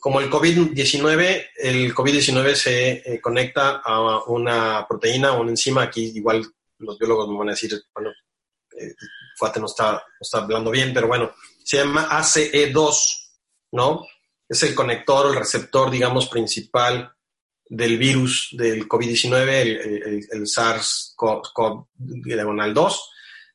Como 0.01 0.19
el 0.19 0.31
COVID-19, 0.31 1.49
el 1.59 1.95
COVID-19 1.95 2.55
se 2.55 2.93
eh, 2.93 3.21
conecta 3.21 3.83
a 3.85 4.25
una 4.29 4.87
proteína 4.89 5.33
una 5.33 5.51
enzima, 5.51 5.83
aquí 5.83 6.11
igual 6.15 6.43
los 6.79 6.99
biólogos 6.99 7.29
me 7.29 7.37
van 7.37 7.49
a 7.49 7.53
decir, 7.53 7.79
bueno, 7.93 8.11
eh, 8.81 8.95
Fuate 9.37 9.61
no 9.61 9.67
está, 9.67 10.03
está 10.21 10.39
hablando 10.39 10.71
bien, 10.71 10.95
pero 10.95 11.09
bueno, 11.09 11.33
se 11.63 11.77
llama 11.79 12.09
ACE2, 12.11 12.97
¿no? 13.73 14.07
Es 14.49 14.63
el 14.63 14.75
conector, 14.75 15.31
el 15.31 15.37
receptor, 15.37 15.91
digamos, 15.91 16.29
principal 16.29 17.13
del 17.67 17.99
virus 17.99 18.51
del 18.53 18.89
COVID-19, 18.89 19.49
el, 19.49 20.27
el 20.31 20.47
SARS-CoV-2. 20.47 22.97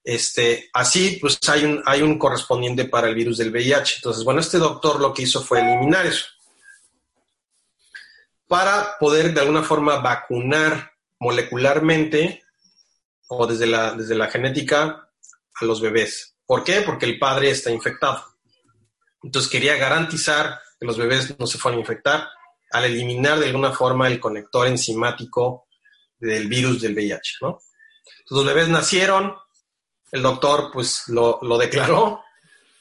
Este, 0.03 0.69
así, 0.73 1.17
pues 1.21 1.39
hay 1.47 1.63
un, 1.65 1.83
hay 1.85 2.01
un 2.01 2.17
correspondiente 2.17 2.85
para 2.85 3.07
el 3.07 3.13
virus 3.15 3.37
del 3.37 3.51
VIH. 3.51 3.97
Entonces, 3.97 4.23
bueno, 4.23 4.39
este 4.39 4.57
doctor 4.57 4.99
lo 4.99 5.13
que 5.13 5.21
hizo 5.23 5.41
fue 5.41 5.59
eliminar 5.59 6.05
eso 6.05 6.25
para 8.49 8.97
poder 8.99 9.31
de 9.31 9.41
alguna 9.41 9.61
forma 9.61 9.99
vacunar 9.99 10.93
molecularmente 11.19 12.43
o 13.27 13.45
desde 13.45 13.67
la, 13.67 13.93
desde 13.93 14.15
la 14.15 14.27
genética 14.27 15.07
a 15.59 15.65
los 15.65 15.81
bebés. 15.81 16.35
¿Por 16.45 16.63
qué? 16.63 16.81
Porque 16.81 17.05
el 17.05 17.19
padre 17.19 17.51
está 17.51 17.71
infectado. 17.71 18.23
Entonces 19.23 19.51
quería 19.51 19.75
garantizar 19.75 20.59
que 20.79 20.85
los 20.85 20.97
bebés 20.97 21.37
no 21.37 21.45
se 21.45 21.57
fueran 21.57 21.79
a 21.79 21.81
infectar 21.81 22.27
al 22.71 22.85
eliminar 22.85 23.39
de 23.39 23.47
alguna 23.47 23.71
forma 23.71 24.07
el 24.07 24.19
conector 24.19 24.67
enzimático 24.67 25.67
del 26.19 26.47
virus 26.47 26.81
del 26.81 26.93
VIH, 26.93 27.37
¿no? 27.41 27.59
Entonces, 28.19 28.45
los 28.45 28.45
bebés 28.45 28.69
nacieron, 28.69 29.35
el 30.11 30.21
doctor 30.21 30.69
pues 30.71 31.07
lo, 31.07 31.39
declaró 31.57 32.23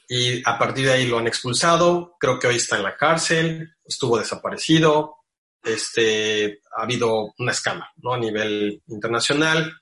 y 0.08 0.42
a 0.48 0.58
partir 0.58 0.86
de 0.86 0.92
ahí 0.92 1.06
lo 1.06 1.18
han 1.18 1.26
expulsado. 1.26 2.16
Creo 2.18 2.38
que 2.38 2.46
hoy 2.46 2.56
está 2.56 2.76
en 2.76 2.82
la 2.82 2.96
cárcel, 2.96 3.76
estuvo 3.84 4.18
desaparecido. 4.18 5.16
Este, 5.62 6.60
ha 6.76 6.82
habido 6.82 7.34
una 7.38 7.52
escala 7.52 7.90
¿no? 7.96 8.14
a 8.14 8.18
nivel 8.18 8.82
internacional. 8.88 9.72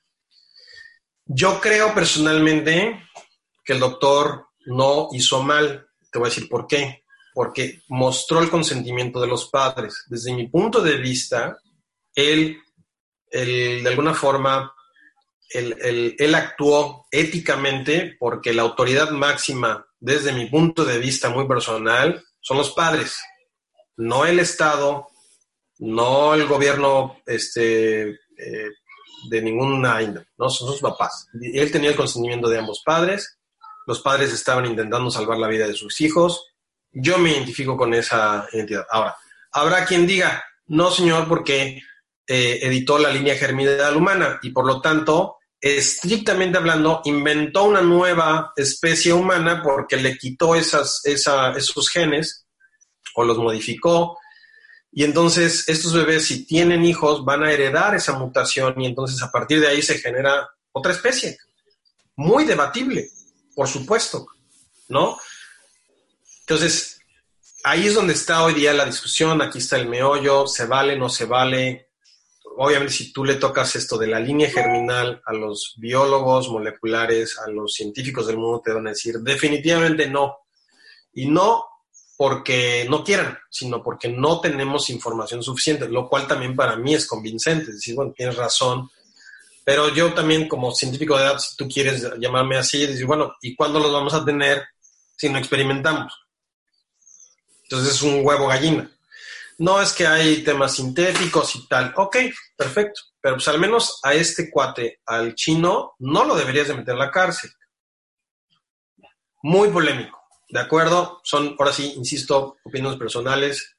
Yo 1.27 1.61
creo 1.61 1.95
personalmente 1.95 3.03
que 3.64 3.72
el 3.72 3.81
doctor 3.81 4.47
no 4.66 5.09
hizo 5.12 5.43
mal. 5.43 5.87
Te 6.11 6.18
voy 6.18 6.27
a 6.27 6.31
decir 6.31 6.49
por 6.49 6.66
qué. 6.66 7.05
Porque 7.35 7.83
mostró 7.89 8.41
el 8.41 8.49
consentimiento 8.49 9.20
de 9.20 9.27
los 9.27 9.51
padres. 9.51 10.05
Desde 10.09 10.33
mi 10.33 10.49
punto 10.49 10.81
de 10.81 10.97
vista, 10.97 11.59
él, 12.14 12.59
él 13.31 13.83
de 13.83 13.89
alguna 13.89 14.14
forma 14.14 14.72
él, 15.51 16.35
actuó 16.35 17.07
éticamente 17.11 18.16
porque 18.18 18.53
la 18.53 18.62
autoridad 18.62 19.11
máxima, 19.11 19.87
desde 19.99 20.33
mi 20.33 20.47
punto 20.47 20.85
de 20.85 20.99
vista 20.99 21.29
muy 21.31 21.47
personal, 21.47 22.22
son 22.41 22.59
los 22.59 22.72
padres, 22.72 23.18
no 23.97 24.27
el 24.27 24.39
Estado, 24.39 25.09
no 25.79 26.35
el 26.35 26.47
gobierno 26.47 27.18
este, 27.27 28.11
eh, 28.11 28.70
de 29.29 29.43
ninguna 29.43 30.03
índole, 30.03 30.27
no 30.39 30.49
son 30.49 30.68
sus 30.68 30.81
papás. 30.81 31.29
Él 31.41 31.70
tenía 31.70 31.91
el 31.91 31.97
consentimiento 31.97 32.49
de 32.49 32.59
ambos 32.59 32.83
padres, 32.85 33.39
los 33.87 34.01
padres 34.01 34.33
estaban 34.33 34.66
intentando 34.66 35.11
salvar 35.11 35.39
la 35.39 35.49
vida 35.49 35.66
de 35.66 35.74
sus 35.74 36.01
hijos, 36.01 36.45
yo 36.93 37.18
me 37.18 37.33
identifico 37.33 37.77
con 37.77 37.95
esa 37.95 38.49
identidad. 38.53 38.87
Ahora, 38.91 39.16
habrá 39.53 39.85
quien 39.85 40.07
diga, 40.07 40.45
no 40.66 40.91
señor, 40.91 41.29
porque 41.29 41.81
eh, 42.27 42.59
editó 42.62 42.99
la 42.99 43.11
línea 43.11 43.37
germinal 43.37 43.97
humana 43.97 44.39
y 44.43 44.51
por 44.51 44.66
lo 44.66 44.81
tanto, 44.81 45.37
estrictamente 45.61 46.59
hablando, 46.59 47.03
inventó 47.05 47.64
una 47.64 47.81
nueva 47.81 48.53
especie 48.57 49.12
humana 49.12 49.62
porque 49.62 49.97
le 49.97 50.18
quitó 50.18 50.55
esas, 50.55 51.03
esos 51.05 51.89
genes 51.89 52.47
o 53.14 53.24
los 53.24 53.39
modificó. 53.39 54.18
Y 54.99 55.05
entonces 55.05 55.68
estos 55.68 55.92
bebés, 55.92 56.24
si 56.24 56.47
tienen 56.47 56.82
hijos, 56.82 57.22
van 57.22 57.44
a 57.44 57.53
heredar 57.53 57.94
esa 57.94 58.18
mutación 58.18 58.80
y 58.80 58.86
entonces 58.86 59.22
a 59.22 59.30
partir 59.30 59.61
de 59.61 59.66
ahí 59.66 59.82
se 59.82 59.99
genera 59.99 60.49
otra 60.72 60.92
especie. 60.92 61.36
Muy 62.16 62.47
debatible, 62.47 63.11
por 63.55 63.68
supuesto, 63.68 64.26
¿no? 64.88 65.18
Entonces, 66.40 66.99
ahí 67.62 67.88
es 67.88 67.94
donde 67.94 68.14
está 68.14 68.42
hoy 68.42 68.55
día 68.55 68.72
la 68.72 68.86
discusión, 68.86 69.42
aquí 69.42 69.59
está 69.59 69.76
el 69.76 69.86
meollo, 69.86 70.47
se 70.47 70.64
vale, 70.64 70.97
no 70.97 71.11
se 71.11 71.26
vale, 71.26 71.90
obviamente 72.57 72.94
si 72.94 73.12
tú 73.12 73.22
le 73.22 73.34
tocas 73.34 73.76
esto 73.76 73.99
de 73.99 74.07
la 74.07 74.18
línea 74.18 74.49
germinal 74.49 75.20
a 75.26 75.34
los 75.34 75.74
biólogos 75.76 76.49
moleculares, 76.49 77.38
a 77.38 77.51
los 77.51 77.74
científicos 77.74 78.26
del 78.28 78.38
mundo, 78.38 78.62
te 78.64 78.72
van 78.72 78.86
a 78.86 78.90
decir 78.90 79.16
definitivamente 79.18 80.09
no. 80.09 80.38
Y 81.12 81.28
no 81.28 81.66
porque 82.17 82.87
no 82.89 83.05
quieran, 83.05 83.39
sino 83.51 83.83
porque 83.83 84.09
no 84.09 84.41
tenemos 84.41 84.89
información 84.91 85.43
suficiente, 85.43 85.89
lo 85.89 86.09
cual 86.09 86.27
también 86.27 86.57
para 86.57 86.77
mí 86.77 86.95
es 86.95 87.07
convincente. 87.07 87.71
Es 87.71 87.77
decir, 87.77 87.95
bueno, 87.95 88.12
tienes 88.17 88.37
razón, 88.37 88.91
pero 89.64 89.93
yo 89.93 90.14
también 90.14 90.49
como 90.49 90.73
científico 90.73 91.19
de 91.19 91.25
datos, 91.25 91.51
si 91.51 91.57
tú 91.57 91.69
quieres 91.69 92.09
llamarme 92.19 92.57
así, 92.57 92.87
decir, 92.87 93.05
bueno, 93.05 93.35
¿y 93.43 93.55
cuándo 93.57 93.81
los 93.81 93.93
vamos 93.93 94.14
a 94.14 94.25
tener 94.25 94.64
si 95.17 95.29
no 95.29 95.39
experimentamos? 95.39 96.14
Entonces 97.64 97.95
es 97.95 98.03
un 98.03 98.25
huevo 98.25 98.47
gallina. 98.47 98.89
No 99.59 99.81
es 99.81 99.93
que 99.93 100.07
hay 100.07 100.45
temas 100.45 100.77
sintéticos 100.77 101.57
y 101.57 101.67
tal. 101.67 101.93
Ok, 101.97 102.17
perfecto. 102.57 103.01
Pero 103.21 103.37
pues 103.37 103.49
al 103.49 103.59
menos 103.59 103.99
a 104.05 104.14
este 104.14 104.51
cuate, 104.51 105.01
al 105.05 105.35
chino, 105.35 105.95
no 105.99 106.25
lo 106.25 106.37
deberías 106.37 106.69
de 106.69 106.75
meter 106.75 106.93
en 106.93 107.01
la 107.01 107.11
cárcel. 107.11 107.51
Muy 109.43 109.69
polémico. 109.71 110.16
¿De 110.49 110.61
acuerdo? 110.61 111.20
Son, 111.24 111.57
ahora 111.59 111.72
sí, 111.72 111.94
insisto, 111.97 112.59
opiniones 112.62 112.99
personales. 112.99 113.76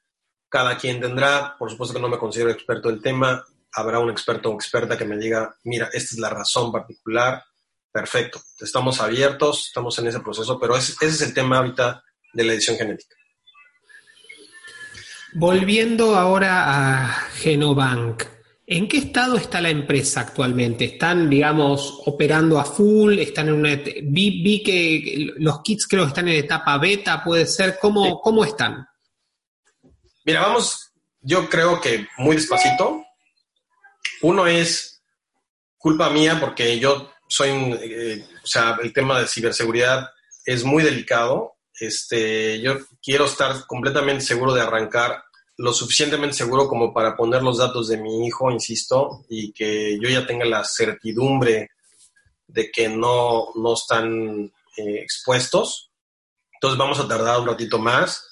Cada 0.48 0.76
quien 0.76 1.00
tendrá, 1.00 1.56
por 1.58 1.70
supuesto 1.70 1.94
que 1.94 2.00
no 2.00 2.08
me 2.08 2.18
considero 2.18 2.50
experto 2.50 2.88
del 2.88 3.02
tema. 3.02 3.44
Habrá 3.72 3.98
un 3.98 4.10
experto 4.10 4.50
o 4.50 4.54
experta 4.54 4.96
que 4.96 5.04
me 5.04 5.16
diga, 5.16 5.56
mira, 5.64 5.86
esta 5.92 6.14
es 6.14 6.18
la 6.18 6.30
razón 6.30 6.72
particular. 6.72 7.42
perfecto, 7.90 8.40
estamos 8.60 9.00
abiertos, 9.00 9.68
estamos 9.68 9.98
en 9.98 10.06
ese 10.06 10.20
proceso, 10.20 10.58
pero 10.60 10.76
ese, 10.76 10.94
es 11.04 11.20
el 11.22 11.34
tema 11.34 11.58
ahorita 11.58 12.04
de 12.32 12.44
la 12.44 12.52
edición 12.52 12.76
genética. 12.76 13.16
Volviendo 15.34 16.16
ahora 16.16 16.64
a 16.66 17.12
Genobank, 17.34 18.22
¿En 18.70 18.86
qué 18.86 18.98
estado 18.98 19.38
está 19.38 19.62
la 19.62 19.70
empresa 19.70 20.20
actualmente? 20.20 20.84
¿Están, 20.84 21.30
digamos, 21.30 22.02
operando 22.04 22.58
a 22.58 22.66
full? 22.66 23.18
¿Están 23.18 23.48
en 23.48 23.54
una 23.54 23.76
vi, 24.02 24.62
que 24.62 25.32
los 25.38 25.62
kits 25.62 25.86
creo 25.86 26.02
que 26.02 26.08
están 26.08 26.28
en 26.28 26.44
etapa 26.44 26.76
beta, 26.76 27.24
puede 27.24 27.46
ser. 27.46 27.78
¿Cómo, 27.80 28.20
¿Cómo 28.20 28.44
están? 28.44 28.86
Mira, 30.26 30.42
vamos, 30.42 30.92
yo 31.22 31.48
creo 31.48 31.80
que 31.80 32.08
muy 32.18 32.36
despacito. 32.36 33.06
Uno 34.20 34.46
es 34.46 35.02
culpa 35.78 36.10
mía 36.10 36.36
porque 36.38 36.78
yo 36.78 37.10
soy, 37.26 37.48
eh, 37.80 38.22
o 38.44 38.46
sea, 38.46 38.76
el 38.82 38.92
tema 38.92 39.18
de 39.18 39.28
ciberseguridad 39.28 40.10
es 40.44 40.62
muy 40.62 40.82
delicado. 40.82 41.56
Este, 41.72 42.60
yo 42.60 42.76
quiero 43.02 43.24
estar 43.24 43.66
completamente 43.66 44.24
seguro 44.24 44.52
de 44.52 44.60
arrancar 44.60 45.24
lo 45.58 45.72
suficientemente 45.72 46.36
seguro 46.36 46.68
como 46.68 46.94
para 46.94 47.16
poner 47.16 47.42
los 47.42 47.58
datos 47.58 47.88
de 47.88 47.98
mi 47.98 48.26
hijo, 48.26 48.50
insisto, 48.50 49.24
y 49.28 49.52
que 49.52 49.98
yo 50.00 50.08
ya 50.08 50.24
tenga 50.24 50.44
la 50.44 50.64
certidumbre 50.64 51.70
de 52.46 52.70
que 52.70 52.88
no, 52.88 53.48
no 53.56 53.74
están 53.74 54.52
eh, 54.76 55.00
expuestos. 55.02 55.90
Entonces 56.54 56.78
vamos 56.78 57.00
a 57.00 57.08
tardar 57.08 57.40
un 57.40 57.48
ratito 57.48 57.78
más. 57.78 58.24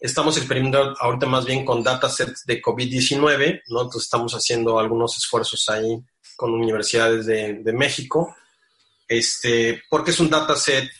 Estamos 0.00 0.36
experimentando 0.38 0.96
ahorita 0.98 1.26
más 1.26 1.44
bien 1.44 1.66
con 1.66 1.82
datasets 1.82 2.44
de 2.46 2.62
COVID-19, 2.62 3.62
¿no? 3.68 3.82
Entonces 3.82 4.04
estamos 4.04 4.32
haciendo 4.32 4.78
algunos 4.78 5.16
esfuerzos 5.16 5.68
ahí 5.68 6.02
con 6.34 6.54
universidades 6.54 7.26
de, 7.26 7.72
México, 7.74 8.34
este, 9.06 9.82
porque 9.88 10.10
es 10.10 10.18
un 10.18 10.30
dataset 10.30 10.90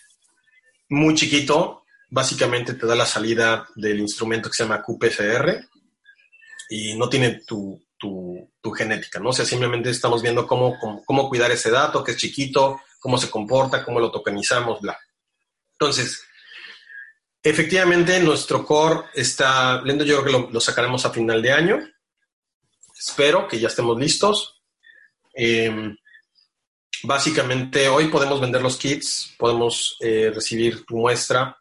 muy 0.91 1.15
chiquito, 1.15 1.82
básicamente 2.13 2.75
te 2.75 2.87
da 2.87 2.95
la 2.95 3.07
salida 3.07 3.67
del 3.75 3.99
instrumento 3.99 4.51
que 4.51 4.57
se 4.57 4.65
llama 4.65 4.83
QPCR 4.83 5.67
y 6.69 6.95
no 6.95 7.09
tiene 7.09 7.41
tu, 7.47 7.83
genética, 8.77 9.19
¿no? 9.19 9.31
O 9.31 9.33
sea, 9.33 9.47
simplemente 9.47 9.89
estamos 9.89 10.21
viendo 10.21 10.47
cómo, 10.47 10.77
cómo, 11.07 11.29
cuidar 11.29 11.51
ese 11.51 11.71
dato, 11.71 12.05
que 12.05 12.13
es 12.13 12.19
chiquito, 12.19 12.81
cómo 12.99 13.17
se 13.17 13.31
comporta, 13.31 13.83
cómo 13.85 13.99
lo 13.99 14.11
tokenizamos, 14.11 14.81
bla. 14.81 14.99
Entonces, 15.73 16.23
efectivamente, 17.43 18.21
nuestro 18.21 18.65
core 18.65 19.07
está 19.15 19.81
lento, 19.81 20.05
yo 20.05 20.23
creo 20.23 20.47
que 20.47 20.53
lo, 20.53 20.61
sacaremos 20.61 21.07
a 21.07 21.11
final 21.11 21.41
de 21.41 21.53
año. 21.53 21.79
Espero 22.99 23.49
que 23.49 23.59
ya 23.59 23.69
estemos 23.69 23.99
listos. 23.99 24.63
Em, 25.33 25.97
básicamente, 27.05 27.89
hoy 27.89 28.09
podemos 28.09 28.41
vender 28.41 28.61
los 28.61 28.77
kits, 28.77 29.35
podemos 29.39 29.97
eh, 30.01 30.31
recibir 30.35 30.85
tu 30.85 30.97
muestra 30.97 31.57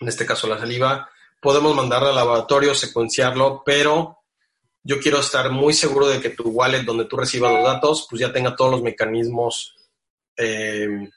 en 0.00 0.08
este 0.08 0.26
caso 0.26 0.46
la 0.46 0.58
saliva, 0.58 1.08
podemos 1.40 1.74
mandarla 1.74 2.08
al 2.08 2.16
laboratorio, 2.16 2.74
secuenciarlo, 2.74 3.62
pero 3.64 4.18
yo 4.82 5.00
quiero 5.00 5.20
estar 5.20 5.50
muy 5.50 5.72
seguro 5.72 6.08
de 6.08 6.20
que 6.20 6.30
tu 6.30 6.50
wallet 6.50 6.84
donde 6.84 7.06
tú 7.06 7.16
recibas 7.16 7.52
los 7.52 7.64
datos, 7.64 8.06
pues 8.08 8.20
ya 8.20 8.32
tenga 8.32 8.54
todos 8.54 8.70
los 8.70 8.82
mecanismos, 8.82 9.74
eh, 10.36 11.10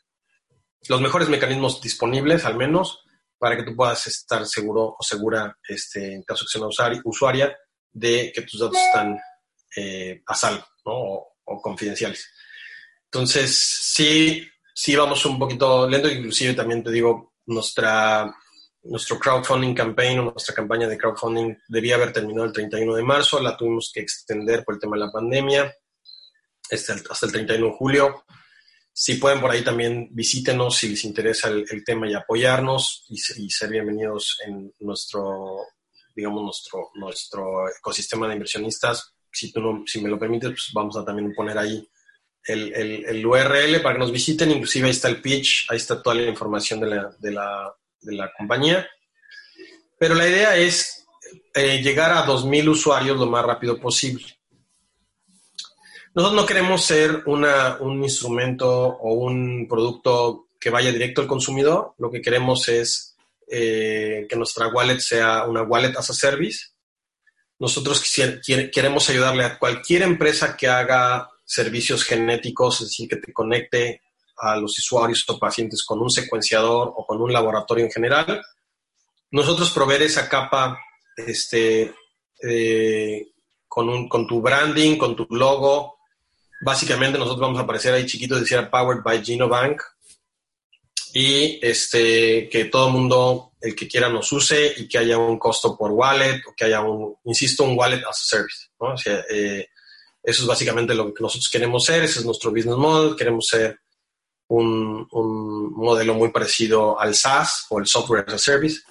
los 0.88 1.02
mejores 1.02 1.30
mecanismos 1.30 1.82
disponibles 1.82 2.46
al 2.46 2.56
menos, 2.56 3.04
para 3.38 3.56
que 3.56 3.64
tú 3.64 3.76
puedas 3.76 4.08
estar 4.08 4.46
seguro 4.46 4.96
o 4.98 5.04
segura, 5.04 5.58
este, 5.68 6.16
en 6.16 6.24
caso 6.24 6.44
de 6.44 6.46
que 6.46 6.52
sea 6.52 6.88
una 6.88 7.02
usuaria, 7.04 7.58
de 7.92 8.32
que 8.34 8.42
tus 8.42 8.60
datos 8.60 8.78
están 8.78 9.20
eh, 9.76 10.24
a 10.26 10.34
salvo 10.34 10.66
o, 10.86 11.36
o, 11.44 11.62
confidenciales. 11.62 12.30
Entonces, 13.06 13.56
sí, 13.58 14.48
sí 14.74 14.96
vamos 14.96 15.26
un 15.26 15.38
poquito 15.38 15.88
lento, 15.88 16.10
inclusive 16.10 16.54
también 16.54 16.84
te 16.84 16.92
digo, 16.92 17.34
nuestra 17.46 18.34
nuestro 18.84 19.20
crowdfunding 19.20 19.74
campaign 19.74 20.20
o 20.20 20.24
nuestra 20.32 20.56
campaña 20.56 20.88
de 20.88 20.98
crowdfunding 20.98 21.56
debía 21.68 21.96
haber 21.96 22.14
terminado 22.14 22.46
el 22.46 22.54
31 22.54 22.96
de 22.96 23.04
marzo, 23.04 23.40
la 23.40 23.58
tuvimos 23.58 23.92
que 23.94 24.02
extender 24.02 24.64
por 24.64 24.76
el 24.76 24.80
tema 24.80 24.96
de 24.96 25.06
la 25.06 25.12
pandemia 25.12 25.76
hasta 26.72 26.94
el, 26.94 27.04
hasta 27.10 27.26
el 27.26 27.32
31 27.32 27.66
de 27.68 27.74
julio. 27.74 28.24
Si 28.92 29.16
pueden 29.16 29.40
por 29.40 29.52
ahí 29.52 29.64
también 29.64 30.10
visítenos 30.12 30.78
si 30.78 30.90
les 30.90 31.04
interesa 31.06 31.50
el, 31.50 31.84
tema 31.86 32.10
y 32.10 32.16
apoyarnos 32.16 33.06
y, 33.10 33.50
ser 33.50 33.70
bienvenidos 33.70 34.40
en 34.46 34.74
nuestro, 34.80 35.66
digamos, 36.16 36.44
nuestro, 36.44 36.90
nuestro 36.96 37.70
ecosistema 37.70 38.28
de 38.28 38.34
inversionistas. 38.34 39.14
Si, 39.32 39.52
tú 39.52 39.62
no, 39.62 39.84
si 39.86 40.02
me 40.02 40.10
lo 40.10 40.18
permites, 40.18 40.50
pues 40.50 40.72
vamos 40.74 40.98
a 40.98 41.06
también 41.06 41.32
poner 41.36 41.60
ahí 41.60 41.88
el, 42.46 42.74
el, 42.74 43.24
URL 43.26 43.82
para 43.84 43.94
que 43.94 44.00
nos 44.00 44.12
visiten. 44.12 44.50
Inclusive 44.50 44.88
ahí 44.88 44.92
está 44.92 45.10
el 45.10 45.22
pitch, 45.22 45.68
ahí 45.70 45.78
está 45.78 46.02
toda 46.02 46.16
la 46.16 46.24
información 46.24 46.80
de 46.80 46.88
la, 46.88 47.16
de 47.20 47.32
la 47.32 47.72
de 48.02 48.16
la 48.16 48.32
compañía. 48.38 48.88
Pero 49.98 50.16
la 50.16 50.28
idea 50.28 50.56
es 50.56 51.06
eh, 51.54 51.82
llegar 51.82 52.12
a 52.12 52.26
2.000 52.26 52.70
usuarios 52.70 53.18
lo 53.18 53.26
más 53.26 53.46
rápido 53.46 53.80
posible. 53.80 54.26
Nosotros 56.14 56.42
no 56.42 56.48
queremos 56.48 56.84
ser 56.84 57.24
una, 57.28 57.78
un 57.80 58.04
instrumento 58.04 58.70
o 58.70 59.14
un 59.14 59.68
producto 59.70 60.48
que 60.60 60.70
vaya 60.70 60.92
directo 60.92 61.22
al 61.22 61.28
consumidor. 61.28 61.94
Lo 62.00 62.10
que 62.10 62.22
queremos 62.22 62.68
es 62.70 63.16
eh, 63.48 64.26
que 64.28 64.36
nuestra 64.36 64.68
wallet 64.70 65.00
sea 65.00 65.46
una 65.46 65.62
wallet 65.62 65.96
as 65.96 66.10
a 66.10 66.14
service. 66.14 66.70
Nosotros 67.60 68.04
queremos 68.74 69.10
ayudarle 69.10 69.44
a 69.44 69.58
cualquier 69.58 70.04
empresa 70.04 70.56
que 70.58 70.68
haga 70.68 71.30
servicios 71.44 72.04
genéticos, 72.04 72.82
es 72.82 72.90
decir, 72.90 73.10
que 73.10 73.16
te 73.16 73.34
conecte 73.34 74.02
a 74.38 74.56
los 74.58 74.78
usuarios 74.78 75.24
o 75.28 75.40
pacientes 75.40 75.84
con 75.84 76.00
un 76.00 76.10
secuenciador 76.10 76.94
o 76.96 77.06
con 77.06 77.22
un 77.22 77.34
laboratorio 77.34 77.86
en 77.86 77.92
general. 77.92 78.42
Nosotros 79.32 79.72
proveer 79.72 80.04
esa 80.04 80.30
capa 80.30 80.80
este, 81.16 81.94
eh, 82.42 83.28
con, 83.68 83.90
un, 83.90 84.08
con 84.08 84.28
tu 84.28 84.42
branding, 84.42 84.98
con 84.98 85.16
tu 85.16 85.28
logo. 85.32 85.98
Básicamente 86.62 87.18
nosotros 87.18 87.42
vamos 87.42 87.60
a 87.60 87.64
aparecer 87.64 87.94
ahí 87.94 88.06
chiquitos, 88.06 88.40
decía 88.40 88.70
Powered 88.70 89.04
by 89.04 89.24
Genobank. 89.24 89.82
Y 91.14 91.60
este, 91.66 92.48
que 92.50 92.66
todo 92.66 92.88
el 92.88 92.94
mundo, 92.94 93.54
el 93.60 93.76
que 93.76 93.88
quiera, 93.88 94.08
nos 94.10 94.32
use 94.32 94.74
y 94.78 94.88
que 94.88 95.00
haya 95.00 95.18
un 95.18 95.40
costo 95.40 95.76
por 95.76 95.92
wallet 95.92 96.42
o 96.48 96.54
que 96.56 96.66
haya 96.66 96.82
un, 96.82 97.16
insisto, 97.24 97.64
un 97.64 97.78
wallet 97.78 98.04
as 98.08 98.22
a 98.22 98.38
service. 98.38 98.68
¿no? 98.80 98.94
Eh, 99.30 99.68
eso 100.22 100.42
es 100.42 100.48
básicamente 100.48 100.94
lo 100.94 101.14
que 101.14 101.24
nosotros 101.24 101.50
queremos 101.50 101.86
ser, 101.86 102.04
ese 102.04 102.20
es 102.20 102.26
nuestro 102.26 102.52
business 102.52 102.76
model, 102.76 103.16
queremos 103.16 103.48
ser 103.48 103.80
un, 104.50 105.08
modelo 105.76 106.16
muy 106.16 106.30
parecido 106.30 107.00
al 107.00 107.16
SaaS 107.16 107.66
o 107.70 107.80
el 107.80 107.88
Software 107.88 108.26
as 108.28 108.34
a 108.34 108.38
Service, 108.38 108.82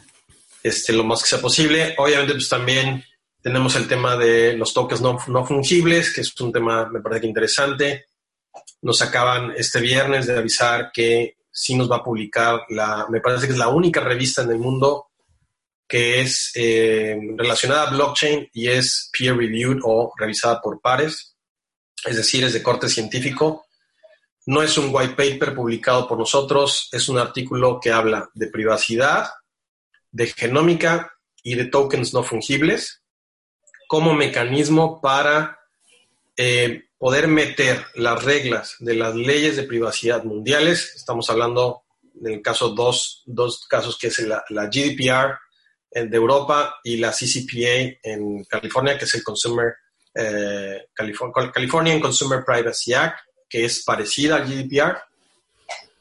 este, 0.63 0.93
lo 0.93 1.05
más 1.05 1.23
que 1.23 1.29
sea 1.29 1.41
posible. 1.41 1.95
Obviamente, 1.99 2.35
pues 2.35 2.49
también 2.49 3.05
tenemos 3.43 3.77
el 3.77 3.89
tema 3.89 4.17
de 4.17 4.55
los 4.55 4.73
tokens 4.73 5.01
no, 5.01 5.47
fungibles, 5.47 6.13
que 6.13 6.21
es 6.21 6.41
un 6.41 6.53
tema, 6.53 6.89
me 6.89 7.01
parece 7.01 7.23
que 7.23 7.27
interesante. 7.29 8.07
Nos 8.83 9.03
acaban 9.03 9.53
este 9.57 9.81
viernes 9.81 10.27
de 10.27 10.39
avisar 10.39 10.91
que 10.93 11.37
sí 11.51 11.75
nos 11.75 11.91
va 11.91 11.97
a 11.97 12.05
publicar 12.05 12.63
la, 12.69 13.07
me 13.09 13.21
parece 13.21 13.47
que 13.47 13.53
es 13.53 13.59
la 13.59 13.69
única 13.69 14.01
revista 14.01 14.43
en 14.43 14.51
el 14.51 14.59
mundo 14.59 15.07
que 15.89 16.21
es 16.21 16.51
eh, 16.57 17.17
relacionada 17.37 17.85
a 17.85 17.91
blockchain 17.91 18.49
y 18.53 18.69
es 18.69 19.09
peer 19.17 19.37
reviewed 19.37 19.79
o 19.85 20.13
revisada 20.17 20.61
por 20.61 20.81
pares, 20.81 21.37
es 22.05 22.17
decir, 22.17 22.45
es 22.45 22.53
de 22.53 22.63
corte 22.63 22.89
científico 22.89 23.66
no 24.47 24.63
es 24.63 24.79
un 24.79 24.91
white 24.93 25.15
paper 25.15 25.55
publicado 25.55 26.07
por 26.07 26.19
nosotros, 26.19 26.89
es 26.93 27.09
un 27.09 27.19
artículo 27.19 27.81
que 27.81 27.91
habla 27.91 28.31
de 28.35 28.47
privacidad, 28.47 29.29
de 30.13 30.29
genómica 30.29 31.13
y 31.43 31.57
de 31.57 31.67
tokens 31.67 32.15
no 32.15 32.23
fungibles 32.23 33.03
como 33.89 34.15
mecanismo 34.15 35.01
para 35.01 35.59
eh, 36.37 36.85
poder 36.99 37.29
meter 37.29 37.85
las 37.95 38.25
reglas 38.25 38.77
de 38.79 38.95
las 38.95 39.15
leyes 39.15 39.57
de 39.57 39.65
privacidad 39.65 40.25
mundiales. 40.25 40.95
Estamos 40.97 41.29
hablando 41.29 41.83
del 42.15 42.41
caso 42.41 42.71
dos, 42.71 43.23
dos 43.27 43.67
casos 43.69 43.99
que 43.99 44.09
es 44.09 44.19
la, 44.21 44.45
GDPR 44.49 45.39
de 45.91 46.17
Europa 46.17 46.77
y 46.85 46.97
la 46.97 47.11
CCPA 47.11 47.99
en 48.03 48.45
California, 48.45 48.99
que 48.99 49.05
es 49.05 49.15
el 49.15 49.23
Consumer 49.23 49.75
eh, 50.15 50.87
California 50.95 52.01
Consumer 52.01 52.43
Privacy 52.45 52.95
Act 52.95 53.26
que 53.49 53.65
es 53.65 53.85
parecida 53.85 54.37
al 54.37 54.47
GDPR, 54.47 54.99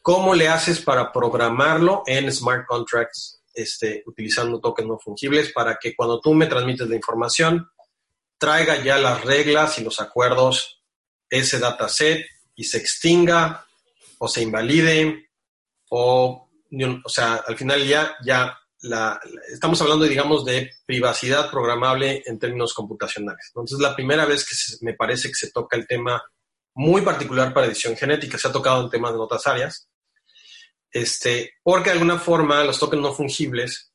¿cómo 0.01 0.33
le 0.33 0.47
haces 0.47 0.79
para 0.79 1.11
programarlo 1.11 2.03
en 2.05 2.31
smart 2.31 2.65
contracts 2.67 3.41
este, 3.53 4.03
utilizando 4.05 4.59
tokens 4.59 4.87
no 4.87 4.99
fungibles 4.99 5.51
para 5.51 5.77
que 5.77 5.95
cuando 5.95 6.19
tú 6.19 6.33
me 6.33 6.47
transmites 6.47 6.87
la 6.89 6.95
información, 6.95 7.69
traiga 8.37 8.83
ya 8.83 8.97
las 8.97 9.23
reglas 9.23 9.79
y 9.79 9.83
los 9.83 10.01
acuerdos, 10.01 10.81
ese 11.29 11.59
dataset 11.59 12.25
y 12.55 12.65
se 12.65 12.77
extinga 12.77 13.65
o 14.17 14.27
se 14.27 14.41
invalide 14.41 15.29
o, 15.89 16.49
o 17.03 17.09
sea, 17.09 17.35
al 17.47 17.57
final 17.57 17.85
ya, 17.87 18.15
ya 18.25 18.57
la, 18.81 19.19
estamos 19.51 19.81
hablando, 19.81 20.05
digamos, 20.05 20.45
de 20.45 20.71
privacidad 20.85 21.49
programable 21.49 22.23
en 22.25 22.39
términos 22.39 22.73
computacionales. 22.73 23.47
Entonces, 23.49 23.79
la 23.79 23.95
primera 23.95 24.25
vez 24.25 24.45
que 24.45 24.85
me 24.85 24.93
parece 24.93 25.29
que 25.29 25.35
se 25.35 25.51
toca 25.51 25.77
el 25.77 25.87
tema 25.87 26.21
muy 26.75 27.01
particular 27.01 27.53
para 27.53 27.67
edición 27.67 27.95
genética, 27.95 28.37
se 28.37 28.47
ha 28.47 28.51
tocado 28.51 28.83
en 28.83 28.89
temas 28.89 29.13
de 29.13 29.19
otras 29.19 29.47
áreas, 29.47 29.89
este, 30.91 31.55
porque 31.63 31.89
de 31.89 31.93
alguna 31.93 32.19
forma 32.19 32.63
los 32.63 32.79
tokens 32.79 33.01
no 33.01 33.13
fungibles 33.13 33.91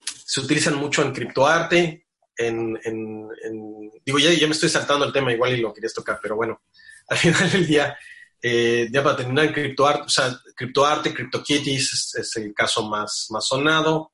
se 0.00 0.40
utilizan 0.40 0.76
mucho 0.76 1.02
en 1.02 1.12
criptoarte, 1.12 2.06
en, 2.36 2.78
en, 2.82 3.28
digo, 4.04 4.18
ya, 4.18 4.32
ya, 4.32 4.46
me 4.46 4.52
estoy 4.52 4.68
saltando 4.68 5.04
el 5.04 5.12
tema, 5.12 5.32
igual 5.32 5.52
y 5.52 5.60
lo 5.60 5.72
querías 5.72 5.94
tocar, 5.94 6.18
pero 6.22 6.36
bueno, 6.36 6.62
al 7.08 7.18
final 7.18 7.50
del 7.50 7.66
día, 7.66 7.96
eh, 8.42 8.88
ya 8.90 9.02
para 9.02 9.16
terminar 9.16 9.52
criptoarte, 9.52 10.02
o 10.02 10.08
sea, 10.08 10.38
criptoarte, 10.54 11.14
CryptoKitties 11.14 11.92
es, 11.92 12.14
es, 12.16 12.36
el 12.36 12.52
caso 12.52 12.88
más, 12.88 13.28
más 13.30 13.46
sonado, 13.46 14.13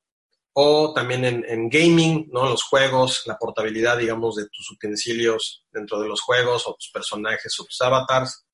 o 0.53 0.93
también 0.93 1.25
en, 1.25 1.45
en, 1.49 1.69
gaming, 1.69 2.29
¿no? 2.33 2.49
Los 2.49 2.63
juegos, 2.65 3.23
la 3.27 3.39
portabilidad, 3.39 3.99
digamos, 3.99 4.37
de 4.37 4.45
tus 4.45 4.71
utensilios 4.73 5.65
dentro 5.71 6.01
de 6.01 6.09
los 6.09 6.21
juegos, 6.21 6.67
o 6.67 6.75
tus 6.75 6.91
personajes, 6.91 7.59
o 7.61 7.65
tus 7.65 7.81
avatars, 7.81 8.45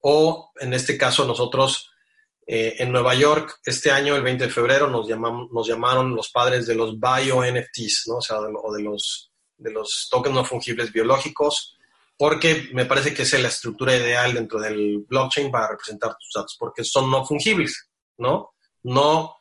o 0.00 0.50
en 0.60 0.72
este 0.72 0.96
caso 0.96 1.26
nosotros 1.26 1.90
eh, 2.46 2.76
en 2.78 2.92
Nueva 2.92 3.14
York, 3.14 3.58
este 3.64 3.90
año, 3.90 4.16
el 4.16 4.22
20 4.22 4.44
de 4.44 4.50
febrero, 4.50 4.88
nos, 4.88 5.08
llamamos, 5.08 5.50
nos 5.50 5.66
llamaron 5.66 6.14
los 6.14 6.30
padres 6.30 6.66
de 6.66 6.74
los 6.74 6.98
bio 6.98 7.42
NFTs, 7.42 8.04
¿no? 8.08 8.16
O 8.16 8.22
sea, 8.22 8.40
de, 8.40 8.52
o 8.54 8.72
de 8.72 8.82
los, 8.82 9.32
de 9.56 9.72
los 9.72 10.08
tokens 10.10 10.34
no 10.34 10.44
fungibles 10.44 10.92
biológicos, 10.92 11.78
porque 12.18 12.68
me 12.72 12.84
parece 12.84 13.14
que 13.14 13.22
es 13.22 13.40
la 13.40 13.48
estructura 13.48 13.96
ideal 13.96 14.34
dentro 14.34 14.60
del 14.60 15.04
blockchain 15.08 15.50
para 15.50 15.70
representar 15.70 16.16
tus 16.16 16.32
datos, 16.34 16.56
porque 16.58 16.84
son 16.84 17.10
no 17.10 17.24
fungibles, 17.24 17.88
¿no? 18.18 18.54
No, 18.82 19.36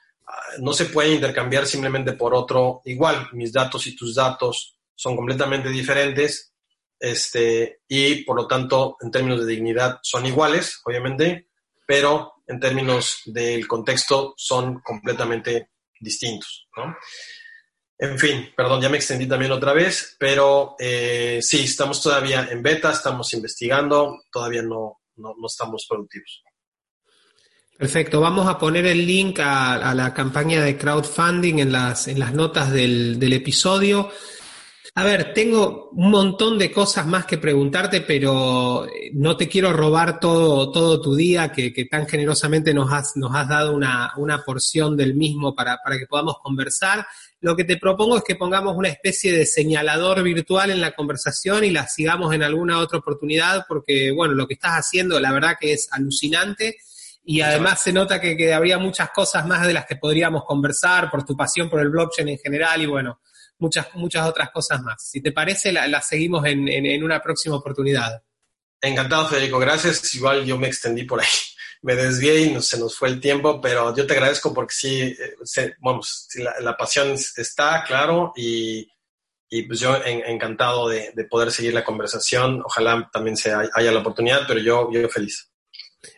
no 0.59 0.73
se 0.73 0.85
pueden 0.85 1.13
intercambiar 1.13 1.65
simplemente 1.65 2.13
por 2.13 2.33
otro 2.33 2.81
igual. 2.85 3.29
Mis 3.33 3.51
datos 3.51 3.87
y 3.87 3.95
tus 3.95 4.15
datos 4.15 4.77
son 4.95 5.15
completamente 5.15 5.69
diferentes, 5.69 6.53
este, 6.99 7.81
y 7.87 8.23
por 8.23 8.37
lo 8.37 8.47
tanto, 8.47 8.97
en 9.01 9.11
términos 9.11 9.45
de 9.45 9.51
dignidad, 9.51 9.99
son 10.03 10.25
iguales, 10.25 10.81
obviamente, 10.85 11.49
pero 11.85 12.35
en 12.47 12.59
términos 12.59 13.21
del 13.25 13.67
contexto 13.67 14.33
son 14.37 14.79
completamente 14.79 15.71
distintos. 15.99 16.67
¿no? 16.77 16.95
En 17.97 18.17
fin, 18.17 18.53
perdón, 18.55 18.81
ya 18.81 18.89
me 18.89 18.97
extendí 18.97 19.27
también 19.27 19.51
otra 19.51 19.73
vez, 19.73 20.15
pero 20.19 20.75
eh, 20.79 21.39
sí, 21.41 21.63
estamos 21.63 22.01
todavía 22.01 22.47
en 22.49 22.63
beta, 22.63 22.91
estamos 22.91 23.33
investigando, 23.33 24.23
todavía 24.31 24.61
no, 24.61 25.01
no, 25.15 25.35
no 25.37 25.47
estamos 25.47 25.85
productivos. 25.87 26.43
Perfecto, 27.83 28.21
vamos 28.21 28.47
a 28.47 28.57
poner 28.57 28.85
el 28.85 29.05
link 29.05 29.41
a, 29.41 29.93
la 29.93 30.13
campaña 30.13 30.63
de 30.63 30.77
crowdfunding 30.77 31.59
en 31.59 31.73
las, 31.73 32.07
en 32.07 32.17
las 32.17 32.33
notas 32.33 32.71
del, 32.71 33.19
del 33.19 33.33
episodio. 33.33 34.09
A 34.95 35.03
ver, 35.03 35.33
tengo 35.33 35.89
un 35.89 36.09
montón 36.09 36.57
de 36.57 36.71
cosas 36.71 37.05
más 37.05 37.25
que 37.25 37.37
preguntarte, 37.37 37.99
pero 37.99 38.85
eh, 38.85 39.11
no 39.13 39.35
te 39.35 39.49
quiero 39.49 39.73
robar 39.73 40.17
todo, 40.21 40.71
todo 40.71 41.01
tu 41.01 41.13
día, 41.13 41.51
que, 41.51 41.73
que 41.73 41.83
tan 41.83 42.07
generosamente 42.07 42.73
nos 42.73 42.89
has, 42.89 43.17
nos 43.17 43.35
has 43.35 43.49
dado 43.49 43.75
una, 43.75 44.13
una 44.15 44.45
porción 44.45 44.95
del 44.95 45.13
mismo 45.15 45.53
para, 45.53 45.77
para 45.83 45.99
que 45.99 46.07
podamos 46.07 46.37
conversar. 46.41 47.05
Lo 47.41 47.53
que 47.53 47.65
te 47.65 47.75
propongo 47.75 48.15
es 48.15 48.23
que 48.23 48.35
pongamos 48.35 48.77
una 48.77 48.87
especie 48.87 49.33
de 49.33 49.45
señalador 49.45 50.23
virtual 50.23 50.71
en 50.71 50.79
la 50.79 50.95
conversación 50.95 51.65
y 51.65 51.71
la 51.71 51.85
sigamos 51.85 52.33
en 52.33 52.43
alguna 52.43 52.79
otra 52.79 52.99
oportunidad, 52.99 53.65
porque, 53.67 54.13
bueno, 54.15 54.35
lo 54.35 54.47
que 54.47 54.53
estás 54.53 54.71
haciendo, 54.71 55.19
la 55.19 55.33
verdad 55.33 55.57
que 55.59 55.73
es 55.73 55.89
alucinante 55.91 56.77
y 57.25 57.41
además 57.41 57.81
se 57.81 57.93
nota 57.93 58.19
que, 58.19 58.35
que 58.35 58.53
habría 58.53 58.77
muchas 58.77 59.09
cosas 59.11 59.45
más 59.47 59.65
de 59.65 59.73
las 59.73 59.85
que 59.85 59.95
podríamos 59.95 60.43
conversar 60.45 61.09
por 61.09 61.23
tu 61.23 61.35
pasión 61.37 61.69
por 61.69 61.79
el 61.79 61.89
blockchain 61.89 62.27
en 62.27 62.37
general 62.37 62.81
y 62.81 62.85
bueno, 62.85 63.21
muchas, 63.59 63.87
muchas 63.95 64.27
otras 64.27 64.51
cosas 64.51 64.81
más. 64.81 65.07
Si 65.09 65.21
te 65.21 65.31
parece, 65.31 65.71
la, 65.71 65.87
la 65.87 66.01
seguimos 66.01 66.45
en, 66.45 66.67
en, 66.67 66.85
en, 66.85 67.03
una 67.03 67.21
próxima 67.21 67.55
oportunidad. 67.55 68.21
Encantado, 68.81 69.29
Federico. 69.29 69.57
Gracias. 69.59 70.13
Igual 70.15 70.45
yo 70.45 70.57
me 70.57 70.67
extendí 70.67 71.03
por 71.03 71.21
ahí. 71.21 71.27
Me 71.81 71.95
desvié 71.95 72.39
y 72.39 72.51
no, 72.51 72.61
se 72.61 72.79
nos 72.79 72.95
fue 72.95 73.09
el 73.09 73.19
tiempo, 73.19 73.59
pero 73.59 73.93
yo 73.93 74.07
te 74.07 74.13
agradezco 74.13 74.53
porque 74.53 74.73
sí, 74.73 75.01
eh, 75.01 75.35
se, 75.43 75.75
vamos, 75.81 76.29
la, 76.35 76.57
la, 76.61 76.77
pasión 76.77 77.13
está, 77.35 77.83
claro, 77.83 78.31
y, 78.37 78.87
y 79.49 79.63
pues 79.63 79.81
yo 79.81 79.97
en, 79.97 80.23
encantado 80.23 80.87
de, 80.87 81.11
de, 81.13 81.25
poder 81.25 81.51
seguir 81.51 81.73
la 81.73 81.83
conversación. 81.83 82.61
Ojalá 82.63 83.09
también 83.11 83.35
se 83.35 83.53
haya 83.53 83.91
la 83.91 83.99
oportunidad, 83.99 84.43
pero 84.47 84.61
yo, 84.61 84.89
yo 84.93 85.09
feliz. 85.09 85.52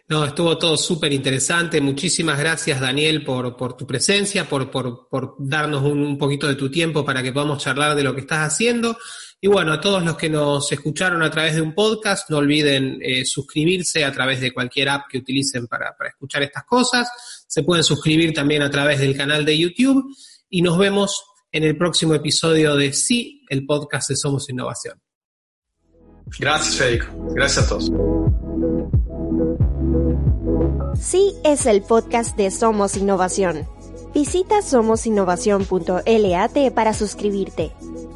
No, 0.07 0.25
estuvo 0.25 0.57
todo 0.57 0.77
súper 0.77 1.13
interesante. 1.13 1.81
Muchísimas 1.81 2.37
gracias, 2.37 2.79
Daniel, 2.79 3.23
por, 3.23 3.55
por 3.55 3.75
tu 3.75 3.85
presencia, 3.87 4.47
por, 4.47 4.69
por, 4.69 5.07
por 5.09 5.35
darnos 5.39 5.83
un, 5.83 6.17
poquito 6.17 6.47
de 6.47 6.55
tu 6.55 6.69
tiempo 6.69 7.03
para 7.03 7.23
que 7.23 7.31
podamos 7.31 7.63
charlar 7.63 7.95
de 7.95 8.03
lo 8.03 8.13
que 8.13 8.21
estás 8.21 8.53
haciendo. 8.53 8.97
Y 9.41 9.47
bueno, 9.47 9.73
a 9.73 9.81
todos 9.81 10.03
los 10.03 10.15
que 10.15 10.29
nos 10.29 10.71
escucharon 10.71 11.21
a 11.21 11.29
través 11.29 11.55
de 11.55 11.61
un 11.61 11.73
podcast, 11.73 12.29
no 12.29 12.37
olviden 12.37 12.99
eh, 13.01 13.25
suscribirse 13.25 14.03
a 14.03 14.11
través 14.11 14.41
de 14.41 14.53
cualquier 14.53 14.89
app 14.89 15.07
que 15.09 15.19
utilicen 15.19 15.67
para, 15.67 15.95
para 15.95 16.09
escuchar 16.09 16.43
estas 16.43 16.65
cosas. 16.65 17.09
Se 17.47 17.63
pueden 17.63 17.83
suscribir 17.83 18.33
también 18.33 18.61
a 18.61 18.69
través 18.69 18.99
del 18.99 19.15
canal 19.15 19.45
de 19.45 19.57
YouTube. 19.57 20.05
Y 20.49 20.61
nos 20.61 20.77
vemos 20.77 21.23
en 21.51 21.63
el 21.63 21.77
próximo 21.77 22.13
episodio 22.13 22.75
de 22.75 22.93
Sí, 22.93 23.43
el 23.49 23.65
podcast 23.65 24.09
de 24.09 24.15
Somos 24.15 24.49
Innovación. 24.49 25.01
Gracias, 26.39 26.75
Federico. 26.75 27.07
Gracias 27.33 27.65
a 27.65 27.69
todos. 27.69 27.91
Sí 30.99 31.35
es 31.43 31.65
el 31.65 31.81
podcast 31.81 32.37
de 32.37 32.51
Somos 32.51 32.97
Innovación. 32.97 33.67
Visita 34.13 34.61
somosinnovación.lat 34.61 36.73
para 36.73 36.93
suscribirte. 36.93 37.71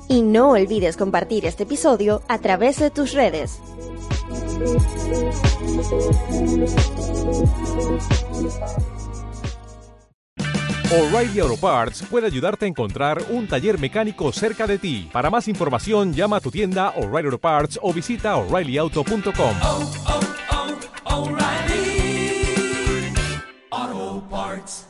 Y 0.08 0.22
no 0.22 0.52
olvides 0.52 0.98
compartir 0.98 1.46
este 1.46 1.64
episodio 1.64 2.22
a 2.28 2.40
través 2.40 2.80
de 2.80 2.90
tus 2.90 3.14
redes. 3.14 3.60
O'Reilly 10.92 11.40
Auto 11.42 11.58
Parts 11.58 12.04
puede 12.10 12.26
ayudarte 12.26 12.66
a 12.66 12.68
encontrar 12.68 13.22
un 13.30 13.48
taller 13.48 13.80
mecánico 13.80 14.32
cerca 14.32 14.66
de 14.66 14.80
ti. 14.80 15.08
Para 15.12 15.30
más 15.30 15.48
información, 15.48 16.14
llama 16.14 16.38
a 16.38 16.40
tu 16.40 16.50
tienda 16.50 16.94
O'Reilly 16.96 17.28
Auto 17.28 17.38
Parts 17.38 17.80
o 17.82 17.94
visita 17.94 18.36
oreillyauto.com. 18.38 19.56
Oh, 19.62 19.92
oh, 20.08 20.20
oh, 21.06 21.24
O'Reilly 21.26 21.69
Auto 23.80 24.20
Parts. 24.30 24.89